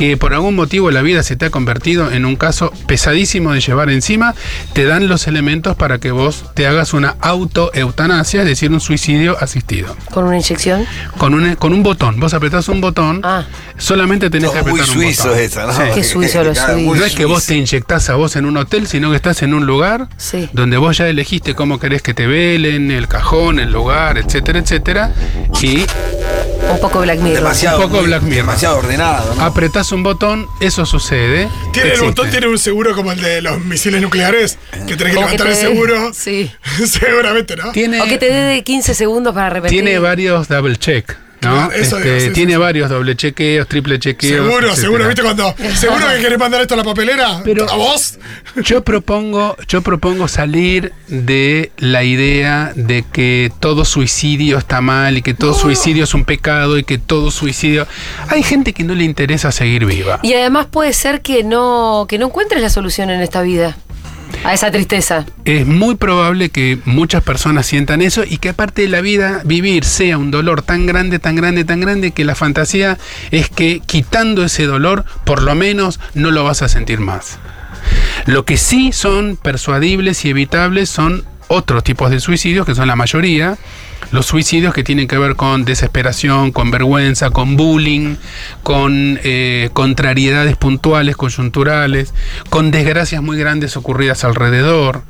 que 0.00 0.16
por 0.16 0.32
algún 0.32 0.54
motivo 0.56 0.90
la 0.90 1.02
vida 1.02 1.22
se 1.22 1.36
te 1.36 1.44
ha 1.44 1.50
convertido 1.50 2.10
en 2.10 2.24
un 2.24 2.34
caso 2.36 2.72
pesadísimo 2.86 3.52
de 3.52 3.60
llevar 3.60 3.90
encima, 3.90 4.34
te 4.72 4.86
dan 4.86 5.08
los 5.08 5.26
elementos 5.26 5.76
para 5.76 5.98
que 5.98 6.10
vos 6.10 6.42
te 6.54 6.66
hagas 6.66 6.94
una 6.94 7.16
autoeutanasia, 7.20 8.40
es 8.40 8.46
decir, 8.46 8.70
un 8.72 8.80
suicidio 8.80 9.36
asistido. 9.42 9.94
¿Con 10.10 10.24
una 10.24 10.38
inyección? 10.38 10.86
Con 11.18 11.34
un, 11.34 11.54
con 11.56 11.74
un 11.74 11.82
botón. 11.82 12.18
Vos 12.18 12.32
apretás 12.32 12.70
un 12.70 12.80
botón, 12.80 13.20
Ah. 13.24 13.44
solamente 13.76 14.30
tenés 14.30 14.50
Todo 14.52 14.64
que 14.64 14.70
muy 14.70 14.80
apretar 14.80 14.96
un 14.96 15.02
suizo 15.04 15.24
botón. 15.28 15.38
esa, 15.38 15.66
¿no? 15.66 15.72
Sí. 15.74 15.82
Qué 15.94 16.02
suizo 16.04 16.44
los 16.44 16.56
Claro, 16.56 16.72
muy 16.78 16.82
suizos. 16.84 16.98
No 17.00 17.04
es 17.04 17.14
que 17.14 17.24
vos 17.26 17.44
te 17.44 17.56
inyectás 17.56 18.08
a 18.08 18.14
vos 18.14 18.36
en 18.36 18.46
un 18.46 18.56
hotel, 18.56 18.86
sino 18.86 19.10
que 19.10 19.16
estás 19.16 19.42
en 19.42 19.52
un 19.52 19.66
lugar 19.66 20.08
Sí. 20.16 20.48
donde 20.54 20.78
vos 20.78 20.96
ya 20.96 21.08
elegiste 21.08 21.54
cómo 21.54 21.78
querés 21.78 22.00
que 22.00 22.14
te 22.14 22.26
velen, 22.26 22.90
el 22.90 23.06
cajón, 23.06 23.58
el 23.58 23.70
lugar, 23.70 24.16
etcétera, 24.16 24.60
etcétera. 24.60 25.12
Y 25.60 25.84
Un 26.72 26.80
poco 26.80 27.00
Black 27.00 27.18
Mirror. 27.20 27.38
Demasiado, 27.38 27.78
Un 27.78 27.82
poco 27.84 27.96
muy- 27.96 28.06
Black 28.06 28.22
Mirror. 28.22 28.36
demasiado 28.36 28.78
ordenado, 28.78 29.34
¿no? 29.34 29.42
apretás 29.42 29.92
un 29.92 30.02
botón, 30.02 30.46
eso 30.60 30.86
sucede. 30.86 31.48
Tiene 31.72 31.92
el 31.94 32.00
botón, 32.00 32.30
tiene 32.30 32.46
un 32.48 32.58
seguro 32.58 32.94
como 32.94 33.12
el 33.12 33.20
de 33.20 33.42
los 33.42 33.60
misiles 33.60 34.00
nucleares, 34.00 34.58
que 34.86 34.96
tenés 34.96 35.14
que 35.14 35.20
levantar 35.20 35.46
el 35.48 35.56
seguro. 35.56 36.12
Sí. 36.14 36.50
Seguramente, 36.86 37.56
¿no? 37.56 37.72
Tiene, 37.72 38.00
O 38.00 38.04
que 38.06 38.18
te 38.18 38.26
dé 38.26 38.40
de 38.42 38.62
15 38.64 38.94
segundos 38.94 39.34
para 39.34 39.50
repetir. 39.50 39.82
tiene 39.82 39.98
varios 39.98 40.48
double 40.48 40.76
check. 40.76 41.16
¿No? 41.42 41.70
Eso 41.72 41.96
Este, 41.98 42.08
digo, 42.14 42.26
sí, 42.26 42.32
tiene 42.32 42.52
sí, 42.52 42.56
sí. 42.56 42.60
varios 42.60 42.90
doble 42.90 43.16
chequeos, 43.16 43.66
triple 43.68 43.98
chequeos. 43.98 44.34
Seguro, 44.46 44.56
etcétera. 44.68 44.76
seguro, 44.76 45.06
¿viste 45.06 45.22
cuando? 45.22 45.54
¿Seguro 45.74 46.06
que 46.14 46.20
querés 46.22 46.38
mandar 46.38 46.60
esto 46.60 46.74
a 46.74 46.76
la 46.76 46.84
papelera? 46.84 47.40
Pero- 47.44 47.70
¿A 47.70 47.76
vos? 47.76 48.18
Yo 48.64 48.82
propongo, 48.84 49.56
yo 49.68 49.82
propongo 49.82 50.28
salir 50.28 50.92
de 51.08 51.70
la 51.78 52.04
idea 52.04 52.72
de 52.74 53.04
que 53.10 53.50
todo 53.60 53.84
suicidio 53.84 54.58
está 54.58 54.80
mal 54.80 55.16
y 55.16 55.22
que 55.22 55.34
todo 55.34 55.54
suicidio 55.54 56.04
es 56.04 56.14
un 56.14 56.24
pecado 56.24 56.78
y 56.78 56.84
que 56.84 56.98
todo 56.98 57.30
suicidio. 57.30 57.86
Hay 58.28 58.42
gente 58.42 58.72
que 58.72 58.84
no 58.84 58.94
le 58.94 59.04
interesa 59.04 59.52
seguir 59.52 59.86
viva. 59.86 60.20
Y 60.22 60.34
además 60.34 60.66
puede 60.70 60.92
ser 60.92 61.20
que 61.22 61.42
no, 61.44 62.06
que 62.08 62.18
no 62.18 62.26
encuentres 62.26 62.60
la 62.60 62.70
solución 62.70 63.10
en 63.10 63.20
esta 63.20 63.40
vida. 63.42 63.76
A 64.44 64.54
esa 64.54 64.70
tristeza. 64.70 65.26
Es 65.44 65.66
muy 65.66 65.96
probable 65.96 66.48
que 66.48 66.78
muchas 66.84 67.22
personas 67.22 67.66
sientan 67.66 68.00
eso 68.02 68.22
y 68.26 68.38
que 68.38 68.50
aparte 68.50 68.82
de 68.82 68.88
la 68.88 69.00
vida, 69.00 69.42
vivir 69.44 69.84
sea 69.84 70.18
un 70.18 70.30
dolor 70.30 70.62
tan 70.62 70.86
grande, 70.86 71.18
tan 71.18 71.36
grande, 71.36 71.64
tan 71.64 71.80
grande 71.80 72.12
que 72.12 72.24
la 72.24 72.34
fantasía 72.34 72.98
es 73.30 73.50
que 73.50 73.80
quitando 73.84 74.44
ese 74.44 74.64
dolor, 74.64 75.04
por 75.24 75.42
lo 75.42 75.54
menos 75.54 76.00
no 76.14 76.30
lo 76.30 76.44
vas 76.44 76.62
a 76.62 76.68
sentir 76.68 77.00
más. 77.00 77.38
Lo 78.26 78.44
que 78.44 78.56
sí 78.56 78.92
son 78.92 79.36
persuadibles 79.36 80.24
y 80.24 80.30
evitables 80.30 80.88
son 80.88 81.24
otros 81.52 81.82
tipos 81.84 82.10
de 82.10 82.20
suicidios, 82.20 82.64
que 82.64 82.74
son 82.76 82.86
la 82.86 82.94
mayoría. 82.96 83.58
Los 84.12 84.26
suicidios 84.26 84.72
que 84.72 84.82
tienen 84.84 85.08
que 85.08 85.18
ver 85.18 85.34
con 85.36 85.64
desesperación, 85.64 86.52
con 86.52 86.70
vergüenza, 86.70 87.30
con 87.30 87.56
bullying, 87.56 88.16
con 88.62 89.18
eh, 89.24 89.68
contrariedades 89.72 90.56
puntuales, 90.56 91.16
coyunturales, 91.16 92.14
con 92.48 92.70
desgracias 92.70 93.20
muy 93.22 93.36
grandes 93.36 93.76
ocurridas 93.76 94.24
alrededor, 94.24 95.02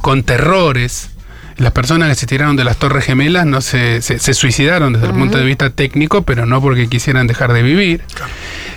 con 0.00 0.22
terrores. 0.22 1.10
Las 1.56 1.72
personas 1.72 2.08
que 2.10 2.14
se 2.14 2.26
tiraron 2.26 2.54
de 2.54 2.62
las 2.64 2.76
Torres 2.76 3.04
Gemelas 3.04 3.44
no 3.46 3.60
se, 3.60 4.00
se- 4.02 4.20
se 4.20 4.34
suicidaron 4.34 4.92
desde 4.92 5.06
el 5.08 5.12
punto 5.14 5.38
de 5.38 5.44
vista 5.44 5.70
técnico, 5.70 6.22
pero 6.22 6.46
no 6.46 6.60
porque 6.62 6.88
quisieran 6.88 7.26
dejar 7.26 7.52
de 7.52 7.62
vivir, 7.62 8.02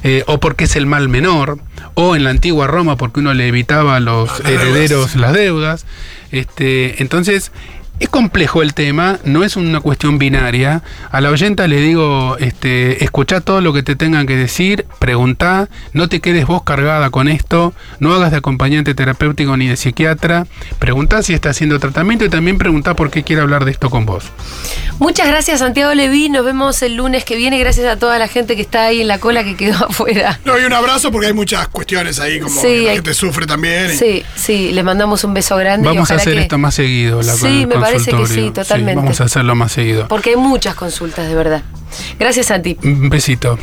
eh, 0.03 0.23
o 0.27 0.39
porque 0.39 0.65
es 0.65 0.75
el 0.75 0.85
mal 0.85 1.09
menor, 1.09 1.59
o 1.93 2.15
en 2.15 2.23
la 2.23 2.29
antigua 2.29 2.67
Roma 2.67 2.97
porque 2.97 3.19
uno 3.19 3.33
le 3.33 3.47
evitaba 3.47 3.95
a 3.95 3.99
los 3.99 4.39
herederos 4.41 5.15
las 5.15 5.33
deudas. 5.33 5.85
Este, 6.31 7.01
entonces, 7.01 7.51
es 8.01 8.09
complejo 8.09 8.61
el 8.63 8.73
tema, 8.73 9.19
no 9.23 9.43
es 9.43 9.55
una 9.55 9.79
cuestión 9.79 10.17
binaria. 10.17 10.81
A 11.11 11.21
la 11.21 11.29
oyenta 11.29 11.67
le 11.67 11.77
digo, 11.79 12.35
este, 12.39 13.03
escucha 13.03 13.41
todo 13.41 13.61
lo 13.61 13.73
que 13.73 13.83
te 13.83 13.95
tengan 13.95 14.25
que 14.25 14.35
decir, 14.35 14.85
preguntá, 14.99 15.69
no 15.93 16.09
te 16.09 16.19
quedes 16.19 16.47
vos 16.47 16.63
cargada 16.63 17.11
con 17.11 17.27
esto, 17.27 17.73
no 17.99 18.13
hagas 18.13 18.31
de 18.31 18.37
acompañante 18.37 18.95
terapéutico 18.95 19.55
ni 19.55 19.67
de 19.67 19.77
psiquiatra, 19.77 20.47
preguntá 20.79 21.21
si 21.21 21.33
está 21.33 21.51
haciendo 21.51 21.79
tratamiento 21.79 22.25
y 22.25 22.29
también 22.29 22.57
preguntá 22.57 22.95
por 22.95 23.11
qué 23.11 23.23
quiere 23.23 23.41
hablar 23.43 23.65
de 23.65 23.71
esto 23.71 23.89
con 23.91 24.05
vos. 24.07 24.25
Muchas 24.99 25.27
gracias, 25.27 25.59
Santiago 25.59 25.93
Leví. 25.93 26.29
Nos 26.29 26.45
vemos 26.45 26.81
el 26.83 26.95
lunes 26.95 27.23
que 27.25 27.35
viene. 27.35 27.57
Gracias 27.59 27.87
a 27.87 27.97
toda 27.97 28.19
la 28.19 28.27
gente 28.27 28.55
que 28.55 28.61
está 28.61 28.85
ahí 28.85 29.01
en 29.01 29.07
la 29.07 29.19
cola 29.19 29.43
que 29.43 29.55
quedó 29.55 29.85
afuera. 29.89 30.39
No, 30.45 30.59
y 30.59 30.63
un 30.63 30.73
abrazo 30.73 31.11
porque 31.11 31.27
hay 31.27 31.33
muchas 31.33 31.67
cuestiones 31.69 32.19
ahí, 32.19 32.39
como 32.39 32.55
Sí, 32.61 32.67
que 32.67 32.81
la 32.83 32.89
hay- 32.91 32.95
gente 32.97 33.13
sufre 33.13 33.45
también. 33.47 33.91
y- 33.91 33.97
Sí, 33.97 34.23
sí, 34.35 34.71
les 34.71 34.83
mandamos 34.83 35.23
un 35.23 35.33
beso 35.33 35.55
grande. 35.57 35.87
y 35.87 35.93
Vamos 35.95 36.09
a 36.11 36.15
hacer 36.15 36.33
que- 36.35 36.41
esto 36.41 36.57
más 36.57 36.75
seguido, 36.75 37.21
la 37.21 37.33
Sí, 37.33 37.65
me 37.67 37.75
parece 37.75 37.90
que 37.97 38.27
sí, 38.27 38.51
totalmente. 38.51 38.95
vamos 38.95 39.21
a 39.21 39.25
hacerlo 39.25 39.55
más 39.55 39.71
seguido. 39.71 40.07
Porque 40.07 40.31
hay 40.31 40.35
muchas 40.35 40.75
consultas, 40.75 41.27
de 41.27 41.35
verdad. 41.35 41.63
Gracias, 42.19 42.47
Santi. 42.47 42.77
Un 42.83 43.09
besito. 43.09 43.57